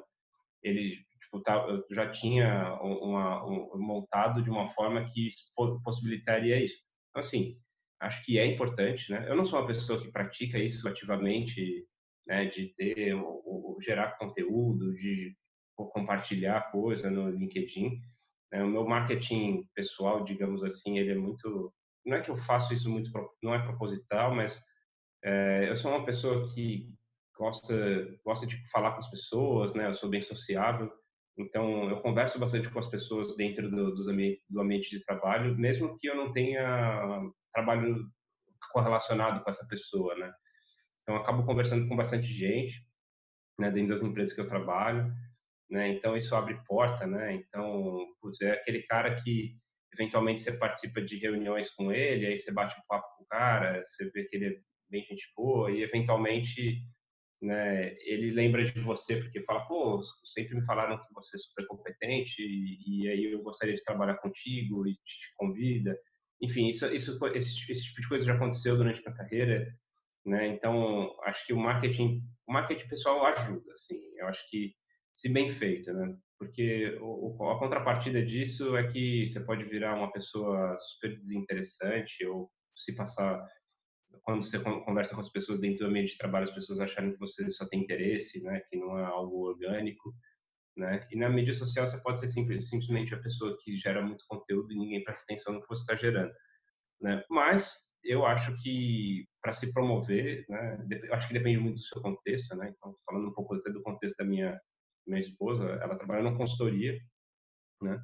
ele 0.62 0.98
tipo, 1.20 1.42
tá, 1.42 1.56
eu 1.68 1.84
já 1.92 2.10
tinha 2.12 2.74
uma, 2.82 3.46
um, 3.46 3.80
montado 3.80 4.44
de 4.44 4.50
uma 4.50 4.68
forma 4.68 5.04
que 5.04 5.28
possibilitaria 5.84 6.64
isso. 6.64 6.78
Então, 7.18 7.26
assim, 7.26 7.60
acho 8.00 8.24
que 8.24 8.38
é 8.38 8.46
importante, 8.46 9.12
né? 9.12 9.26
Eu 9.28 9.36
não 9.36 9.44
sou 9.44 9.60
uma 9.60 9.66
pessoa 9.66 10.00
que 10.00 10.12
pratica 10.12 10.60
isso 10.60 10.88
ativamente, 10.88 11.84
né? 12.28 12.46
De 12.46 12.68
ter, 12.76 13.16
ou, 13.16 13.76
gerar 13.82 14.18
conteúdo, 14.20 14.94
de 14.94 15.36
compartilhar 15.76 16.72
coisa 16.72 17.10
no 17.10 17.30
LinkedIn. 17.32 18.00
Né? 18.52 18.64
O 18.64 18.68
meu 18.68 18.86
marketing 18.86 19.68
pessoal, 19.74 20.24
digamos 20.24 20.64
assim, 20.64 21.00
ele 21.00 21.12
é 21.12 21.16
muito... 21.16 21.74
Não 22.06 22.18
é 22.18 22.22
que 22.22 22.30
eu 22.30 22.36
faço 22.36 22.72
isso 22.72 22.88
muito... 22.88 23.10
Não 23.42 23.56
é 23.56 23.64
proposital, 23.64 24.36
mas 24.36 24.64
é, 25.26 25.68
eu 25.68 25.76
sou 25.76 25.90
uma 25.90 26.06
pessoa 26.06 26.44
que 26.54 26.94
gosta 27.36 27.76
gosta 28.24 28.46
de 28.46 28.62
falar 28.70 28.92
com 28.92 29.00
as 29.00 29.10
pessoas, 29.10 29.74
né? 29.74 29.88
Eu 29.88 29.94
sou 29.96 30.08
bem 30.08 30.22
sociável, 30.22 30.92
então 31.38 31.90
eu 31.90 32.02
converso 32.02 32.40
bastante 32.40 32.70
com 32.70 32.80
as 32.80 32.90
pessoas 32.90 33.36
dentro 33.36 33.70
do, 33.70 33.94
do, 33.94 34.10
ambiente, 34.60 34.90
de 34.90 35.06
trabalho, 35.06 35.56
mesmo 35.58 35.96
que 35.98 36.08
eu 36.08 36.16
não 36.16 36.34
tenha 36.34 37.22
trabalho 37.54 38.10
correlacionado 38.72 39.44
com 39.44 39.50
essa 39.50 39.68
pessoa, 39.68 40.16
né? 40.16 40.34
Então 41.02 41.16
acabo 41.16 41.46
conversando 41.46 41.88
com 41.88 41.96
bastante 41.96 42.28
gente, 42.28 42.84
né? 43.60 43.70
Dentro 43.70 43.94
das 43.94 44.04
empresas 44.04 44.34
que 44.34 44.42
eu 44.42 44.48
trabalho, 44.48 45.14
né? 45.70 45.90
Então 45.90 46.18
isso 46.18 46.36
abre 46.36 46.60
porta, 46.66 47.06
né? 47.06 47.36
Então 47.36 48.06
putz, 48.20 48.42
é 48.42 48.52
aquele 48.54 48.82
cara 48.84 49.16
que 49.16 49.56
eventualmente 49.94 50.42
você 50.42 50.58
participa 50.58 51.02
de 51.02 51.18
reuniões 51.18 51.70
com 51.70 51.92
ele, 51.92 52.26
aí 52.26 52.38
você 52.38 52.52
bate 52.52 52.76
um 52.80 52.84
papo 52.88 53.08
com 53.16 53.24
o 53.24 53.28
cara, 53.28 53.84
você 53.86 54.10
vê 54.10 54.26
que 54.26 54.36
ele 54.38 54.46
é 54.48 54.60
bem 54.90 55.04
gente 55.04 55.32
boa 55.36 55.72
e 55.72 55.84
eventualmente 55.84 56.82
né, 57.42 57.96
ele 58.02 58.32
lembra 58.32 58.64
de 58.64 58.80
você 58.82 59.18
porque 59.18 59.44
fala, 59.44 59.66
pô, 59.68 60.02
sempre 60.24 60.56
me 60.56 60.66
falaram 60.66 61.00
que 61.00 61.14
você 61.14 61.36
é 61.36 61.40
super 61.40 61.68
competente 61.68 62.42
e, 62.42 63.04
e 63.04 63.10
aí 63.10 63.32
eu 63.32 63.42
gostaria 63.44 63.76
de 63.76 63.84
trabalhar 63.84 64.16
contigo 64.18 64.88
e 64.88 64.94
te 64.96 65.34
convida. 65.36 65.98
Enfim, 66.42 66.68
isso, 66.68 66.86
isso, 66.94 67.20
esse, 67.36 67.72
esse 67.72 67.86
tipo 67.86 68.02
de 68.02 68.10
coisa 68.10 68.26
já 68.26 68.34
aconteceu 68.34 68.76
durante 68.76 69.02
minha 69.02 69.16
carreira, 69.16 69.68
né? 70.26 70.48
Então, 70.48 71.16
acho 71.24 71.46
que 71.46 71.54
o 71.54 71.58
marketing, 71.58 72.22
o 72.48 72.54
marketing 72.54 72.88
pessoal 72.88 73.26
ajuda, 73.26 73.74
assim. 73.74 73.96
Eu 74.18 74.28
acho 74.28 74.48
que 74.50 74.74
se 75.14 75.30
bem 75.30 75.50
feito, 75.50 75.92
né? 75.94 76.16
Porque 76.38 76.96
o, 77.02 77.50
a 77.50 77.60
contrapartida 77.60 78.24
disso 78.24 78.78
é 78.78 78.88
que 78.88 79.28
você 79.28 79.40
pode 79.44 79.64
virar 79.64 79.96
uma 79.96 80.12
pessoa 80.12 80.78
super 80.80 81.18
desinteressante 81.18 82.26
ou 82.26 82.52
se 82.76 82.96
passar 82.96 83.44
quando 84.24 84.44
você 84.44 84.60
conversa 84.60 85.16
com 85.16 85.22
as 85.22 85.32
pessoas 85.32 85.60
dentro 85.60 85.80
do 85.80 85.90
ambiente 85.90 86.12
de 86.12 86.18
trabalho, 86.18 86.44
as 86.44 86.54
pessoas 86.54 86.80
acharem 86.80 87.14
que 87.14 87.20
você 87.20 87.50
só 87.50 87.68
tem 87.68 87.82
interesse, 87.82 88.42
né, 88.44 88.62
que 88.70 88.78
não 88.78 88.98
é 88.98 89.04
algo 89.04 89.48
orgânico, 89.48 90.14
né? 90.78 91.06
E 91.12 91.18
na 91.18 91.30
mídia 91.30 91.54
social 91.54 91.88
você 91.88 92.02
pode 92.04 92.20
ser 92.20 92.28
simples, 92.28 92.70
simplesmente 92.70 93.14
a 93.14 93.22
pessoa 93.22 93.58
que 93.64 93.78
gera 93.78 94.02
muito 94.02 94.24
conteúdo 94.28 94.72
e 94.72 94.78
ninguém 94.78 95.04
presta 95.04 95.24
atenção 95.24 95.54
no 95.54 95.62
que 95.62 95.68
você 95.68 95.82
está 95.82 95.96
gerando, 95.96 96.34
né? 97.02 97.24
Mas 97.30 97.74
eu 98.04 98.26
acho 98.26 98.56
que 98.62 99.26
para 99.42 99.54
se 99.54 99.74
promover, 99.74 100.46
né, 100.50 100.78
acho 101.12 101.28
que 101.28 101.34
depende 101.34 101.60
muito 101.60 101.76
do 101.76 101.82
seu 101.82 102.02
contexto, 102.02 102.56
né? 102.56 102.74
Então, 102.76 102.96
falando 103.06 103.30
um 103.30 103.34
pouco 103.34 103.56
até 103.56 103.72
do 103.72 103.82
contexto 103.82 104.16
da 104.18 104.26
minha 104.26 104.60
minha 105.08 105.22
esposa, 105.22 105.64
ela 105.82 105.96
trabalha 105.96 106.24
na 106.24 106.38
consultoria, 106.38 107.00
né? 107.82 107.98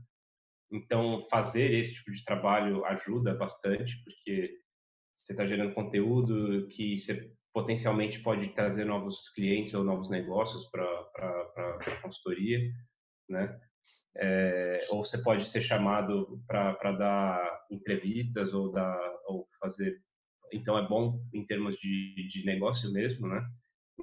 Então, 0.72 1.22
fazer 1.30 1.72
esse 1.74 1.94
tipo 1.96 2.12
de 2.12 2.24
trabalho 2.24 2.84
ajuda 2.86 3.36
bastante, 3.36 4.02
porque 4.04 4.58
você 5.14 5.34
está 5.34 5.46
gerando 5.46 5.74
conteúdo 5.74 6.68
que 6.68 6.98
você 6.98 7.32
potencialmente 7.54 8.20
pode 8.22 8.50
trazer 8.50 8.84
novos 8.84 9.30
clientes 9.30 9.74
ou 9.74 9.84
novos 9.84 10.10
negócios 10.10 10.70
para 10.72 10.86
a 10.88 12.02
consultoria, 12.02 12.60
né? 13.30 13.60
É, 14.16 14.86
ou 14.90 15.04
você 15.04 15.22
pode 15.24 15.48
ser 15.48 15.62
chamado 15.62 16.40
para 16.48 16.92
dar 16.92 17.66
entrevistas 17.72 18.54
ou 18.54 18.72
dar 18.72 19.12
ou 19.26 19.48
fazer 19.60 20.00
então 20.52 20.78
é 20.78 20.88
bom 20.88 21.20
em 21.34 21.44
termos 21.44 21.76
de, 21.78 22.28
de 22.28 22.46
negócio 22.46 22.92
mesmo 22.94 23.28
né 23.28 23.44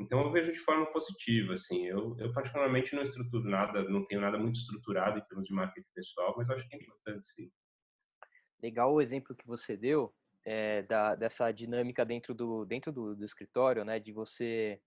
então 0.01 0.21
eu 0.21 0.33
vejo 0.33 0.53
de 0.53 0.59
forma 0.59 0.85
positiva 0.87 1.55
assim 1.55 1.87
eu, 1.87 2.17
eu 2.19 2.33
particularmente 2.33 2.93
não 2.93 3.05
estruturo 3.05 3.49
nada 3.49 3.89
não 3.89 4.03
tenho 4.03 4.21
nada 4.21 4.37
muito 4.37 4.57
estruturado 4.57 5.21
em 5.21 5.23
termos 5.23 5.47
de 5.47 5.55
marketing 5.55 5.87
pessoal 5.95 6.35
mas 6.37 6.51
acho 6.51 6.69
que 6.69 6.75
é 6.75 6.81
importante 6.81 7.27
sim 7.27 7.49
legal 8.61 8.93
o 8.93 9.01
exemplo 9.01 9.37
que 9.37 9.47
você 9.47 9.77
deu 9.77 10.13
é, 10.45 10.83
da, 10.83 11.15
dessa 11.15 11.51
dinâmica 11.53 12.05
dentro 12.05 12.35
do, 12.35 12.65
dentro 12.65 12.93
do, 12.93 13.15
do 13.15 13.25
escritório, 13.25 13.85
né, 13.85 13.99
de 13.99 14.13
você 14.13 14.81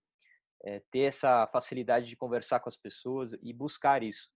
é, 0.64 0.82
ter 0.92 1.02
essa 1.02 1.48
facilidade 1.48 2.08
de 2.08 2.16
conversar 2.16 2.60
com 2.60 2.70
as 2.70 2.78
pessoas 2.78 3.34
e 3.42 3.54
buscar 3.54 4.02
isso 4.02 4.30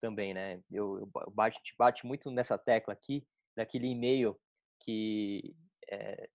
também, 0.00 0.34
né? 0.34 0.60
Eu, 0.70 1.00
eu 1.00 1.30
bate, 1.30 1.74
bate 1.78 2.06
muito 2.06 2.30
nessa 2.30 2.58
tecla 2.58 2.92
aqui, 2.92 3.26
daquele 3.56 3.88
e-mail 3.88 4.38
que 4.80 5.54
é, 5.90 6.28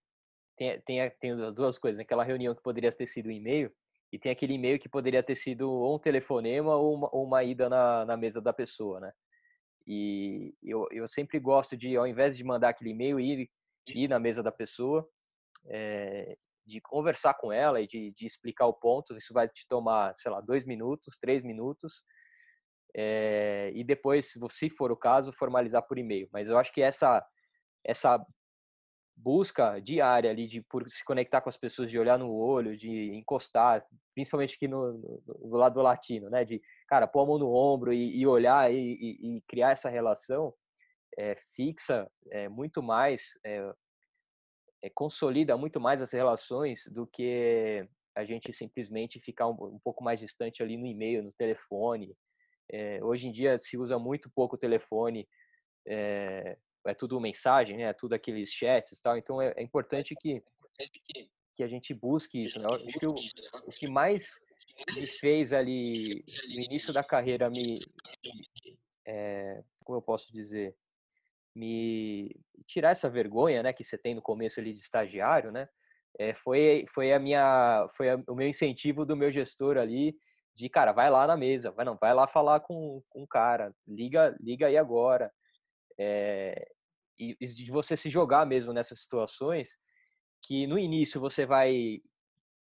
tem, 0.58 0.82
tem, 0.82 1.10
tem 1.20 1.32
as 1.32 1.54
duas 1.54 1.78
coisas, 1.78 1.98
né? 1.98 2.04
aquela 2.04 2.24
reunião 2.24 2.56
que 2.56 2.62
poderia 2.62 2.92
ter 2.92 3.08
sido 3.08 3.28
um 3.30 3.32
e-mail 3.32 3.72
e 4.12 4.20
tem 4.20 4.32
aquele 4.32 4.54
e-mail 4.54 4.80
que 4.80 4.90
poderia 4.90 5.24
ter 5.24 5.36
sido 5.36 5.70
ou 5.70 5.96
um 5.96 6.00
telefonema 6.00 6.76
ou 6.76 6.96
uma, 6.96 7.10
ou 7.12 7.24
uma 7.26 7.44
ida 7.44 7.70
na, 7.70 8.06
na 8.06 8.18
mesa 8.18 8.42
da 8.42 8.52
pessoa, 8.52 9.00
né? 9.00 9.12
E 9.88 10.54
eu, 10.62 10.88
eu 10.92 11.08
sempre 11.08 11.40
gosto 11.40 11.76
de, 11.76 11.96
ao 11.96 12.06
invés 12.06 12.38
de 12.38 12.44
mandar 12.44 12.70
aquele 12.70 12.92
e-mail, 12.92 13.20
ir 13.20 13.50
ir 13.88 14.08
na 14.08 14.20
mesa 14.20 14.44
da 14.44 14.52
pessoa, 14.52 15.08
é, 15.68 16.38
de 16.66 16.80
conversar 16.82 17.34
com 17.36 17.52
ela 17.52 17.82
e 17.82 17.88
de, 17.88 18.12
de, 18.12 18.26
explicar 18.26 18.68
o 18.68 18.74
ponto. 18.74 19.16
Isso 19.16 19.34
vai 19.34 19.48
te 19.48 19.68
tomar, 19.68 20.16
sei 20.16 20.32
lá, 20.32 20.42
dois 20.42 20.66
minutos, 20.66 21.18
três 21.20 21.44
minutos. 21.44 22.02
É, 22.96 23.72
e 23.74 23.84
depois, 23.84 24.34
se 24.50 24.70
for 24.70 24.92
o 24.92 24.98
caso, 24.98 25.32
formalizar 25.34 25.82
por 25.88 25.98
e-mail. 25.98 26.30
Mas 26.32 26.48
eu 26.48 26.58
acho 26.58 26.72
que 26.72 26.82
essa 26.82 27.26
essa 27.84 28.24
busca 29.16 29.80
diária 29.80 30.30
ali 30.30 30.48
de 30.48 30.62
por 30.62 30.90
se 30.90 31.04
conectar 31.04 31.42
com 31.42 31.50
as 31.50 31.58
pessoas, 31.58 31.90
de 31.90 32.00
olhar 32.00 32.18
no 32.18 32.34
olho, 32.34 32.78
de 32.78 33.14
encostar, 33.16 33.86
principalmente 34.16 34.56
aqui 34.56 34.68
no, 34.68 34.94
no, 34.94 35.24
no 35.42 35.58
lado 35.58 35.82
latino, 35.82 36.30
né? 36.30 36.44
De 36.44 36.62
cara 36.88 37.08
pôr 37.08 37.24
a 37.24 37.26
mão 37.26 37.38
no 37.38 37.54
ombro 37.54 37.94
e, 37.94 38.20
e 38.20 38.26
olhar 38.26 38.72
e, 38.72 38.78
e, 38.78 39.38
e, 39.38 39.42
criar 39.48 39.72
essa 39.72 39.90
relação 39.90 40.54
é, 41.18 41.36
fixa 41.56 42.10
é, 42.30 42.48
muito 42.50 42.82
mais, 42.82 43.34
é, 43.44 43.74
consolida 44.94 45.58
muito 45.58 45.80
mais 45.80 46.02
as 46.02 46.12
relações 46.12 46.84
do 46.88 47.06
que 47.06 47.88
a 48.16 48.26
gente 48.26 48.52
simplesmente 48.52 49.20
ficar 49.20 49.48
um, 49.48 49.76
um 49.76 49.80
pouco 49.84 50.04
mais 50.04 50.20
distante 50.20 50.62
ali 50.62 50.78
no 50.78 50.86
e-mail, 50.86 51.24
no 51.24 51.32
telefone. 51.32 52.16
hoje 53.04 53.28
em 53.28 53.32
dia 53.32 53.58
se 53.58 53.78
usa 53.78 53.98
muito 54.00 54.30
pouco 54.30 54.56
o 54.56 54.60
telefone, 54.60 55.28
é, 55.88 56.58
tudo 56.98 57.20
mensagem, 57.20 57.78
né? 57.78 57.84
É 57.84 57.94
tudo 57.94 58.14
aqueles 58.14 58.52
chats 58.52 58.98
e 58.98 59.02
tal. 59.02 59.18
Então 59.18 59.42
é, 59.42 59.54
é 59.56 59.62
importante 59.62 60.16
que 60.16 60.44
que 61.54 61.64
a 61.64 61.68
gente 61.68 61.94
busque 61.94 62.44
isso. 62.44 62.60
Né? 62.60 62.66
Eu 62.66 62.74
acho 62.74 63.00
que 63.00 63.06
o, 63.06 63.16
o 63.68 63.72
que 63.72 63.88
mais 63.88 64.40
me 64.96 65.06
fez 65.06 65.54
ali 65.54 66.24
no 66.48 66.62
início 66.62 66.94
da 66.94 67.04
carreira 67.04 67.50
me, 67.50 67.80
é, 69.06 69.64
como 69.84 69.98
eu 69.98 70.02
posso 70.02 70.32
dizer, 70.34 70.76
me 71.56 72.30
tirar 72.68 72.92
essa 72.92 73.10
vergonha, 73.10 73.62
né, 73.64 73.74
que 73.74 73.84
você 73.84 73.98
tem 73.98 74.16
no 74.16 74.22
começo 74.22 74.60
ali 74.60 74.74
de 74.74 74.80
estagiário, 74.80 75.52
né? 75.52 75.68
É, 76.20 76.34
foi 76.34 76.86
foi 76.94 77.14
a 77.14 77.20
minha 77.20 77.88
foi 77.96 78.10
a, 78.10 78.16
o 78.28 78.36
meu 78.36 78.48
incentivo 78.48 79.06
do 79.06 79.16
meu 79.16 79.32
gestor 79.32 79.78
ali 79.78 80.16
de 80.56 80.68
cara 80.70 80.92
vai 80.92 81.10
lá 81.10 81.26
na 81.26 81.38
mesa, 81.38 81.72
vai 81.72 81.86
não 81.86 81.98
vai 81.98 82.14
lá 82.14 82.28
falar 82.28 82.60
com, 82.60 83.02
com 83.10 83.24
o 83.24 83.28
cara, 83.28 83.74
liga 83.88 84.36
liga 84.42 84.68
aí 84.68 84.78
agora, 84.78 85.32
é, 85.98 86.68
e 87.18 87.36
de 87.36 87.72
você 87.72 87.96
se 87.96 88.10
jogar 88.10 88.46
mesmo 88.46 88.74
nessas 88.74 89.02
situações 89.02 89.78
que 90.42 90.68
no 90.68 90.78
início 90.78 91.22
você 91.22 91.46
vai 91.46 92.02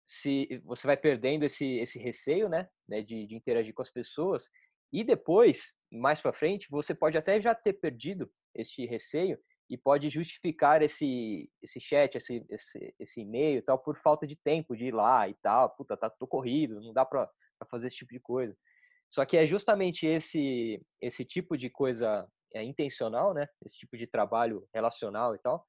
se 0.06 0.60
você 0.64 0.86
vai 0.86 0.96
perdendo 0.96 1.44
esse 1.44 1.64
esse 1.78 1.98
receio, 1.98 2.48
né, 2.48 2.68
né 2.88 3.02
de, 3.02 3.26
de 3.26 3.34
interagir 3.34 3.74
com 3.74 3.82
as 3.82 3.90
pessoas 3.90 4.48
e 4.92 5.04
depois 5.04 5.72
mais 5.90 6.20
para 6.20 6.32
frente 6.32 6.68
você 6.70 6.94
pode 6.94 7.16
até 7.16 7.40
já 7.40 7.54
ter 7.54 7.74
perdido 7.74 8.30
este 8.54 8.84
receio 8.86 9.38
e 9.70 9.76
pode 9.78 10.10
justificar 10.10 10.82
esse 10.82 11.50
esse 11.62 11.80
chat, 11.80 12.16
esse 12.16 12.44
esse, 12.50 12.94
esse 12.98 13.20
e-mail 13.20 13.58
e 13.58 13.62
tal 13.62 13.78
por 13.78 13.96
falta 13.96 14.26
de 14.26 14.36
tempo 14.36 14.76
de 14.76 14.86
ir 14.86 14.94
lá 14.94 15.28
e 15.28 15.34
tal, 15.42 15.70
puta, 15.70 15.96
tá 15.96 16.10
tô 16.10 16.26
corrido, 16.26 16.80
não 16.80 16.92
dá 16.92 17.04
para 17.04 17.28
fazer 17.70 17.88
esse 17.88 17.96
tipo 17.96 18.12
de 18.12 18.20
coisa. 18.20 18.56
Só 19.10 19.24
que 19.24 19.36
é 19.36 19.46
justamente 19.46 20.06
esse 20.06 20.80
esse 21.00 21.24
tipo 21.24 21.56
de 21.56 21.70
coisa 21.70 22.26
é, 22.54 22.62
intencional, 22.62 23.34
né? 23.34 23.46
Esse 23.64 23.76
tipo 23.78 23.96
de 23.96 24.06
trabalho 24.06 24.66
relacional 24.74 25.34
e 25.34 25.38
tal, 25.38 25.66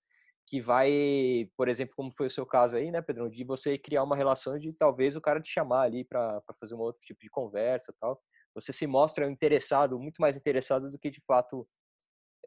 que 0.48 0.62
vai, 0.62 1.50
por 1.56 1.68
exemplo, 1.68 1.96
como 1.96 2.12
foi 2.16 2.28
o 2.28 2.32
seu 2.32 2.46
caso 2.46 2.76
aí, 2.76 2.92
né, 2.92 3.02
Pedrão, 3.02 3.30
de 3.30 3.44
você 3.44 3.78
criar 3.78 4.04
uma 4.04 4.16
relação 4.16 4.58
de 4.60 4.74
talvez 4.74 5.16
o 5.16 5.22
cara 5.22 5.42
te 5.42 5.50
chamar 5.52 5.84
ali 5.84 6.04
para 6.04 6.42
fazer 6.60 6.76
um 6.76 6.80
outro 6.80 7.02
tipo 7.04 7.22
de 7.22 7.30
conversa 7.30 7.94
tal. 8.00 8.22
Você 8.56 8.72
se 8.72 8.86
mostra 8.86 9.30
interessado, 9.30 10.00
muito 10.00 10.22
mais 10.22 10.36
interessado 10.36 10.90
do 10.90 11.00
que 11.00 11.10
de 11.10 11.22
fato 11.22 11.68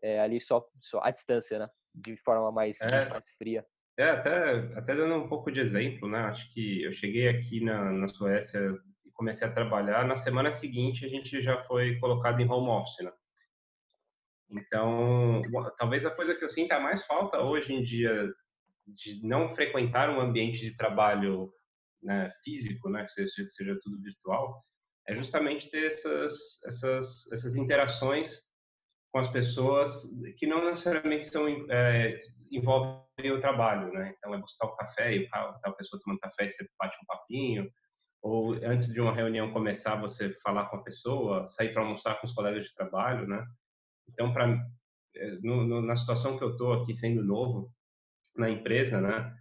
é, 0.02 0.20
ali 0.20 0.40
só, 0.40 0.66
só 0.80 1.00
à 1.02 1.10
distância, 1.10 1.58
né? 1.58 1.68
De 1.94 2.16
forma 2.18 2.52
mais, 2.52 2.80
é, 2.80 3.08
mais 3.08 3.28
fria. 3.38 3.66
É, 3.98 4.10
até, 4.10 4.50
até 4.76 4.94
dando 4.94 5.14
um 5.14 5.28
pouco 5.28 5.50
de 5.50 5.60
exemplo, 5.60 6.08
né? 6.08 6.18
Acho 6.20 6.52
que 6.52 6.82
eu 6.82 6.92
cheguei 6.92 7.28
aqui 7.28 7.64
na, 7.64 7.90
na 7.90 8.08
Suécia 8.08 8.60
e 9.04 9.10
comecei 9.12 9.46
a 9.46 9.52
trabalhar. 9.52 10.06
Na 10.06 10.16
semana 10.16 10.52
seguinte, 10.52 11.04
a 11.04 11.08
gente 11.08 11.40
já 11.40 11.62
foi 11.64 11.98
colocado 11.98 12.40
em 12.40 12.48
home 12.48 12.68
office, 12.68 13.04
né? 13.04 13.12
Então, 14.50 15.40
talvez 15.76 16.04
a 16.06 16.14
coisa 16.14 16.34
que 16.34 16.44
eu 16.44 16.48
sinta 16.48 16.78
mais 16.78 17.04
falta 17.04 17.40
hoje 17.40 17.72
em 17.72 17.82
dia 17.82 18.32
de 18.86 19.26
não 19.26 19.48
frequentar 19.48 20.08
um 20.10 20.20
ambiente 20.20 20.60
de 20.60 20.76
trabalho 20.76 21.52
né, 22.00 22.30
físico, 22.44 22.88
né, 22.88 23.02
que 23.04 23.10
seja, 23.10 23.46
seja, 23.46 23.78
tudo 23.82 24.00
virtual, 24.00 24.64
é 25.08 25.14
justamente 25.14 25.70
ter 25.70 25.86
essas, 25.86 26.62
essas, 26.64 27.32
essas 27.32 27.56
interações 27.56 28.40
com 29.12 29.20
as 29.20 29.28
pessoas 29.28 30.02
que 30.36 30.46
não 30.46 30.64
necessariamente 30.64 31.24
são 31.26 31.46
é, 31.70 32.20
envolvem 32.50 33.32
o 33.32 33.40
trabalho, 33.40 33.92
né? 33.92 34.14
Então 34.16 34.34
é 34.34 34.38
buscar 34.38 34.66
o 34.66 34.76
café 34.76 35.14
e 35.14 35.28
tal 35.28 35.58
pessoa 35.76 36.00
tomando 36.02 36.20
café 36.20 36.44
e 36.44 36.48
você 36.48 36.68
bate 36.78 36.96
um 37.02 37.06
papinho, 37.06 37.70
ou 38.22 38.54
antes 38.64 38.92
de 38.92 39.00
uma 39.00 39.12
reunião 39.12 39.52
começar 39.52 40.00
você 40.00 40.34
falar 40.42 40.66
com 40.66 40.76
a 40.76 40.82
pessoa, 40.82 41.46
sair 41.48 41.72
para 41.72 41.82
almoçar 41.82 42.20
com 42.20 42.26
os 42.26 42.32
colegas 42.32 42.64
de 42.64 42.74
trabalho, 42.74 43.26
né? 43.26 43.44
Então, 44.08 44.32
para 44.32 44.66
é, 45.16 45.38
na 45.42 45.96
situação 45.96 46.36
que 46.36 46.44
eu 46.44 46.50
estou 46.50 46.72
aqui, 46.72 46.94
sendo 46.94 47.24
novo 47.24 47.72
na 48.36 48.50
empresa, 48.50 49.00
né, 49.00 49.34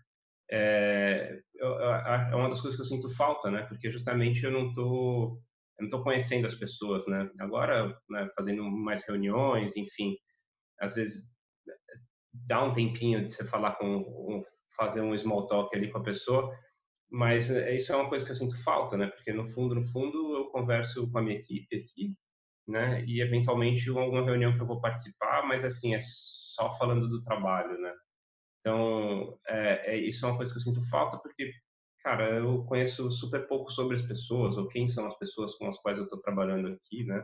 é, 0.49 1.41
é, 1.59 2.35
uma 2.35 2.49
das 2.49 2.61
coisas 2.61 2.75
que 2.75 2.81
eu 2.81 2.85
sinto 2.85 3.13
falta, 3.13 3.51
né, 3.51 3.63
porque 3.63 3.91
justamente 3.91 4.43
eu 4.43 4.51
não 4.51 4.69
estou 4.69 5.41
eu 5.77 5.83
não 5.83 5.87
estou 5.87 6.03
conhecendo 6.03 6.45
as 6.45 6.55
pessoas, 6.55 7.05
né? 7.07 7.29
Agora, 7.39 7.97
né, 8.09 8.27
fazendo 8.35 8.63
mais 8.63 9.05
reuniões, 9.07 9.75
enfim, 9.75 10.15
às 10.79 10.95
vezes 10.95 11.23
dá 12.33 12.63
um 12.63 12.73
tempinho 12.73 13.23
de 13.25 13.31
você 13.31 13.45
falar 13.45 13.75
com, 13.75 14.43
fazer 14.77 15.01
um 15.01 15.17
small 15.17 15.47
talk 15.47 15.75
ali 15.75 15.91
com 15.91 15.99
a 15.99 16.03
pessoa, 16.03 16.53
mas 17.09 17.51
é, 17.51 17.75
isso 17.75 17.93
é 17.93 17.95
uma 17.95 18.09
coisa 18.09 18.25
que 18.25 18.31
eu 18.31 18.35
sinto 18.35 18.61
falta, 18.63 18.97
né? 18.97 19.07
Porque 19.07 19.33
no 19.33 19.47
fundo, 19.47 19.75
no 19.75 19.83
fundo, 19.83 20.35
eu 20.37 20.45
converso 20.51 21.09
com 21.11 21.19
a 21.19 21.21
minha 21.21 21.37
equipe 21.37 21.75
aqui 21.77 22.15
né? 22.67 23.03
E 23.05 23.21
eventualmente 23.21 23.89
alguma 23.89 24.23
reunião 24.23 24.55
que 24.55 24.61
eu 24.61 24.67
vou 24.67 24.81
participar, 24.81 25.43
mas 25.47 25.63
assim 25.63 25.95
é 25.95 25.99
só 26.01 26.71
falando 26.77 27.07
do 27.07 27.21
trabalho, 27.21 27.79
né? 27.79 27.93
Então 28.59 29.37
é, 29.47 29.95
é 29.95 29.97
isso 29.97 30.25
é 30.25 30.29
uma 30.29 30.37
coisa 30.37 30.51
que 30.51 30.57
eu 30.57 30.63
sinto 30.63 30.89
falta 30.89 31.17
porque 31.19 31.51
cara 32.05 32.29
eu 32.35 32.63
conheço 32.65 33.09
super 33.09 33.47
pouco 33.47 33.71
sobre 33.71 33.95
as 33.95 34.03
pessoas 34.03 34.57
ou 34.57 34.67
quem 34.67 34.87
são 34.87 35.07
as 35.07 35.17
pessoas 35.17 35.55
com 35.55 35.67
as 35.67 35.77
quais 35.79 35.97
eu 35.97 36.03
estou 36.03 36.21
trabalhando 36.21 36.67
aqui, 36.67 37.03
né? 37.03 37.17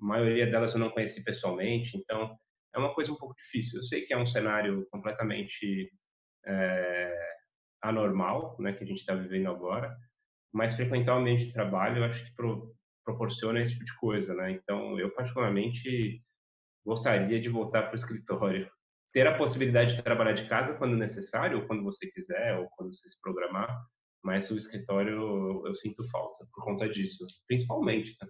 A 0.00 0.04
maioria 0.04 0.46
delas 0.46 0.74
eu 0.74 0.78
não 0.78 0.90
conheci 0.90 1.24
pessoalmente, 1.24 1.98
então 1.98 2.38
é 2.72 2.78
uma 2.78 2.94
coisa 2.94 3.10
um 3.10 3.16
pouco 3.16 3.34
difícil. 3.34 3.80
Eu 3.80 3.82
sei 3.82 4.02
que 4.02 4.14
é 4.14 4.16
um 4.16 4.24
cenário 4.24 4.86
completamente 4.92 5.90
é, 6.46 7.36
anormal, 7.82 8.56
né, 8.60 8.72
que 8.74 8.84
a 8.84 8.86
gente 8.86 8.98
está 8.98 9.12
vivendo 9.12 9.48
agora, 9.48 9.96
mas 10.52 10.76
frequentar 10.76 11.16
o 11.16 11.18
ambiente 11.18 11.46
de 11.46 11.52
trabalho, 11.52 11.98
eu 11.98 12.04
acho 12.04 12.24
que 12.24 12.34
pro, 12.36 12.72
proporciona 13.04 13.60
esse 13.60 13.72
tipo 13.72 13.84
de 13.84 13.96
coisa, 13.96 14.34
né? 14.34 14.52
Então, 14.52 15.00
eu 15.00 15.10
particularmente 15.14 16.22
gostaria 16.84 17.40
de 17.40 17.48
voltar 17.48 17.82
para 17.82 17.94
o 17.94 17.96
escritório, 17.96 18.70
ter 19.12 19.26
a 19.26 19.36
possibilidade 19.36 19.96
de 19.96 20.02
trabalhar 20.02 20.32
de 20.32 20.48
casa 20.48 20.76
quando 20.76 20.96
necessário, 20.96 21.58
ou 21.58 21.66
quando 21.66 21.82
você 21.82 22.08
quiser, 22.08 22.56
ou 22.56 22.68
quando 22.76 22.94
você 22.94 23.08
se 23.08 23.20
programar, 23.20 23.84
mas 24.26 24.50
o 24.50 24.56
escritório 24.56 25.12
eu, 25.12 25.66
eu 25.68 25.74
sinto 25.74 26.02
falta 26.10 26.44
por 26.52 26.64
conta 26.64 26.88
disso, 26.88 27.24
principalmente, 27.46 28.18
tá? 28.18 28.26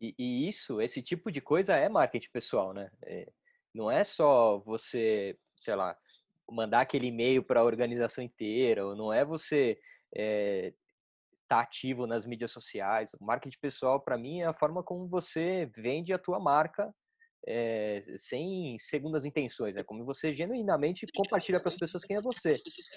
E, 0.00 0.14
e, 0.16 0.48
isso, 0.48 0.80
esse 0.80 1.02
tipo 1.02 1.32
de 1.32 1.40
coisa 1.40 1.74
é 1.74 1.88
marketing 1.88 2.30
pessoal, 2.32 2.72
né? 2.72 2.88
É, 3.04 3.28
não 3.74 3.90
é 3.90 4.04
só 4.04 4.60
você, 4.60 5.36
sei 5.56 5.74
lá, 5.74 5.96
mandar 6.48 6.82
aquele 6.82 7.08
e-mail 7.08 7.42
para 7.42 7.60
a 7.60 7.64
organização 7.64 8.22
inteira, 8.22 8.86
ou 8.86 8.94
não 8.94 9.12
é 9.12 9.24
você 9.24 9.76
é, 10.14 10.72
tá 11.48 11.60
ativo 11.60 12.06
nas 12.06 12.24
mídias 12.24 12.52
sociais. 12.52 13.12
O 13.14 13.24
marketing 13.24 13.58
pessoal, 13.60 14.00
para 14.00 14.16
mim, 14.16 14.42
é 14.42 14.46
a 14.46 14.54
forma 14.54 14.80
como 14.80 15.08
você 15.08 15.68
vende 15.76 16.12
a 16.12 16.18
tua 16.18 16.38
marca 16.38 16.94
é, 17.46 18.04
sem 18.18 18.78
segundas 18.78 19.24
intenções. 19.24 19.76
É 19.76 19.82
como 19.82 20.04
você 20.04 20.32
genuinamente 20.32 21.06
compartilha 21.14 21.60
para 21.60 21.68
as 21.68 21.76
pessoas 21.76 22.04
quem 22.04 22.16
é 22.16 22.20
você. 22.20 22.56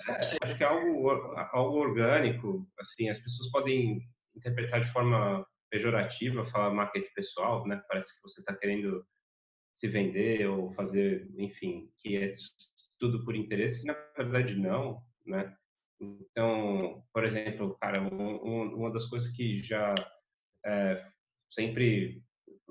É, 0.09 0.37
acho 0.43 0.57
que 0.57 0.63
é 0.63 0.67
algo, 0.67 1.09
algo 1.09 1.77
orgânico. 1.77 2.67
Assim, 2.79 3.09
as 3.09 3.19
pessoas 3.19 3.49
podem 3.51 4.01
interpretar 4.35 4.81
de 4.81 4.91
forma 4.91 5.45
pejorativa 5.69 6.45
falar 6.45 6.73
marketing 6.73 7.13
pessoal, 7.13 7.65
né? 7.67 7.81
Parece 7.87 8.15
que 8.15 8.21
você 8.21 8.39
está 8.39 8.55
querendo 8.55 9.05
se 9.73 9.87
vender 9.87 10.47
ou 10.47 10.71
fazer, 10.71 11.29
enfim, 11.37 11.91
que 11.97 12.15
é 12.15 12.33
tudo 12.99 13.25
por 13.25 13.35
interesse. 13.35 13.85
Na 13.85 13.93
verdade, 14.15 14.55
não, 14.55 15.01
né? 15.25 15.53
Então, 15.99 17.03
por 17.13 17.23
exemplo, 17.23 17.77
cara, 17.81 18.01
um, 18.01 18.75
uma 18.75 18.91
das 18.91 19.05
coisas 19.05 19.29
que 19.29 19.61
já 19.61 19.95
é, 20.65 21.05
sempre 21.51 22.23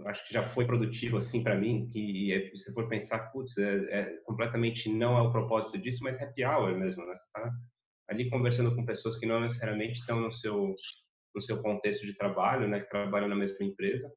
acho 0.07 0.27
que 0.27 0.35
já 0.35 0.43
foi 0.43 0.67
produtivo 0.67 1.19
assim 1.19 1.43
para 1.43 1.55
mim, 1.55 1.89
que 1.89 2.33
é, 2.33 2.57
se 2.57 2.73
for 2.73 2.89
pensar, 2.89 3.31
putz, 3.31 3.57
é, 3.59 3.77
é, 3.91 4.05
completamente 4.25 4.89
não 4.89 5.17
é 5.17 5.23
o 5.23 5.31
propósito 5.31 5.79
disso, 5.79 6.03
mas 6.03 6.21
happy 6.21 6.45
hour 6.45 6.77
mesmo, 6.77 7.07
né? 7.07 7.15
Você 7.15 7.25
tá 7.33 7.51
ali 8.09 8.29
conversando 8.29 8.75
com 8.75 8.85
pessoas 8.85 9.17
que 9.17 9.27
não 9.27 9.41
necessariamente 9.41 10.01
estão 10.01 10.21
no 10.21 10.33
seu 10.33 10.75
no 11.35 11.43
seu 11.43 11.61
contexto 11.61 12.07
de 12.07 12.15
trabalho, 12.15 12.69
né, 12.69 12.79
que 12.79 12.89
trabalham 12.89 13.29
na 13.29 13.35
mesma 13.35 13.67
empresa, 13.67 14.09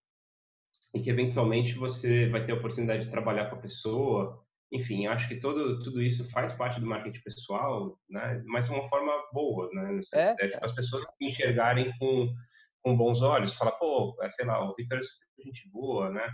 e 0.94 1.02
que 1.02 1.10
eventualmente 1.10 1.74
você 1.74 2.30
vai 2.30 2.46
ter 2.46 2.52
a 2.52 2.56
oportunidade 2.56 3.06
de 3.06 3.10
trabalhar 3.10 3.50
com 3.50 3.56
a 3.56 3.62
pessoa, 3.62 4.40
enfim, 4.72 5.08
acho 5.08 5.28
que 5.28 5.40
todo, 5.40 5.82
tudo 5.82 6.02
isso 6.02 6.30
faz 6.30 6.54
parte 6.54 6.80
do 6.80 6.86
marketing 6.86 7.22
pessoal, 7.22 7.98
né? 8.10 8.42
Mas 8.46 8.66
de 8.66 8.72
uma 8.72 8.88
forma 8.88 9.12
boa, 9.34 9.70
né? 9.74 10.00
É, 10.14 10.36
é 10.40 10.48
tipo, 10.48 10.64
as 10.64 10.74
pessoas 10.74 11.04
enxergarem 11.20 11.92
com, 11.98 12.32
com 12.84 12.96
bons 12.96 13.22
olhos, 13.22 13.56
falar, 13.56 13.72
pô, 13.72 14.16
é, 14.22 14.30
sei 14.30 14.46
lá, 14.46 14.64
o 14.64 14.76
Victor 14.76 15.00
é 15.00 15.02
gente 15.44 15.70
boa, 15.70 16.10
né? 16.10 16.28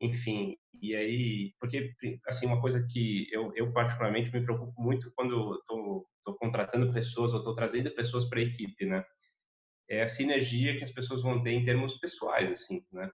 Enfim, 0.00 0.56
e 0.80 0.94
aí, 0.94 1.52
porque, 1.60 1.92
assim, 2.26 2.46
uma 2.46 2.60
coisa 2.60 2.84
que 2.88 3.26
eu, 3.32 3.50
eu 3.56 3.72
particularmente 3.72 4.32
me 4.32 4.44
preocupo 4.44 4.80
muito 4.80 5.12
quando 5.16 5.56
estou 5.56 6.36
contratando 6.38 6.92
pessoas 6.92 7.32
ou 7.32 7.38
estou 7.40 7.54
trazendo 7.54 7.90
pessoas 7.94 8.28
para 8.28 8.38
a 8.38 8.42
equipe, 8.42 8.86
né? 8.86 9.04
É 9.90 10.02
a 10.02 10.08
sinergia 10.08 10.76
que 10.76 10.84
as 10.84 10.92
pessoas 10.92 11.22
vão 11.22 11.40
ter 11.42 11.50
em 11.52 11.62
termos 11.64 11.98
pessoais, 11.98 12.50
assim, 12.50 12.84
né? 12.92 13.10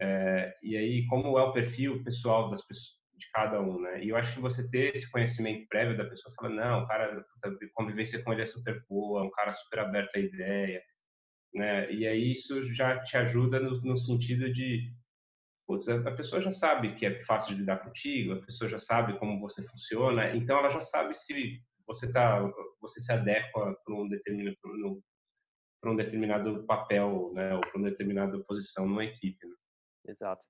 É, 0.00 0.54
e 0.62 0.76
aí, 0.76 1.06
como 1.06 1.38
é 1.38 1.42
o 1.42 1.52
perfil 1.52 2.02
pessoal 2.04 2.48
das 2.48 2.64
pessoas, 2.66 3.04
de 3.16 3.30
cada 3.32 3.60
um, 3.60 3.80
né? 3.80 4.04
E 4.04 4.08
eu 4.08 4.16
acho 4.16 4.34
que 4.34 4.40
você 4.40 4.68
ter 4.70 4.92
esse 4.94 5.10
conhecimento 5.10 5.66
prévio 5.68 5.96
da 5.96 6.04
pessoa, 6.04 6.34
fala, 6.34 6.50
não, 6.50 6.82
o 6.82 6.84
cara, 6.84 7.20
a 7.44 7.50
convivência 7.74 8.22
com 8.22 8.32
ele 8.32 8.42
é 8.42 8.46
super 8.46 8.84
boa, 8.88 9.24
um 9.24 9.30
cara 9.30 9.52
super 9.52 9.80
aberto 9.80 10.16
à 10.16 10.20
ideia, 10.20 10.82
né? 11.54 11.90
E 11.92 12.06
aí 12.06 12.30
isso 12.32 12.62
já 12.72 13.02
te 13.02 13.16
ajuda 13.16 13.60
no, 13.60 13.80
no 13.80 13.96
sentido 13.96 14.52
de, 14.52 14.92
putz, 15.66 15.88
a 15.88 16.10
pessoa 16.12 16.40
já 16.40 16.50
sabe 16.50 16.94
que 16.94 17.06
é 17.06 17.22
fácil 17.24 17.54
de 17.54 17.60
lidar 17.60 17.78
contigo, 17.78 18.32
a 18.32 18.42
pessoa 18.42 18.68
já 18.68 18.78
sabe 18.78 19.18
como 19.18 19.40
você 19.40 19.62
funciona, 19.68 20.34
então 20.34 20.58
ela 20.58 20.70
já 20.70 20.80
sabe 20.80 21.14
se 21.14 21.60
você 21.86 22.10
tá, 22.10 22.40
você 22.80 23.00
se 23.00 23.12
adequa 23.12 23.76
para 23.84 23.94
um 23.94 24.08
determinado 24.08 24.56
para 25.80 25.92
um 25.92 25.96
determinado 25.96 26.64
papel, 26.64 27.30
né, 27.34 27.54
ou 27.54 27.60
para 27.60 27.76
uma 27.76 27.90
determinada 27.90 28.42
posição 28.44 28.86
numa 28.86 29.04
equipe. 29.04 29.46
Né? 29.46 29.54
Exato. 30.08 30.42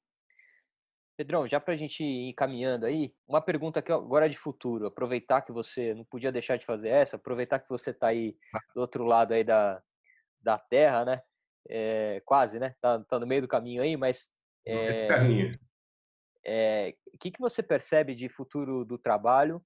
Pedrão, 1.17 1.49
já 1.49 1.59
para 1.59 1.75
a 1.75 1.77
gente 1.77 2.05
ir 2.05 2.33
caminhando 2.35 2.87
aí, 2.87 3.13
uma 3.27 3.41
pergunta 3.41 3.83
que 3.83 3.91
agora 3.91 4.27
é 4.27 4.29
de 4.29 4.37
futuro. 4.37 4.87
Aproveitar 4.87 5.43
que 5.43 5.51
você 5.51 5.93
não 5.93 6.05
podia 6.05 6.31
deixar 6.31 6.57
de 6.57 6.65
fazer 6.65 6.89
essa, 6.89 7.17
aproveitar 7.17 7.59
que 7.59 7.69
você 7.69 7.91
está 7.91 8.09
aí 8.09 8.37
do 8.75 8.81
outro 8.81 9.05
lado 9.05 9.33
aí 9.33 9.43
da, 9.43 9.83
da 10.45 10.59
Terra, 10.59 11.05
né? 11.05 11.23
É, 11.69 12.23
quase, 12.25 12.59
né? 12.61 12.75
Tá, 12.81 13.03
tá, 13.05 13.19
no 13.19 13.27
meio 13.27 13.43
do 13.43 13.49
caminho 13.49 13.83
aí, 13.83 13.97
mas 13.97 14.31
é, 14.67 15.09
caminho. 15.09 15.59
É, 16.45 16.95
o 17.13 17.19
que, 17.19 17.31
que 17.31 17.41
você 17.41 17.63
percebe 17.63 18.15
de 18.15 18.29
futuro 18.29 18.85
do 18.85 18.99
trabalho, 18.99 19.63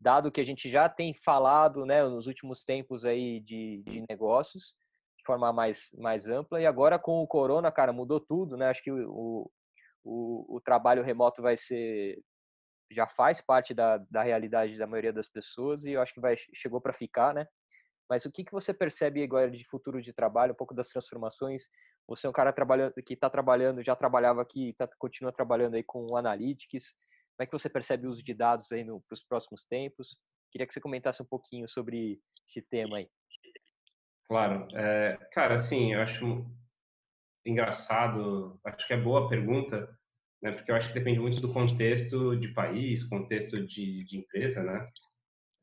dado 0.00 0.30
que 0.30 0.40
a 0.40 0.44
gente 0.44 0.68
já 0.68 0.88
tem 0.88 1.14
falado, 1.14 1.86
né, 1.86 2.02
nos 2.04 2.26
últimos 2.26 2.64
tempos 2.64 3.04
aí 3.04 3.40
de, 3.40 3.84
de 3.86 4.04
negócios, 4.08 4.74
de 5.16 5.24
forma 5.24 5.52
mais, 5.52 5.88
mais 5.96 6.28
ampla, 6.28 6.60
e 6.60 6.66
agora 6.66 6.98
com 6.98 7.22
o 7.22 7.26
corona, 7.26 7.70
cara, 7.70 7.92
mudou 7.92 8.20
tudo, 8.20 8.56
né? 8.56 8.68
Acho 8.68 8.82
que 8.82 8.90
o, 8.90 9.50
o, 10.04 10.56
o 10.56 10.60
trabalho 10.60 11.02
remoto 11.02 11.40
vai 11.40 11.56
ser 11.56 12.20
já 12.90 13.06
faz 13.06 13.40
parte 13.40 13.74
da, 13.74 13.98
da 14.08 14.22
realidade 14.22 14.78
da 14.78 14.86
maioria 14.86 15.12
das 15.12 15.28
pessoas 15.28 15.84
e 15.84 15.92
eu 15.92 16.00
acho 16.00 16.14
que 16.14 16.20
vai 16.20 16.36
chegou 16.54 16.80
para 16.80 16.92
ficar, 16.92 17.34
né? 17.34 17.46
Mas 18.08 18.24
o 18.24 18.30
que, 18.30 18.44
que 18.44 18.52
você 18.52 18.72
percebe 18.72 19.22
agora 19.22 19.50
de 19.50 19.64
futuro 19.64 20.00
de 20.00 20.12
trabalho, 20.12 20.52
um 20.52 20.56
pouco 20.56 20.74
das 20.74 20.88
transformações? 20.88 21.68
Você 22.06 22.26
é 22.26 22.30
um 22.30 22.32
cara 22.32 22.54
que 23.04 23.14
está 23.14 23.28
trabalhando, 23.28 23.82
já 23.82 23.96
trabalhava 23.96 24.40
aqui, 24.40 24.74
tá, 24.78 24.88
continua 24.98 25.32
trabalhando 25.32 25.74
aí 25.74 25.82
com 25.82 26.16
analytics. 26.16 26.94
Como 27.36 27.44
é 27.44 27.46
que 27.46 27.52
você 27.52 27.68
percebe 27.68 28.06
o 28.06 28.10
uso 28.10 28.22
de 28.22 28.32
dados 28.32 28.70
aí 28.70 28.84
para 28.84 29.14
os 29.14 29.24
próximos 29.24 29.64
tempos? 29.64 30.16
Queria 30.52 30.66
que 30.66 30.72
você 30.72 30.80
comentasse 30.80 31.20
um 31.20 31.26
pouquinho 31.26 31.68
sobre 31.68 32.20
esse 32.48 32.62
tema 32.62 32.98
aí. 32.98 33.10
Claro. 34.28 34.66
É, 34.74 35.16
cara, 35.32 35.56
assim, 35.56 35.94
eu 35.94 36.00
acho 36.00 36.46
engraçado, 37.44 38.58
acho 38.64 38.86
que 38.86 38.92
é 38.92 38.96
boa 38.96 39.26
a 39.26 39.28
pergunta, 39.28 39.88
né? 40.42 40.52
Porque 40.52 40.70
eu 40.70 40.76
acho 40.76 40.88
que 40.88 40.94
depende 40.94 41.18
muito 41.18 41.40
do 41.40 41.52
contexto 41.52 42.36
de 42.36 42.48
país, 42.48 43.04
contexto 43.04 43.64
de, 43.66 44.04
de 44.04 44.18
empresa, 44.18 44.62
né? 44.62 44.84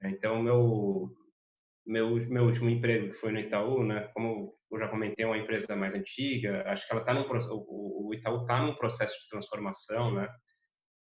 Então, 0.04 0.42
meu 0.42 1.16
meu 1.86 2.16
meu 2.30 2.44
último 2.46 2.70
emprego 2.70 3.10
que 3.10 3.14
foi 3.16 3.32
no 3.32 3.40
Itaú, 3.40 3.84
né? 3.84 4.10
Como 4.14 4.56
eu 4.72 4.80
já 4.80 4.88
comentei, 4.88 5.26
é 5.26 5.28
uma 5.28 5.38
empresa 5.38 5.76
mais 5.76 5.94
antiga. 5.94 6.64
Acho 6.68 6.86
que 6.86 6.94
ela 6.94 7.02
está 7.02 7.14
num 7.14 7.26
o, 7.52 8.14
Itaú 8.14 8.42
está 8.42 8.62
num 8.62 8.76
processo 8.76 9.20
de 9.22 9.30
transformação, 9.30 10.14
né? 10.14 10.28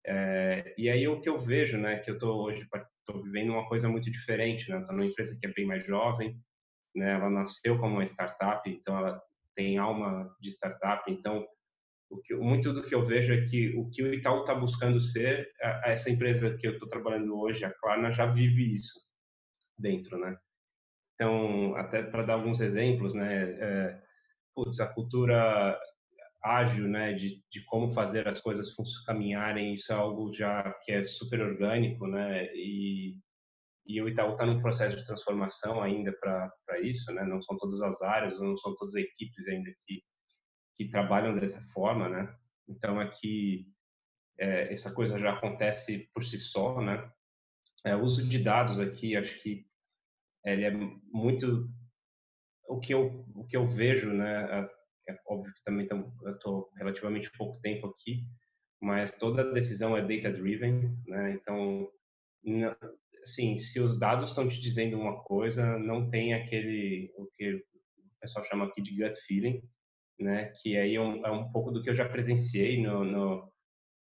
É, 0.05 0.74
e 0.78 0.89
aí 0.89 1.07
o 1.07 1.22
que 1.22 1.30
eu 1.30 1.38
vejo, 1.39 1.78
né? 1.78 1.99
Que 1.99 2.11
eu 2.11 2.15
estou 2.15 2.43
hoje 2.43 2.67
estou 2.99 3.24
vivendo 3.24 3.51
uma 3.51 3.67
coisa 3.67 3.89
muito 3.89 4.09
diferente, 4.11 4.69
né? 4.69 4.80
Estou 4.80 4.95
numa 4.95 5.05
empresa 5.05 5.38
que 5.39 5.47
é 5.47 5.53
bem 5.53 5.65
mais 5.65 5.86
jovem, 5.86 6.39
né? 6.95 7.13
Ela 7.13 7.30
nasceu 7.30 7.78
como 7.80 7.95
uma 7.95 8.05
startup, 8.05 8.69
então 8.69 8.97
ela 8.97 9.22
tem 9.55 9.78
alma 9.78 10.34
de 10.39 10.49
startup, 10.49 11.11
então 11.11 11.45
o 12.09 12.22
que, 12.22 12.36
muito 12.36 12.74
do 12.74 12.84
que 12.84 12.93
eu 12.93 13.01
vejo 13.01 13.34
é 13.34 13.45
que 13.45 13.76
o 13.78 13.89
que 13.89 14.03
o 14.03 14.13
Itaú 14.13 14.41
está 14.41 14.53
buscando 14.53 14.99
ser, 14.99 15.49
essa 15.86 16.09
empresa 16.09 16.55
que 16.57 16.67
eu 16.67 16.74
estou 16.74 16.88
trabalhando 16.88 17.38
hoje, 17.39 17.63
a 17.63 17.72
Klarna, 17.72 18.11
já 18.11 18.26
vive 18.26 18.74
isso 18.74 18.99
dentro, 19.78 20.17
né? 20.19 20.38
Então, 21.22 21.76
até 21.76 22.01
para 22.01 22.24
dar 22.24 22.34
alguns 22.34 22.59
exemplos, 22.61 23.13
né? 23.13 23.43
É, 23.51 24.01
putz, 24.55 24.80
a 24.80 24.88
cultura 24.88 25.80
ágil, 26.43 26.88
né? 26.88 27.13
De, 27.13 27.43
de 27.47 27.63
como 27.65 27.91
fazer 27.91 28.28
as 28.28 28.41
coisas 28.41 28.74
caminharem, 29.05 29.72
isso 29.72 29.93
é 29.93 29.95
algo 29.95 30.34
já 30.34 30.74
que 30.82 30.91
é 30.91 31.03
super 31.03 31.39
orgânico, 31.41 32.07
né? 32.07 32.45
E, 32.55 33.19
e 33.86 34.01
o 34.01 34.09
Itaú 34.09 34.32
está 34.32 34.47
num 34.47 34.63
processo 34.63 34.97
de 34.97 35.05
transformação 35.05 35.84
ainda 35.84 36.11
para 36.11 36.82
isso, 36.82 37.13
né? 37.13 37.24
Não 37.24 37.39
são 37.39 37.55
todas 37.55 37.84
as 37.84 38.01
áreas, 38.01 38.39
não 38.39 38.57
são 38.57 38.76
todas 38.76 38.95
as 38.95 39.03
equipes 39.03 39.47
ainda 39.47 39.69
que 39.86 40.01
que 40.76 40.89
trabalham 40.89 41.38
dessa 41.38 41.61
forma, 41.72 42.09
né? 42.09 42.36
Então 42.67 42.99
aqui 42.99 43.67
é, 44.39 44.74
essa 44.74 44.91
coisa 44.91 45.19
já 45.19 45.34
acontece 45.34 46.09
por 46.15 46.24
si 46.24 46.39
só, 46.39 46.82
né? 46.82 47.11
É, 47.86 47.95
uso 47.95 48.28
de 48.28 48.39
dados 48.39 48.80
aqui, 48.80 49.15
acho 49.15 49.39
que 49.41 49.69
ele 50.46 50.66
é 50.66 50.72
muito 51.12 51.70
o 52.68 52.80
que 52.80 52.94
eu 52.94 53.26
o 53.36 53.46
que 53.46 53.58
eu 53.58 53.68
vejo, 53.68 54.12
né? 54.12 54.70
É, 55.08 55.12
é 55.12 55.18
óbvio 55.28 55.54
que 55.54 55.64
também 55.64 55.86
estou 55.86 56.70
relativamente 56.78 57.32
pouco 57.38 57.60
tempo 57.62 57.88
aqui, 57.88 58.24
mas 58.82 59.12
toda 59.12 59.52
decisão 59.52 59.96
é 59.96 60.02
data 60.02 60.32
driven, 60.32 60.96
né? 61.08 61.34
Então, 61.34 61.89
assim, 63.24 63.58
se 63.58 63.80
os 63.80 64.00
dados 64.00 64.30
estão 64.30 64.48
te 64.48 64.60
dizendo 64.60 65.00
uma 65.00 65.22
coisa, 65.24 65.78
não 65.78 66.08
tem 66.10 66.34
aquele 66.34 67.12
o 67.18 67.28
que 67.36 67.56
o 67.56 67.62
pessoal 68.20 68.46
chama 68.46 68.66
aqui 68.66 68.82
de 68.82 68.96
gut 68.96 69.18
feeling, 69.28 69.62
né? 70.20 70.54
Que 70.62 70.78
aí 70.78 70.96
é 70.96 71.02
um, 71.02 71.26
é 71.26 71.32
um 71.32 71.52
pouco 71.52 71.72
do 71.72 71.82
que 71.82 71.89
eu 71.89 71.96
já 71.96 72.08
presenciei 72.08 72.82
no, 72.82 73.04
no, 73.04 73.52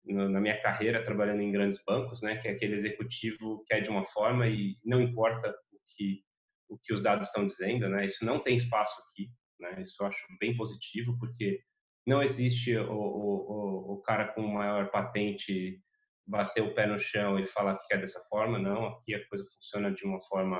na 0.04 0.40
minha 0.40 0.60
carreira 0.62 1.04
trabalhando 1.04 1.42
em 1.42 1.52
grandes 1.52 1.82
bancos, 1.84 2.22
né? 2.22 2.36
Que 2.36 2.48
é 2.48 2.52
aquele 2.52 2.74
executivo 2.74 3.64
que 3.66 3.74
é 3.74 3.80
de 3.80 3.90
uma 3.90 4.04
forma 4.04 4.46
e 4.48 4.76
não 4.84 5.00
importa 5.00 5.50
o 5.50 5.78
que 5.96 6.22
o 6.70 6.78
que 6.78 6.94
os 6.94 7.02
dados 7.02 7.26
estão 7.26 7.46
dizendo, 7.46 7.88
né? 7.88 8.06
Isso 8.06 8.24
não 8.24 8.40
tem 8.40 8.56
espaço 8.56 8.94
aqui, 9.02 9.28
né? 9.58 9.82
Isso 9.82 9.96
eu 10.00 10.06
acho 10.06 10.24
bem 10.40 10.56
positivo 10.56 11.18
porque 11.18 11.60
não 12.06 12.22
existe 12.22 12.76
o, 12.76 12.92
o, 12.92 13.92
o 13.94 14.02
cara 14.02 14.32
com 14.32 14.42
maior 14.46 14.90
patente 14.90 15.80
bater 16.26 16.62
o 16.62 16.74
pé 16.74 16.86
no 16.86 16.98
chão 16.98 17.38
e 17.38 17.46
falar 17.46 17.76
que 17.78 17.92
é 17.92 17.98
dessa 17.98 18.20
forma, 18.28 18.58
não. 18.58 18.86
Aqui 18.86 19.14
a 19.14 19.28
coisa 19.28 19.44
funciona 19.44 19.92
de 19.92 20.04
uma 20.04 20.20
forma 20.22 20.58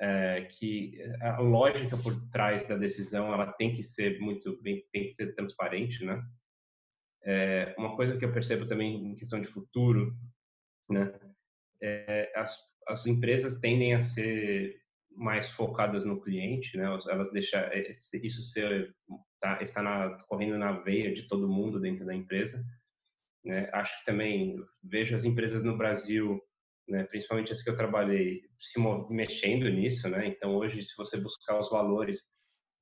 é, 0.00 0.48
que 0.50 0.98
a 1.20 1.40
lógica 1.40 1.96
por 1.96 2.28
trás 2.30 2.66
da 2.66 2.76
decisão 2.76 3.32
ela 3.32 3.52
tem 3.52 3.72
que 3.72 3.82
ser 3.82 4.18
muito 4.20 4.60
bem, 4.62 4.84
tem 4.90 5.04
que 5.08 5.14
ser 5.14 5.32
transparente, 5.34 6.04
né? 6.04 6.20
É, 7.26 7.74
uma 7.78 7.94
coisa 7.96 8.16
que 8.16 8.24
eu 8.24 8.32
percebo 8.32 8.66
também 8.66 9.12
em 9.12 9.14
questão 9.14 9.40
de 9.40 9.46
futuro, 9.46 10.16
né? 10.88 11.12
É, 11.82 12.32
as, 12.34 12.58
as 12.88 13.06
empresas 13.06 13.60
tendem 13.60 13.94
a 13.94 14.00
ser 14.00 14.80
mais 15.16 15.48
focadas 15.48 16.04
no 16.04 16.20
cliente, 16.20 16.76
né? 16.76 16.84
Elas 17.08 17.30
deixam 17.30 17.60
é, 17.60 17.82
isso 18.22 18.42
ser 18.42 18.94
tá, 19.40 19.62
está 19.62 19.82
na, 19.82 20.16
correndo 20.26 20.58
na 20.58 20.72
veia 20.80 21.12
de 21.12 21.26
todo 21.26 21.48
mundo 21.48 21.80
dentro 21.80 22.04
da 22.04 22.14
empresa. 22.14 22.62
Né? 23.44 23.68
Acho 23.72 23.98
que 23.98 24.04
também 24.04 24.56
vejo 24.82 25.14
as 25.14 25.24
empresas 25.24 25.62
no 25.62 25.76
Brasil 25.76 26.40
né, 26.88 27.04
principalmente 27.04 27.52
as 27.52 27.62
que 27.62 27.70
eu 27.70 27.76
trabalhei, 27.76 28.42
se 28.60 28.78
mexendo 29.08 29.68
nisso, 29.70 30.08
né? 30.08 30.26
Então 30.28 30.54
hoje, 30.54 30.82
se 30.82 30.94
você 30.96 31.18
buscar 31.18 31.58
os 31.58 31.70
valores 31.70 32.22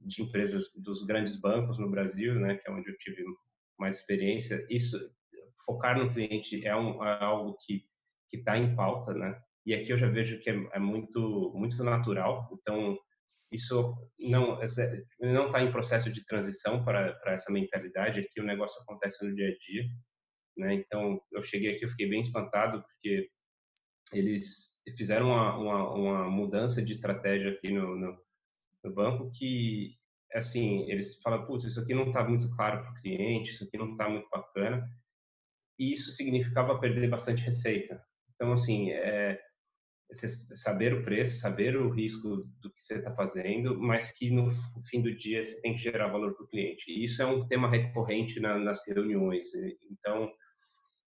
de 0.01 0.23
empresas 0.23 0.73
dos 0.75 1.05
grandes 1.05 1.41
bancos 1.41 1.79
no 1.79 1.91
Brasil, 1.91 2.35
né, 2.35 2.57
que 2.57 2.69
é 2.69 2.73
onde 2.73 2.91
eu 2.91 2.99
tive 2.99 3.23
mais 3.79 3.97
experiência, 3.97 4.65
isso 4.69 4.99
focar 5.65 5.97
no 5.97 6.13
cliente 6.13 6.67
é, 6.67 6.75
um, 6.75 7.05
é 7.05 7.23
algo 7.23 7.57
que 7.65 7.85
que 8.29 8.39
está 8.39 8.57
em 8.57 8.75
pauta, 8.75 9.13
né? 9.13 9.39
E 9.65 9.75
aqui 9.75 9.93
eu 9.93 9.97
já 9.97 10.09
vejo 10.09 10.41
que 10.41 10.51
é, 10.51 10.55
é 10.73 10.79
muito 10.79 11.53
muito 11.55 11.83
natural. 11.85 12.49
Então 12.53 12.99
isso 13.53 13.95
não 14.19 14.59
não 15.21 15.47
está 15.47 15.63
em 15.63 15.71
processo 15.71 16.11
de 16.11 16.25
transição 16.25 16.85
para 16.85 17.15
para 17.15 17.33
essa 17.35 17.53
mentalidade. 17.53 18.21
Aqui 18.21 18.41
o 18.41 18.45
negócio 18.45 18.81
acontece 18.83 19.25
no 19.27 19.35
dia 19.35 19.49
a 19.49 19.51
dia, 19.51 19.85
né? 20.57 20.75
Então 20.75 21.21
eu 21.33 21.43
cheguei 21.43 21.75
aqui, 21.75 21.85
eu 21.85 21.89
fiquei 21.91 22.09
bem 22.09 22.21
espantado 22.21 22.83
porque 22.83 23.29
eles 24.13 24.81
fizeram 24.97 25.29
uma, 25.29 25.57
uma, 25.57 25.95
uma 25.95 26.31
mudança 26.31 26.83
de 26.83 26.93
estratégia 26.93 27.53
aqui 27.53 27.73
no, 27.73 27.97
no, 27.97 28.19
no, 28.85 28.95
banco 28.95 29.31
que, 29.31 29.97
assim, 30.35 30.91
eles 30.91 31.17
falam, 31.23 31.47
putz, 31.47 31.65
isso 31.65 31.81
aqui 31.81 31.95
não 31.95 32.07
está 32.07 32.23
muito 32.23 32.51
claro 32.55 32.83
para 32.83 32.93
o 32.93 32.95
cliente, 32.97 33.51
isso 33.51 33.65
aqui 33.65 33.79
não 33.79 33.93
está 33.93 34.09
muito 34.09 34.29
bacana, 34.29 34.87
e 35.79 35.93
isso 35.93 36.13
significava 36.13 36.79
perder 36.79 37.09
bastante 37.09 37.43
receita. 37.43 38.03
Então, 38.35 38.53
assim, 38.53 38.91
é, 38.91 39.41
saber 40.13 40.95
o 40.95 41.03
preço, 41.03 41.41
saber 41.41 41.77
o 41.77 41.91
risco 41.91 42.49
do 42.61 42.73
que 42.73 42.81
você 42.81 42.95
está 42.95 43.13
fazendo, 43.13 43.79
mas 43.81 44.13
que 44.13 44.31
no 44.31 44.51
fim 44.87 45.01
do 45.01 45.15
dia 45.15 45.43
você 45.43 45.61
tem 45.61 45.75
que 45.75 45.81
gerar 45.81 46.09
valor 46.09 46.35
para 46.35 46.45
o 46.45 46.49
cliente. 46.49 46.91
E 46.91 47.05
isso 47.05 47.23
é 47.23 47.27
um 47.27 47.47
tema 47.47 47.69
recorrente 47.69 48.41
na, 48.41 48.59
nas 48.59 48.87
reuniões. 48.87 49.51
Então, 49.91 50.31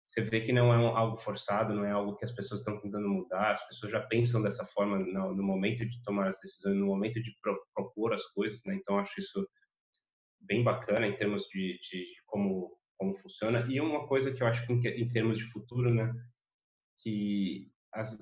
você 0.06 0.22
vê 0.22 0.41
que 0.41 0.52
não 0.52 0.74
é 0.74 0.78
um, 0.78 0.95
algo 0.95 1.18
forçado, 1.18 1.74
não 1.74 1.86
é 1.86 1.91
algo 1.91 2.16
que 2.16 2.26
as 2.26 2.32
pessoas 2.32 2.62
estão 2.62 2.80
tentando 2.80 3.08
mudar, 3.08 3.52
as 3.52 3.68
pessoas 3.68 3.91
já 3.91 4.02
pensam 4.02 4.41
dessa 4.41 4.66
forma 4.66 4.99
no, 4.99 5.36
no 5.36 5.43
momento 5.43 5.86
de 5.86 6.04
tomar 6.04 6.28
as 6.28 6.39
decisões, 6.39 6.76
no 6.76 6.86
momento 6.86 7.22
de 7.22 7.32
pro, 7.41 7.58
propor 7.74 8.14
as 8.14 8.26
coisas, 8.28 8.62
né? 8.66 8.76
Então 8.76 8.99
acho 8.99 9.20
isso 9.20 9.47
bem 10.41 10.64
bacana 10.64 11.08
em 11.08 11.16
termos 11.16 11.43
de, 11.43 11.80
de 11.80 12.06
como 12.26 12.78
como 13.02 13.16
funciona 13.16 13.66
e 13.68 13.82
uma 13.82 14.08
coisa 14.08 14.32
que 14.32 14.43
eu 14.43 14.47
acho 14.47 14.66
que 14.68 14.72
em, 14.72 15.08
termos 15.08 15.36
de 15.36 15.43
futuro, 15.45 15.91
né, 15.91 16.14
que 16.99 17.68
as, 17.91 18.16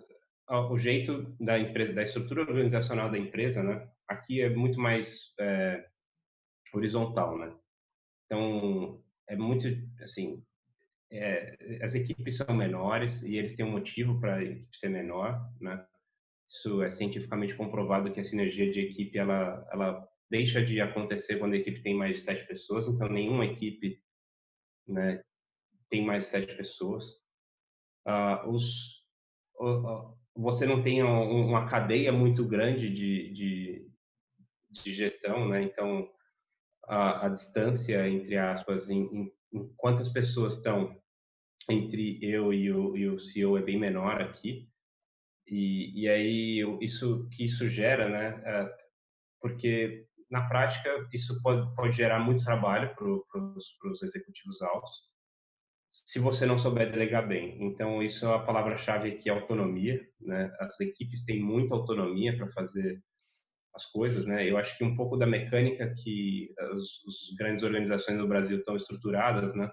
o 0.49 0.77
jeito 0.77 1.35
da 1.39 1.59
empresa, 1.59 1.93
da 1.93 2.03
estrutura 2.03 2.41
organizacional 2.41 3.11
da 3.11 3.17
empresa, 3.17 3.63
né, 3.63 3.89
aqui 4.07 4.41
é 4.41 4.49
muito 4.49 4.79
mais 4.79 5.33
é, 5.39 5.87
horizontal, 6.73 7.37
né. 7.37 7.55
Então 8.25 9.03
é 9.27 9.35
muito 9.35 9.67
assim 10.01 10.43
é, 11.11 11.79
as 11.83 11.95
equipes 11.95 12.37
são 12.37 12.55
menores 12.55 13.21
e 13.23 13.35
eles 13.35 13.55
têm 13.55 13.65
um 13.65 13.71
motivo 13.71 14.19
para 14.19 14.35
a 14.35 14.43
equipe 14.43 14.77
ser 14.77 14.89
menor, 14.89 15.39
né? 15.59 15.85
Isso 16.47 16.81
é 16.83 16.89
cientificamente 16.89 17.55
comprovado 17.55 18.11
que 18.11 18.19
a 18.19 18.23
sinergia 18.23 18.71
de 18.71 18.81
equipe 18.81 19.17
ela 19.17 19.67
ela 19.71 20.07
deixa 20.29 20.63
de 20.63 20.79
acontecer 20.79 21.37
quando 21.39 21.53
a 21.53 21.57
equipe 21.57 21.81
tem 21.81 21.95
mais 21.95 22.15
de 22.15 22.21
sete 22.21 22.45
pessoas. 22.47 22.87
Então 22.87 23.09
nenhuma 23.09 23.45
equipe, 23.45 24.01
né, 24.87 25.23
tem 25.89 26.05
mais 26.05 26.25
de 26.25 26.29
sete 26.29 26.55
pessoas. 26.55 27.05
Uh, 28.07 28.49
os 28.49 28.99
você 30.39 30.65
não 30.65 30.81
tem 30.81 31.03
uma 31.03 31.67
cadeia 31.67 32.11
muito 32.11 32.47
grande 32.47 32.89
de, 32.89 33.29
de, 33.33 33.91
de 34.71 34.93
gestão, 34.93 35.47
né? 35.47 35.61
Então 35.63 36.09
a, 36.85 37.25
a 37.25 37.29
distância 37.29 38.07
entre 38.07 38.37
aspas 38.37 38.89
em, 38.89 39.31
em 39.53 39.73
quantas 39.75 40.09
pessoas 40.09 40.55
estão 40.57 40.97
entre 41.69 42.19
eu 42.23 42.53
e 42.53 42.71
o, 42.71 42.95
e 42.95 43.07
o 43.09 43.19
CEO 43.19 43.57
é 43.57 43.61
bem 43.61 43.77
menor 43.77 44.21
aqui. 44.21 44.69
E, 45.45 46.03
e 46.03 46.07
aí 46.07 46.77
isso 46.79 47.27
que 47.31 47.43
isso 47.43 47.67
gera, 47.67 48.07
né? 48.07 48.41
É, 48.45 48.75
porque 49.41 50.07
na 50.31 50.47
prática 50.47 50.89
isso 51.11 51.41
pode, 51.41 51.75
pode 51.75 51.95
gerar 51.95 52.19
muito 52.19 52.45
trabalho 52.45 52.95
para 52.95 53.91
os 53.91 54.03
executivos 54.03 54.61
altos, 54.61 55.09
se 55.89 56.19
você 56.19 56.45
não 56.45 56.57
souber 56.57 56.91
delegar 56.91 57.27
bem. 57.27 57.57
Então 57.61 58.01
isso 58.01 58.25
é 58.25 58.35
a 58.35 58.39
palavra-chave 58.39 59.11
aqui, 59.11 59.29
autonomia. 59.29 59.99
Né? 60.21 60.51
As 60.59 60.79
equipes 60.79 61.25
têm 61.25 61.41
muita 61.41 61.75
autonomia 61.75 62.35
para 62.37 62.47
fazer 62.49 63.01
as 63.73 63.85
coisas, 63.85 64.25
né? 64.25 64.49
Eu 64.49 64.57
acho 64.57 64.77
que 64.77 64.83
um 64.83 64.95
pouco 64.95 65.15
da 65.15 65.27
mecânica 65.27 65.93
que 66.03 66.53
as, 66.57 67.37
grandes 67.37 67.63
organizações 67.63 68.17
no 68.17 68.27
Brasil 68.27 68.57
estão 68.57 68.75
estruturadas, 68.75 69.55
né? 69.55 69.69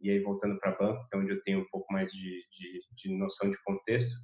e 0.00 0.10
aí 0.10 0.20
voltando 0.20 0.58
para 0.58 0.76
banco, 0.76 1.06
que 1.08 1.16
é 1.16 1.20
onde 1.20 1.32
eu 1.32 1.42
tenho 1.42 1.60
um 1.60 1.68
pouco 1.70 1.92
mais 1.92 2.10
de, 2.10 2.44
de, 2.50 2.80
de 2.96 3.18
noção 3.18 3.50
de 3.50 3.56
contexto, 3.64 4.14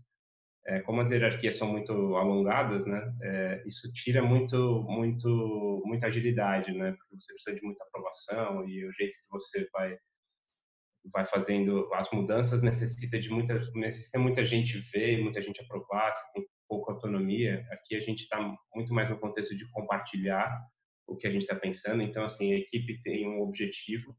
é, 0.66 0.81
como 0.81 1.01
as 1.01 1.11
hierarquias 1.11 1.57
são 1.57 1.68
muito 1.70 1.93
alongadas, 2.16 2.87
né, 2.87 3.03
é, 3.22 3.62
isso 3.66 3.93
tira 3.93 4.22
muito, 4.22 4.83
muito, 4.89 5.83
muita 5.85 6.07
agilidade, 6.07 6.72
né, 6.72 6.93
porque 6.93 7.16
você 7.20 7.35
precisa 7.35 7.57
de 7.57 7.62
muita 7.62 7.85
aprovação 7.85 8.66
e 8.68 8.87
o 8.87 8.93
jeito 8.93 9.12
que 9.12 9.31
você 9.31 9.68
vai 9.72 9.97
vai 11.13 11.25
fazendo 11.25 11.93
as 11.95 12.11
mudanças 12.11 12.63
necessita 12.63 13.19
de 13.19 13.31
muita 13.31 13.59
necessita 13.75 14.19
muita 14.19 14.45
gente 14.45 14.79
ver, 14.93 15.23
muita 15.23 15.41
gente 15.41 15.61
aprovar, 15.61 16.15
você 16.15 16.33
tem 16.33 16.47
pouca 16.69 16.93
autonomia. 16.93 17.67
Aqui 17.71 17.95
a 17.95 18.01
gente 18.01 18.21
está 18.21 18.39
muito 18.75 18.93
mais 18.93 19.11
no 19.11 19.19
contexto 19.19 19.57
de 19.57 19.71
compartilhar 19.71 20.51
o 21.07 21.17
que 21.17 21.27
a 21.27 21.31
gente 21.31 21.43
está 21.43 21.55
pensando. 21.55 22.03
Então, 22.03 22.25
assim, 22.25 22.53
a 22.55 22.59
equipe 22.59 23.01
tem 23.03 23.29
um 23.29 23.43
objetivo 23.43 24.17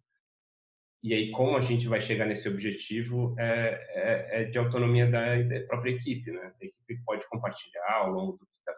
e 1.05 1.13
aí 1.13 1.29
como 1.29 1.55
a 1.55 1.61
gente 1.61 1.87
vai 1.87 2.01
chegar 2.01 2.25
nesse 2.25 2.49
objetivo 2.49 3.35
é, 3.37 3.79
é, 3.89 4.41
é 4.41 4.43
de 4.45 4.57
autonomia 4.57 5.05
da, 5.05 5.39
da, 5.43 5.63
própria 5.67 5.91
equipe, 5.91 6.31
né? 6.31 6.51
A 6.59 6.65
equipe 6.65 6.99
pode 7.05 7.23
compartilhar 7.29 7.93
ao 7.97 8.09
longo 8.09 8.31
do, 8.37 8.47
tá, 8.65 8.73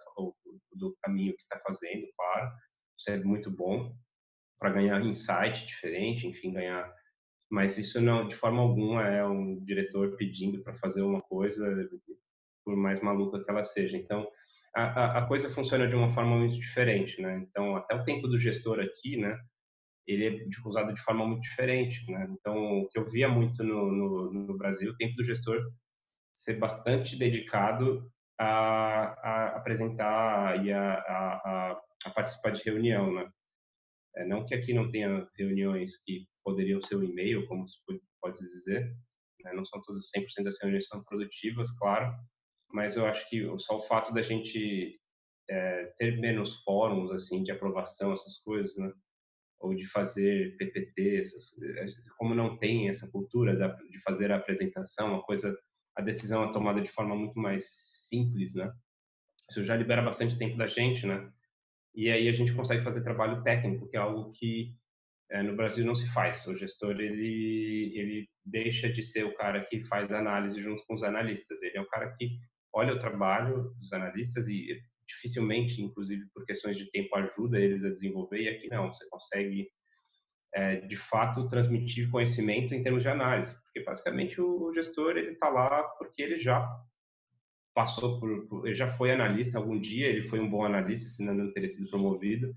do 0.74 0.98
caminho 1.02 1.34
que 1.38 1.44
está 1.44 1.58
fazendo, 1.66 2.06
claro. 2.18 2.52
Isso 3.00 3.12
é 3.12 3.18
muito 3.24 3.50
bom 3.50 3.96
para 4.60 4.72
ganhar 4.72 5.02
insight 5.06 5.66
diferente, 5.66 6.28
enfim, 6.28 6.52
ganhar. 6.52 6.94
Mas 7.50 7.78
isso 7.78 8.02
não, 8.02 8.28
de 8.28 8.36
forma 8.36 8.62
alguma, 8.62 9.08
é 9.08 9.26
um 9.26 9.64
diretor 9.64 10.16
pedindo 10.18 10.62
para 10.64 10.74
fazer 10.74 11.02
uma 11.02 11.22
coisa, 11.22 11.66
por 12.66 12.76
mais 12.76 13.02
maluca 13.02 13.44
que 13.44 13.50
ela 13.50 13.64
seja. 13.64 13.98
Então, 13.98 14.28
a, 14.76 15.20
a, 15.20 15.28
coisa 15.28 15.50
funciona 15.50 15.88
de 15.88 15.96
uma 15.96 16.10
forma 16.10 16.38
muito 16.38 16.60
diferente, 16.60 17.22
né? 17.22 17.38
Então, 17.38 17.76
até 17.76 17.96
o 17.96 18.04
tempo 18.04 18.28
do 18.28 18.38
gestor 18.38 18.80
aqui, 18.80 19.18
né? 19.18 19.38
ele 20.08 20.26
é 20.26 20.68
usado 20.68 20.94
de 20.94 21.02
forma 21.02 21.28
muito 21.28 21.42
diferente, 21.42 22.10
né? 22.10 22.28
Então, 22.32 22.80
o 22.80 22.88
que 22.88 22.98
eu 22.98 23.06
via 23.06 23.28
muito 23.28 23.62
no, 23.64 23.92
no, 23.92 24.34
no 24.34 24.58
Brasil, 24.58 24.92
o 24.92 24.96
tempo 24.96 25.16
do 25.16 25.24
gestor 25.24 25.62
ser 26.34 26.58
bastante 26.58 27.18
dedicado 27.18 28.10
a, 28.40 28.48
a 28.48 29.58
apresentar 29.58 30.66
e 30.66 30.72
a, 30.72 30.94
a, 30.94 31.82
a, 32.06 32.10
participar 32.12 32.52
de 32.52 32.64
reunião, 32.64 33.14
né? 33.14 33.30
É, 34.16 34.26
não 34.26 34.46
que 34.46 34.56
aqui 34.56 34.74
não 34.74 34.90
tenha 34.90 35.28
reuniões 35.38 35.98
que 36.04 36.26
poderiam 36.48 36.80
ser 36.80 36.96
o 36.96 37.04
e-mail, 37.04 37.46
como 37.46 37.68
se 37.68 37.76
pode 38.22 38.40
dizer, 38.40 38.96
né? 39.44 39.52
não 39.52 39.66
são 39.66 39.82
todas 39.82 40.10
100% 40.16 40.46
das 40.46 40.58
reuniões 40.62 40.88
são 40.88 41.04
produtivas, 41.04 41.70
claro, 41.78 42.16
mas 42.72 42.96
eu 42.96 43.06
acho 43.06 43.30
que 43.30 43.46
só 43.58 43.76
o 43.76 43.82
fato 43.82 44.14
da 44.14 44.22
gente 44.22 44.98
é, 45.50 45.92
ter 45.98 46.18
menos 46.18 46.64
fóruns 46.64 47.12
assim 47.12 47.44
de 47.44 47.52
aprovação, 47.52 48.14
essas 48.14 48.38
coisas, 48.40 48.78
né? 48.78 48.90
ou 49.60 49.76
de 49.76 49.86
fazer 49.88 50.56
PPT, 50.56 51.20
essas, 51.20 51.52
como 52.18 52.34
não 52.34 52.58
tem 52.58 52.88
essa 52.88 53.12
cultura 53.12 53.54
de 53.90 54.00
fazer 54.04 54.32
a 54.32 54.38
apresentação, 54.38 55.16
a 55.16 55.24
coisa, 55.24 55.54
a 55.98 56.02
decisão 56.02 56.46
é 56.46 56.54
tomada 56.54 56.80
de 56.80 56.90
forma 56.90 57.14
muito 57.14 57.38
mais 57.38 57.66
simples, 58.08 58.54
né? 58.54 58.72
Isso 59.50 59.64
já 59.64 59.76
libera 59.76 60.04
bastante 60.04 60.38
tempo 60.38 60.56
da 60.56 60.68
gente, 60.68 61.08
né? 61.08 61.30
E 61.96 62.12
aí 62.12 62.30
a 62.30 62.32
gente 62.32 62.54
consegue 62.54 62.84
fazer 62.84 63.02
trabalho 63.02 63.42
técnico, 63.42 63.90
que 63.90 63.98
é 63.98 64.00
algo 64.00 64.30
que 64.30 64.76
no 65.44 65.56
Brasil 65.56 65.86
não 65.86 65.96
se 65.96 66.08
faz. 66.14 66.46
O 66.48 66.56
gestor 66.56 67.00
ele 67.00 67.92
ele 67.96 68.30
deixa 68.46 68.90
de 68.90 69.04
ser 69.04 69.26
o 69.26 69.36
cara 69.36 69.64
que 69.64 69.84
faz 69.84 70.14
análise 70.14 70.62
junto 70.62 70.84
com 70.86 70.94
os 70.94 71.04
analistas. 71.04 71.62
Ele 71.62 71.78
é 71.78 71.82
o 71.82 71.88
cara 71.88 72.14
que 72.14 72.38
olha 72.74 72.94
o 72.94 73.00
trabalho 73.00 73.74
dos 73.80 73.92
analistas 73.92 74.48
e 74.48 74.80
dificilmente, 75.08 75.82
inclusive 75.82 76.26
por 76.34 76.46
questões 76.46 76.78
de 76.78 76.90
tempo, 76.90 77.16
ajuda 77.16 77.60
eles 77.60 77.84
a 77.84 77.90
desenvolver, 77.90 78.42
e 78.42 78.50
aqui 78.50 78.68
não, 78.68 78.92
você 78.92 79.08
consegue, 79.10 79.70
é, 80.54 80.82
de 80.82 80.98
fato, 80.98 81.48
transmitir 81.48 82.12
conhecimento 82.12 82.76
em 82.76 82.82
termos 82.82 83.02
de 83.02 83.10
análise, 83.10 83.56
porque 83.64 83.84
basicamente 83.84 84.42
o, 84.42 84.72
gestor 84.74 85.18
ele 85.18 85.32
está 85.32 85.50
lá 85.50 85.84
porque 85.98 86.22
ele 86.22 86.38
já 86.38 86.68
passou 87.74 88.20
por, 88.20 88.66
ele 88.66 88.76
já 88.76 88.88
foi 88.88 89.12
analista 89.12 89.58
algum 89.58 89.80
dia, 89.80 90.08
ele 90.08 90.24
foi 90.24 90.40
um 90.40 90.50
bom 90.50 90.66
analista, 90.66 91.10
senão 91.10 91.34
não 91.34 91.50
teria 91.50 91.70
sido 91.70 91.90
promovido, 91.90 92.56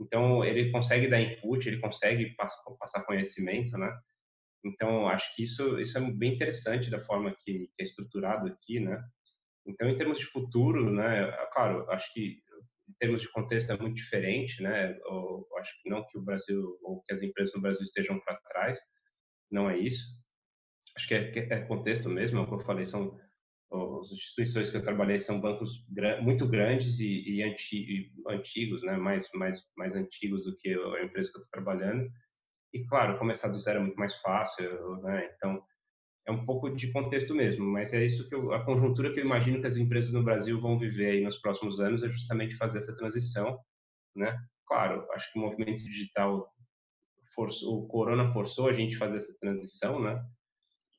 então 0.00 0.44
ele 0.44 0.70
consegue 0.70 1.08
dar 1.08 1.20
input, 1.20 1.68
ele 1.68 1.80
consegue 1.80 2.34
passar 2.78 3.04
conhecimento, 3.04 3.76
né? 3.78 3.92
Então 4.64 5.08
acho 5.08 5.34
que 5.34 5.42
isso 5.42 5.78
isso 5.78 5.98
é 5.98 6.00
bem 6.12 6.34
interessante 6.34 6.90
da 6.90 6.98
forma 6.98 7.34
que, 7.38 7.70
que 7.74 7.82
é 7.82 7.84
estruturado 7.84 8.46
aqui, 8.46 8.80
né? 8.80 9.02
Então, 9.66 9.88
em 9.88 9.94
termos 9.94 10.18
de 10.18 10.26
futuro, 10.26 10.90
né, 10.90 11.28
é, 11.28 11.46
claro, 11.52 11.88
acho 11.90 12.12
que 12.12 12.42
em 12.88 12.92
termos 12.98 13.22
de 13.22 13.30
contexto 13.30 13.72
é 13.72 13.78
muito 13.78 13.94
diferente, 13.94 14.62
né? 14.62 14.98
Eu 15.04 15.46
acho 15.58 15.80
que 15.82 15.88
não 15.88 16.04
que 16.06 16.18
o 16.18 16.22
Brasil 16.22 16.78
ou 16.82 17.00
que 17.02 17.12
as 17.12 17.22
empresas 17.22 17.54
no 17.54 17.60
Brasil 17.60 17.82
estejam 17.82 18.18
para 18.20 18.36
trás, 18.36 18.78
não 19.50 19.70
é 19.70 19.78
isso. 19.78 20.18
Acho 20.96 21.06
que 21.08 21.14
é, 21.14 21.32
é, 21.36 21.60
contexto 21.66 22.08
mesmo, 22.08 22.38
é 22.38 22.42
o 22.42 22.46
que 22.46 22.54
eu 22.54 22.58
falei, 22.58 22.84
são 22.84 23.18
as 23.72 24.10
instituições 24.10 24.68
que 24.68 24.76
eu 24.76 24.82
trabalhei 24.82 25.18
são 25.18 25.40
bancos 25.40 25.84
muito 26.22 26.48
grandes 26.48 26.98
e, 26.98 27.22
e, 27.36 27.42
anti, 27.42 28.12
antigos, 28.28 28.82
né? 28.82 28.96
Mais 28.96 29.28
mais 29.34 29.64
mais 29.76 29.94
antigos 29.94 30.44
do 30.44 30.56
que 30.56 30.70
a 30.70 31.04
empresa 31.04 31.30
que 31.30 31.38
eu 31.38 31.42
estou 31.42 31.50
trabalhando. 31.52 32.10
E 32.72 32.84
claro, 32.84 33.18
começar 33.18 33.48
do 33.48 33.58
zero 33.58 33.78
é 33.78 33.82
muito 33.82 33.96
mais 33.96 34.14
fácil, 34.16 34.96
né? 35.02 35.30
Então 35.34 35.62
é 36.26 36.32
um 36.32 36.44
pouco 36.44 36.70
de 36.70 36.92
contexto 36.92 37.34
mesmo, 37.34 37.64
mas 37.64 37.92
é 37.92 38.04
isso 38.04 38.28
que 38.28 38.34
eu, 38.34 38.52
a 38.52 38.64
conjuntura 38.64 39.12
que 39.12 39.20
eu 39.20 39.24
imagino 39.24 39.60
que 39.60 39.66
as 39.66 39.76
empresas 39.76 40.12
no 40.12 40.22
Brasil 40.22 40.60
vão 40.60 40.78
viver 40.78 41.10
aí 41.10 41.24
nos 41.24 41.38
próximos 41.38 41.80
anos 41.80 42.02
é 42.02 42.08
justamente 42.08 42.56
fazer 42.56 42.78
essa 42.78 42.94
transição, 42.94 43.58
né? 44.14 44.38
Claro, 44.66 45.06
acho 45.12 45.32
que 45.32 45.38
o 45.38 45.42
movimento 45.42 45.82
digital 45.82 46.52
forçou, 47.34 47.84
o 47.84 47.88
corona 47.88 48.30
forçou 48.32 48.68
a 48.68 48.72
gente 48.72 48.96
fazer 48.96 49.16
essa 49.16 49.36
transição, 49.38 50.00
né? 50.00 50.22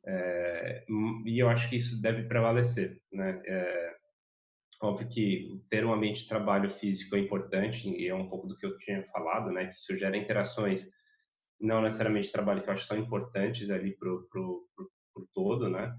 É, 0.06 0.84
e 1.26 1.40
eu 1.40 1.50
acho 1.50 1.70
que 1.70 1.76
isso 1.76 2.02
deve 2.02 2.24
prevalecer, 2.24 3.00
né? 3.12 3.42
É, 3.46 3.96
óbvio 4.82 5.08
que 5.08 5.62
ter 5.70 5.86
um 5.86 5.94
ambiente 5.94 6.24
de 6.24 6.28
trabalho 6.28 6.70
físico 6.70 7.16
é 7.16 7.20
importante 7.20 7.90
e 7.90 8.08
é 8.08 8.16
um 8.16 8.28
pouco 8.28 8.48
do 8.48 8.58
que 8.58 8.66
eu 8.66 8.78
tinha 8.78 9.04
falado, 9.06 9.52
né? 9.52 9.68
Que 9.68 9.76
isso 9.76 9.98
gera 9.98 10.18
interações 10.18 10.86
não 11.60 11.82
necessariamente 11.82 12.32
trabalho 12.32 12.64
que 12.64 12.70
eu 12.70 12.74
acho 12.74 12.88
são 12.88 12.98
importantes 12.98 13.70
ali 13.70 13.96
pro, 13.96 14.28
pro, 14.30 14.68
pro 14.76 14.90
por 15.14 15.28
todo, 15.34 15.70
né? 15.70 15.96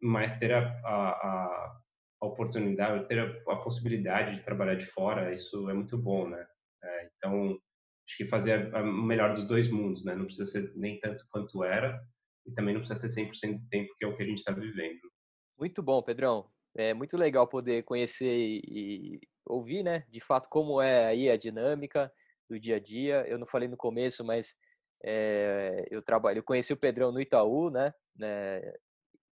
Mas 0.00 0.38
ter 0.38 0.52
a, 0.52 0.60
a, 0.84 1.80
a 2.20 2.26
oportunidade, 2.26 3.06
ter 3.08 3.18
a, 3.18 3.52
a, 3.52 3.56
possibilidade 3.56 4.36
de 4.36 4.42
trabalhar 4.42 4.76
de 4.76 4.86
fora, 4.86 5.32
isso 5.32 5.68
é 5.68 5.74
muito 5.74 5.98
bom, 5.98 6.28
né? 6.28 6.46
É, 6.82 7.10
então, 7.14 7.58
acho 8.06 8.16
que 8.16 8.26
fazer 8.26 8.74
o 8.74 8.84
melhor 8.84 9.34
dos 9.34 9.46
dois 9.46 9.68
mundos, 9.68 10.04
né? 10.04 10.14
Não 10.14 10.24
precisa 10.24 10.46
ser 10.46 10.72
nem 10.76 10.98
tanto 10.98 11.26
quanto 11.30 11.64
era 11.64 12.00
e 12.48 12.54
também 12.54 12.74
não 12.74 12.80
precisa 12.80 13.08
ser 13.08 13.22
100% 13.22 13.58
do 13.60 13.68
tempo 13.68 13.94
que 13.98 14.04
é 14.04 14.08
o 14.08 14.16
que 14.16 14.22
a 14.22 14.26
gente 14.26 14.38
está 14.38 14.52
vivendo. 14.52 15.00
Muito 15.58 15.82
bom, 15.82 16.02
Pedrão. 16.02 16.50
É 16.74 16.94
muito 16.94 17.16
legal 17.16 17.46
poder 17.46 17.82
conhecer 17.84 18.60
e 18.64 19.20
ouvir, 19.46 19.82
né, 19.82 20.04
de 20.08 20.20
fato 20.20 20.48
como 20.48 20.80
é 20.80 21.06
aí 21.06 21.30
a 21.30 21.36
dinâmica 21.36 22.12
do 22.48 22.58
dia 22.58 22.76
a 22.76 22.80
dia. 22.80 23.24
Eu 23.26 23.38
não 23.38 23.46
falei 23.46 23.68
no 23.68 23.76
começo, 23.76 24.24
mas 24.24 24.54
é, 25.04 25.86
eu 25.90 26.02
trabalho, 26.02 26.38
eu 26.38 26.44
conheci 26.44 26.72
o 26.72 26.76
Pedrão 26.76 27.12
no 27.12 27.20
Itaú, 27.20 27.70
né? 27.70 27.92
né 28.16 28.60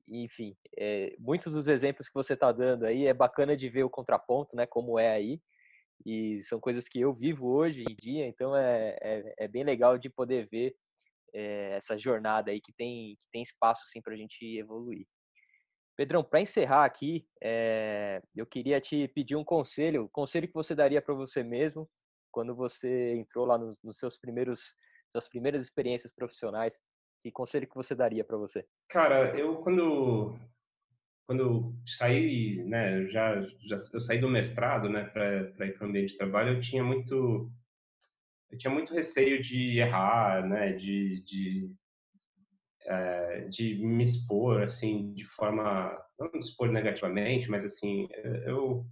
enfim, 0.09 0.57
é, 0.77 1.15
muitos 1.19 1.55
dos 1.55 1.69
exemplos 1.69 2.09
que 2.09 2.15
você 2.15 2.35
está 2.35 2.53
dando 2.53 2.85
aí 2.85 3.07
é 3.07 3.15
bacana 3.15 3.57
de 3.57 3.69
ver 3.69 3.85
o 3.85 3.91
contraponto, 3.91 4.55
né? 4.55 4.67
Como 4.67 4.99
é 4.99 5.11
aí 5.11 5.41
e 6.05 6.43
são 6.45 6.61
coisas 6.61 6.89
que 6.89 7.01
eu 7.01 7.15
vivo 7.15 7.47
hoje 7.47 7.83
em 7.89 7.95
dia, 7.95 8.27
então 8.27 8.55
é, 8.57 8.97
é, 9.01 9.35
é 9.39 9.49
bem 9.49 9.65
legal 9.65 9.99
de 9.99 10.11
poder 10.11 10.47
ver 10.49 10.77
é, 11.35 11.77
essa 11.77 11.99
jornada 11.99 12.51
aí 12.51 12.61
que 12.61 12.73
tem 12.73 13.17
que 13.17 13.27
tem 13.33 13.43
espaço 13.43 13.83
sim 13.89 14.01
para 14.01 14.15
a 14.15 14.17
gente 14.17 14.43
evoluir. 14.57 15.07
Pedrão, 15.97 16.25
para 16.25 16.41
encerrar 16.41 16.85
aqui, 16.85 17.27
é, 17.43 18.21
eu 18.35 18.47
queria 18.47 18.81
te 18.81 19.07
pedir 19.09 19.37
um 19.37 19.45
conselho, 19.45 20.09
conselho 20.13 20.49
que 20.49 20.55
você 20.55 20.75
daria 20.75 21.01
para 21.01 21.15
você 21.15 21.43
mesmo 21.43 21.89
quando 22.33 22.55
você 22.55 23.15
entrou 23.15 23.47
lá 23.47 23.57
nos, 23.57 23.81
nos 23.83 23.99
seus 23.99 24.17
primeiros 24.17 24.75
suas 25.11 25.29
primeiras 25.29 25.63
experiências 25.63 26.13
profissionais, 26.13 26.81
que 27.23 27.31
conselho 27.31 27.69
que 27.69 27.75
você 27.77 27.95
daria 27.95 28.25
para 28.25 28.37
você? 28.37 28.67
Cara, 28.89 29.39
eu 29.39 29.59
quando 29.59 30.37
quando 31.27 31.75
saí, 31.87 32.63
né, 32.65 33.07
já, 33.07 33.41
já 33.67 33.77
eu 33.93 34.01
saí 34.01 34.19
do 34.19 34.29
mestrado, 34.29 34.91
né, 34.91 35.05
para 35.05 35.67
ir 35.67 35.73
para 35.79 35.87
o 35.87 35.89
ambiente 35.89 36.11
de 36.11 36.19
trabalho, 36.19 36.55
eu 36.55 36.61
tinha 36.61 36.85
muito 36.85 37.51
eu 38.55 38.59
tinha 38.59 38.73
muito 38.73 38.95
receio 38.95 39.43
de 39.43 39.79
errar, 39.79 40.47
né, 40.47 40.73
de, 40.73 41.23
de 41.25 41.71
é, 42.87 43.41
de 43.49 43.75
me 43.85 44.05
expor 44.05 44.63
assim 44.63 45.13
de 45.15 45.25
forma 45.25 45.91
não 46.19 46.31
me 46.33 46.39
expor 46.39 46.71
negativamente, 46.71 47.51
mas 47.51 47.65
assim 47.65 48.09
eu 48.47 48.87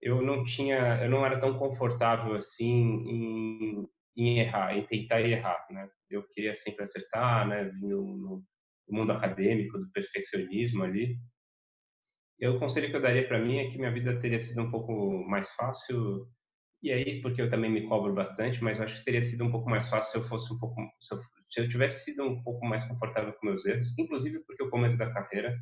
eu 0.00 0.22
não 0.22 0.44
tinha 0.44 1.02
eu 1.02 1.10
não 1.10 1.24
era 1.24 1.38
tão 1.38 1.58
confortável 1.58 2.34
assim 2.34 2.64
em, 2.66 3.88
em 4.16 4.38
errar, 4.40 4.76
em 4.76 4.86
tentar 4.86 5.20
errar, 5.22 5.66
né? 5.70 5.88
Eu 6.10 6.26
queria 6.28 6.54
sempre 6.54 6.84
acertar, 6.84 7.46
né? 7.48 7.64
No, 7.80 8.16
no 8.18 8.44
mundo 8.88 9.12
acadêmico, 9.12 9.78
do 9.78 9.90
perfeccionismo 9.90 10.84
ali. 10.84 11.18
E 12.38 12.46
o 12.46 12.58
conselho 12.58 12.90
que 12.90 12.96
eu 12.96 13.02
daria 13.02 13.26
para 13.26 13.38
mim 13.38 13.58
é 13.58 13.68
que 13.68 13.78
minha 13.78 13.92
vida 13.92 14.18
teria 14.18 14.38
sido 14.38 14.62
um 14.62 14.70
pouco 14.70 15.24
mais 15.28 15.48
fácil. 15.50 16.28
E 16.82 16.92
aí, 16.92 17.20
porque 17.22 17.40
eu 17.42 17.48
também 17.48 17.70
me 17.70 17.86
cobro 17.88 18.14
bastante, 18.14 18.62
mas 18.62 18.78
eu 18.78 18.84
acho 18.84 18.96
que 18.96 19.04
teria 19.04 19.22
sido 19.22 19.44
um 19.44 19.50
pouco 19.50 19.68
mais 19.68 19.88
fácil 19.88 20.12
se 20.12 20.18
eu 20.18 20.28
fosse 20.28 20.52
um 20.52 20.58
pouco, 20.58 20.80
se 21.00 21.14
eu 21.14 21.20
se 21.48 21.60
eu 21.60 21.68
tivesse 21.68 22.04
sido 22.04 22.24
um 22.24 22.42
pouco 22.42 22.66
mais 22.66 22.84
confortável 22.84 23.32
com 23.32 23.46
meus 23.46 23.64
erros, 23.64 23.96
inclusive 23.98 24.40
porque 24.40 24.62
o 24.62 24.70
começo 24.70 24.98
da 24.98 25.12
carreira 25.12 25.56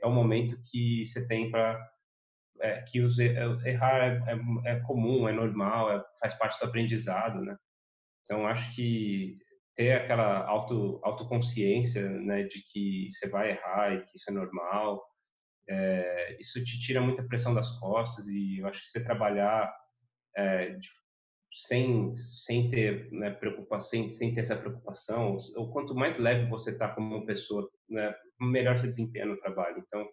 é 0.00 0.06
o 0.06 0.10
momento 0.10 0.56
que 0.70 1.04
você 1.04 1.26
tem 1.26 1.50
para 1.50 1.80
é, 2.60 2.82
que 2.82 3.00
os, 3.00 3.18
é, 3.18 3.34
errar 3.66 3.98
é, 3.98 4.32
é, 4.66 4.72
é, 4.72 4.80
comum, 4.80 5.28
é 5.28 5.32
normal, 5.32 5.92
é, 5.92 6.04
faz 6.20 6.34
parte 6.34 6.58
do 6.58 6.66
aprendizado, 6.66 7.40
né? 7.42 7.56
Então 8.24 8.46
acho 8.46 8.74
que 8.74 9.38
ter 9.74 9.92
aquela 9.92 10.44
auto 10.46 11.00
autoconsciência, 11.04 12.08
né, 12.10 12.44
de 12.44 12.62
que 12.62 13.06
você 13.10 13.28
vai 13.28 13.50
errar 13.50 13.94
e 13.94 14.04
que 14.04 14.16
isso 14.16 14.30
é 14.30 14.32
normal, 14.32 15.02
é, 15.68 16.36
isso 16.40 16.62
te 16.64 16.80
tira 16.80 17.00
muita 17.00 17.22
pressão 17.24 17.54
das 17.54 17.70
costas 17.78 18.26
e 18.28 18.58
eu 18.58 18.66
acho 18.66 18.80
que 18.82 18.88
você 18.88 19.02
trabalhar 19.02 19.72
é, 20.38 20.70
de, 20.70 20.88
sem 21.52 22.14
sem 22.14 22.68
ter 22.68 23.10
né, 23.12 23.30
preocupação, 23.30 23.90
sem, 23.90 24.08
sem 24.08 24.32
ter 24.32 24.40
essa 24.42 24.56
preocupação, 24.56 25.36
ou 25.56 25.72
quanto 25.72 25.94
mais 25.94 26.18
leve 26.18 26.48
você 26.48 26.70
está 26.70 26.88
como 26.94 27.26
pessoa, 27.26 27.68
né, 27.88 28.14
melhor 28.40 28.78
você 28.78 28.86
desempenha 28.86 29.26
no 29.26 29.38
trabalho. 29.38 29.82
Então 29.86 30.08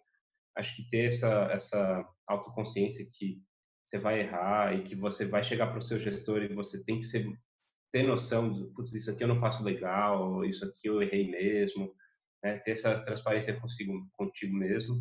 acho 0.56 0.74
que 0.76 0.88
ter 0.88 1.06
essa 1.06 1.44
essa 1.52 2.08
autoconsciência 2.26 3.06
que 3.18 3.40
você 3.84 3.98
vai 3.98 4.20
errar 4.20 4.74
e 4.74 4.82
que 4.82 4.96
você 4.96 5.26
vai 5.26 5.44
chegar 5.44 5.68
para 5.68 5.78
o 5.78 5.82
seu 5.82 5.98
gestor 6.00 6.42
e 6.42 6.54
você 6.54 6.84
tem 6.84 6.98
que 6.98 7.04
ser 7.06 7.24
ter 7.92 8.02
noção 8.02 8.52
de, 8.52 8.64
putz, 8.74 8.92
isso 8.92 9.10
aqui 9.10 9.22
eu 9.24 9.28
não 9.28 9.38
faço 9.38 9.62
legal, 9.62 10.44
isso 10.44 10.64
aqui 10.64 10.88
eu 10.88 11.00
errei 11.00 11.30
mesmo, 11.30 11.94
né? 12.42 12.58
ter 12.58 12.72
essa 12.72 13.00
transparência 13.00 13.58
consigo, 13.60 14.06
contigo 14.16 14.54
mesmo, 14.54 15.00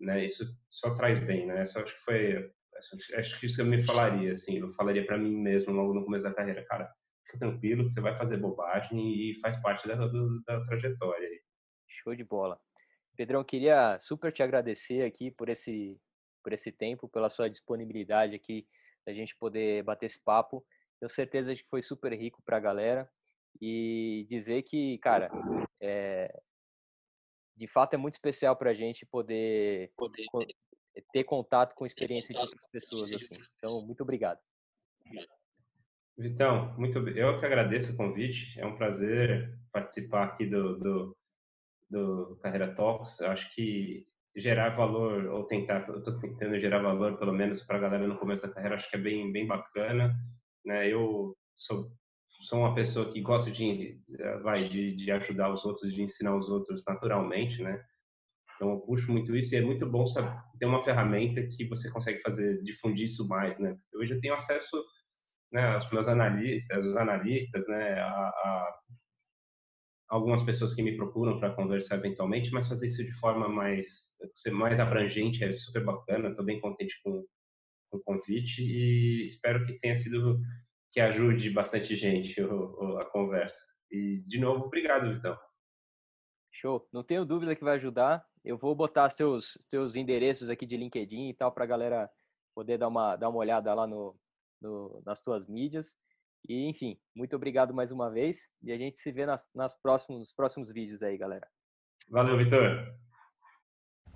né? 0.00 0.24
Isso 0.24 0.44
só 0.70 0.94
traz 0.94 1.18
bem, 1.18 1.46
né? 1.46 1.64
Só 1.64 1.80
acho 1.80 1.94
que 1.94 2.04
foi, 2.04 2.50
acho 3.16 3.40
que 3.40 3.46
isso 3.46 3.60
eu 3.60 3.66
me 3.66 3.82
falaria, 3.82 4.32
assim, 4.32 4.58
eu 4.58 4.70
falaria 4.72 5.04
para 5.04 5.18
mim 5.18 5.36
mesmo 5.36 5.72
logo 5.72 5.94
no 5.94 6.04
começo 6.04 6.24
da 6.24 6.34
carreira, 6.34 6.64
cara, 6.64 6.92
fica 7.24 7.38
tranquilo 7.38 7.84
que 7.84 7.90
você 7.90 8.00
vai 8.00 8.14
fazer 8.16 8.38
bobagem 8.38 8.98
e 8.98 9.38
faz 9.40 9.56
parte 9.56 9.86
da, 9.86 9.94
do, 9.94 10.42
da 10.44 10.64
trajetória. 10.64 11.28
Show 11.86 12.14
de 12.14 12.24
bola. 12.24 12.60
Pedrão, 13.16 13.42
queria 13.42 13.98
super 14.00 14.32
te 14.32 14.42
agradecer 14.42 15.04
aqui 15.04 15.30
por 15.30 15.48
esse, 15.48 16.00
por 16.42 16.52
esse 16.52 16.70
tempo, 16.70 17.08
pela 17.08 17.28
sua 17.28 17.50
disponibilidade 17.50 18.34
aqui, 18.34 18.66
da 19.04 19.12
gente 19.12 19.36
poder 19.36 19.82
bater 19.82 20.06
esse 20.06 20.22
papo. 20.22 20.64
Tenho 21.00 21.10
certeza 21.10 21.54
que 21.54 21.64
foi 21.68 21.82
super 21.82 22.12
rico 22.12 22.42
para 22.44 22.56
a 22.56 22.60
galera. 22.60 23.10
E 23.60 24.24
dizer 24.28 24.62
que, 24.62 24.98
cara, 24.98 25.30
é, 25.80 26.32
de 27.56 27.66
fato 27.66 27.94
é 27.94 27.96
muito 27.96 28.14
especial 28.14 28.54
para 28.54 28.70
a 28.70 28.74
gente 28.74 29.04
poder, 29.04 29.90
poder 29.96 30.24
ter 31.12 31.24
contato 31.24 31.74
com 31.74 31.84
a 31.84 31.86
experiência 31.86 32.34
de 32.34 32.40
outras 32.40 32.60
pessoas. 32.70 33.12
Assim. 33.12 33.36
Então, 33.56 33.84
muito 33.84 34.02
obrigado. 34.02 34.38
Vitão, 36.16 36.74
muito 36.76 36.98
eu 37.10 37.38
que 37.38 37.46
agradeço 37.46 37.92
o 37.92 37.96
convite. 37.96 38.58
É 38.58 38.66
um 38.66 38.76
prazer 38.76 39.56
participar 39.72 40.24
aqui 40.24 40.46
do, 40.46 40.76
do 40.76 41.18
do 41.90 42.36
Carreira 42.42 42.74
Talks. 42.74 43.20
Eu 43.20 43.30
acho 43.30 43.52
que 43.54 44.06
gerar 44.36 44.70
valor, 44.70 45.26
ou 45.26 45.44
tentar, 45.44 45.88
eu 45.88 45.98
estou 45.98 46.18
tentando 46.18 46.58
gerar 46.58 46.80
valor, 46.80 47.18
pelo 47.18 47.32
menos 47.32 47.60
para 47.62 47.76
a 47.76 47.80
galera 47.80 48.06
no 48.06 48.18
começo 48.18 48.46
da 48.46 48.52
carreira, 48.52 48.76
acho 48.76 48.88
que 48.88 48.96
é 48.96 49.00
bem, 49.00 49.32
bem 49.32 49.46
bacana. 49.46 50.14
Né? 50.64 50.88
Eu 50.88 51.36
sou, 51.56 51.90
sou 52.28 52.60
uma 52.60 52.74
pessoa 52.74 53.10
que 53.10 53.20
gosta 53.20 53.50
de, 53.50 54.00
vai, 54.42 54.68
de, 54.68 54.94
de 54.94 55.10
ajudar 55.10 55.52
os 55.52 55.64
outros, 55.64 55.92
de 55.92 56.02
ensinar 56.02 56.36
os 56.36 56.48
outros 56.48 56.84
naturalmente, 56.86 57.62
né? 57.62 57.82
Então 58.58 58.72
eu 58.72 58.80
puxo 58.80 59.12
muito 59.12 59.36
isso 59.36 59.54
e 59.54 59.58
é 59.58 59.62
muito 59.62 59.88
bom 59.88 60.04
saber, 60.04 60.36
ter 60.58 60.66
uma 60.66 60.82
ferramenta 60.82 61.40
que 61.46 61.64
você 61.68 61.88
consegue 61.92 62.20
fazer, 62.20 62.60
difundir 62.64 63.04
isso 63.04 63.26
mais, 63.28 63.56
né? 63.60 63.78
Hoje 63.94 64.14
eu 64.14 64.18
tenho 64.18 64.34
acesso 64.34 64.76
né, 65.52 65.64
aos 65.76 65.88
meus 65.92 66.08
analistas, 66.08 66.84
os 66.84 66.96
analistas, 66.96 67.64
né, 67.68 68.00
a, 68.00 68.08
a 68.08 68.78
algumas 70.08 70.42
pessoas 70.42 70.74
que 70.74 70.82
me 70.82 70.96
procuram 70.96 71.38
para 71.38 71.54
conversar 71.54 71.98
eventualmente, 71.98 72.50
mas 72.50 72.66
fazer 72.66 72.86
isso 72.86 73.04
de 73.04 73.12
forma 73.20 73.48
mais 73.48 74.10
ser 74.34 74.50
mais 74.50 74.80
abrangente 74.80 75.44
é 75.44 75.52
super 75.52 75.84
bacana. 75.84 76.30
Estou 76.30 76.44
bem 76.44 76.60
contente 76.60 77.00
com, 77.04 77.24
com, 77.90 77.98
o 77.98 78.02
convite 78.02 78.60
e 78.60 79.24
espero 79.24 79.64
que 79.64 79.78
tenha 79.78 79.94
sido 79.94 80.40
que 80.90 80.98
ajude 80.98 81.50
bastante 81.50 81.94
gente 81.94 82.42
o, 82.42 82.74
o, 82.80 82.98
a 82.98 83.04
conversa. 83.04 83.64
E 83.88 84.20
de 84.26 84.40
novo, 84.40 84.64
obrigado, 84.64 85.12
Vitão. 85.12 85.38
Show. 86.52 86.88
Não 86.92 87.04
tenho 87.04 87.24
dúvida 87.24 87.54
que 87.54 87.62
vai 87.62 87.76
ajudar. 87.76 88.24
Eu 88.48 88.56
vou 88.56 88.74
botar 88.74 89.10
seus 89.10 89.58
teus 89.68 89.94
endereços 89.94 90.48
aqui 90.48 90.64
de 90.64 90.74
LinkedIn 90.74 91.28
e 91.28 91.34
tal 91.34 91.52
para 91.52 91.64
a 91.64 91.66
galera 91.66 92.10
poder 92.54 92.78
dar 92.78 92.88
uma 92.88 93.14
dar 93.14 93.28
uma 93.28 93.40
olhada 93.40 93.74
lá 93.74 93.86
no, 93.86 94.18
no 94.58 95.02
nas 95.04 95.20
tuas 95.20 95.46
mídias. 95.46 95.94
E, 96.48 96.66
enfim, 96.66 96.98
muito 97.14 97.36
obrigado 97.36 97.74
mais 97.74 97.92
uma 97.92 98.10
vez. 98.10 98.48
E 98.62 98.72
a 98.72 98.78
gente 98.78 98.98
se 99.00 99.12
vê 99.12 99.26
nas, 99.26 99.44
nas 99.54 99.74
próximos, 99.74 100.20
nos 100.20 100.32
próximos 100.32 100.72
vídeos 100.72 101.02
aí, 101.02 101.18
galera. 101.18 101.46
Valeu, 102.08 102.38
Vitor. 102.38 102.96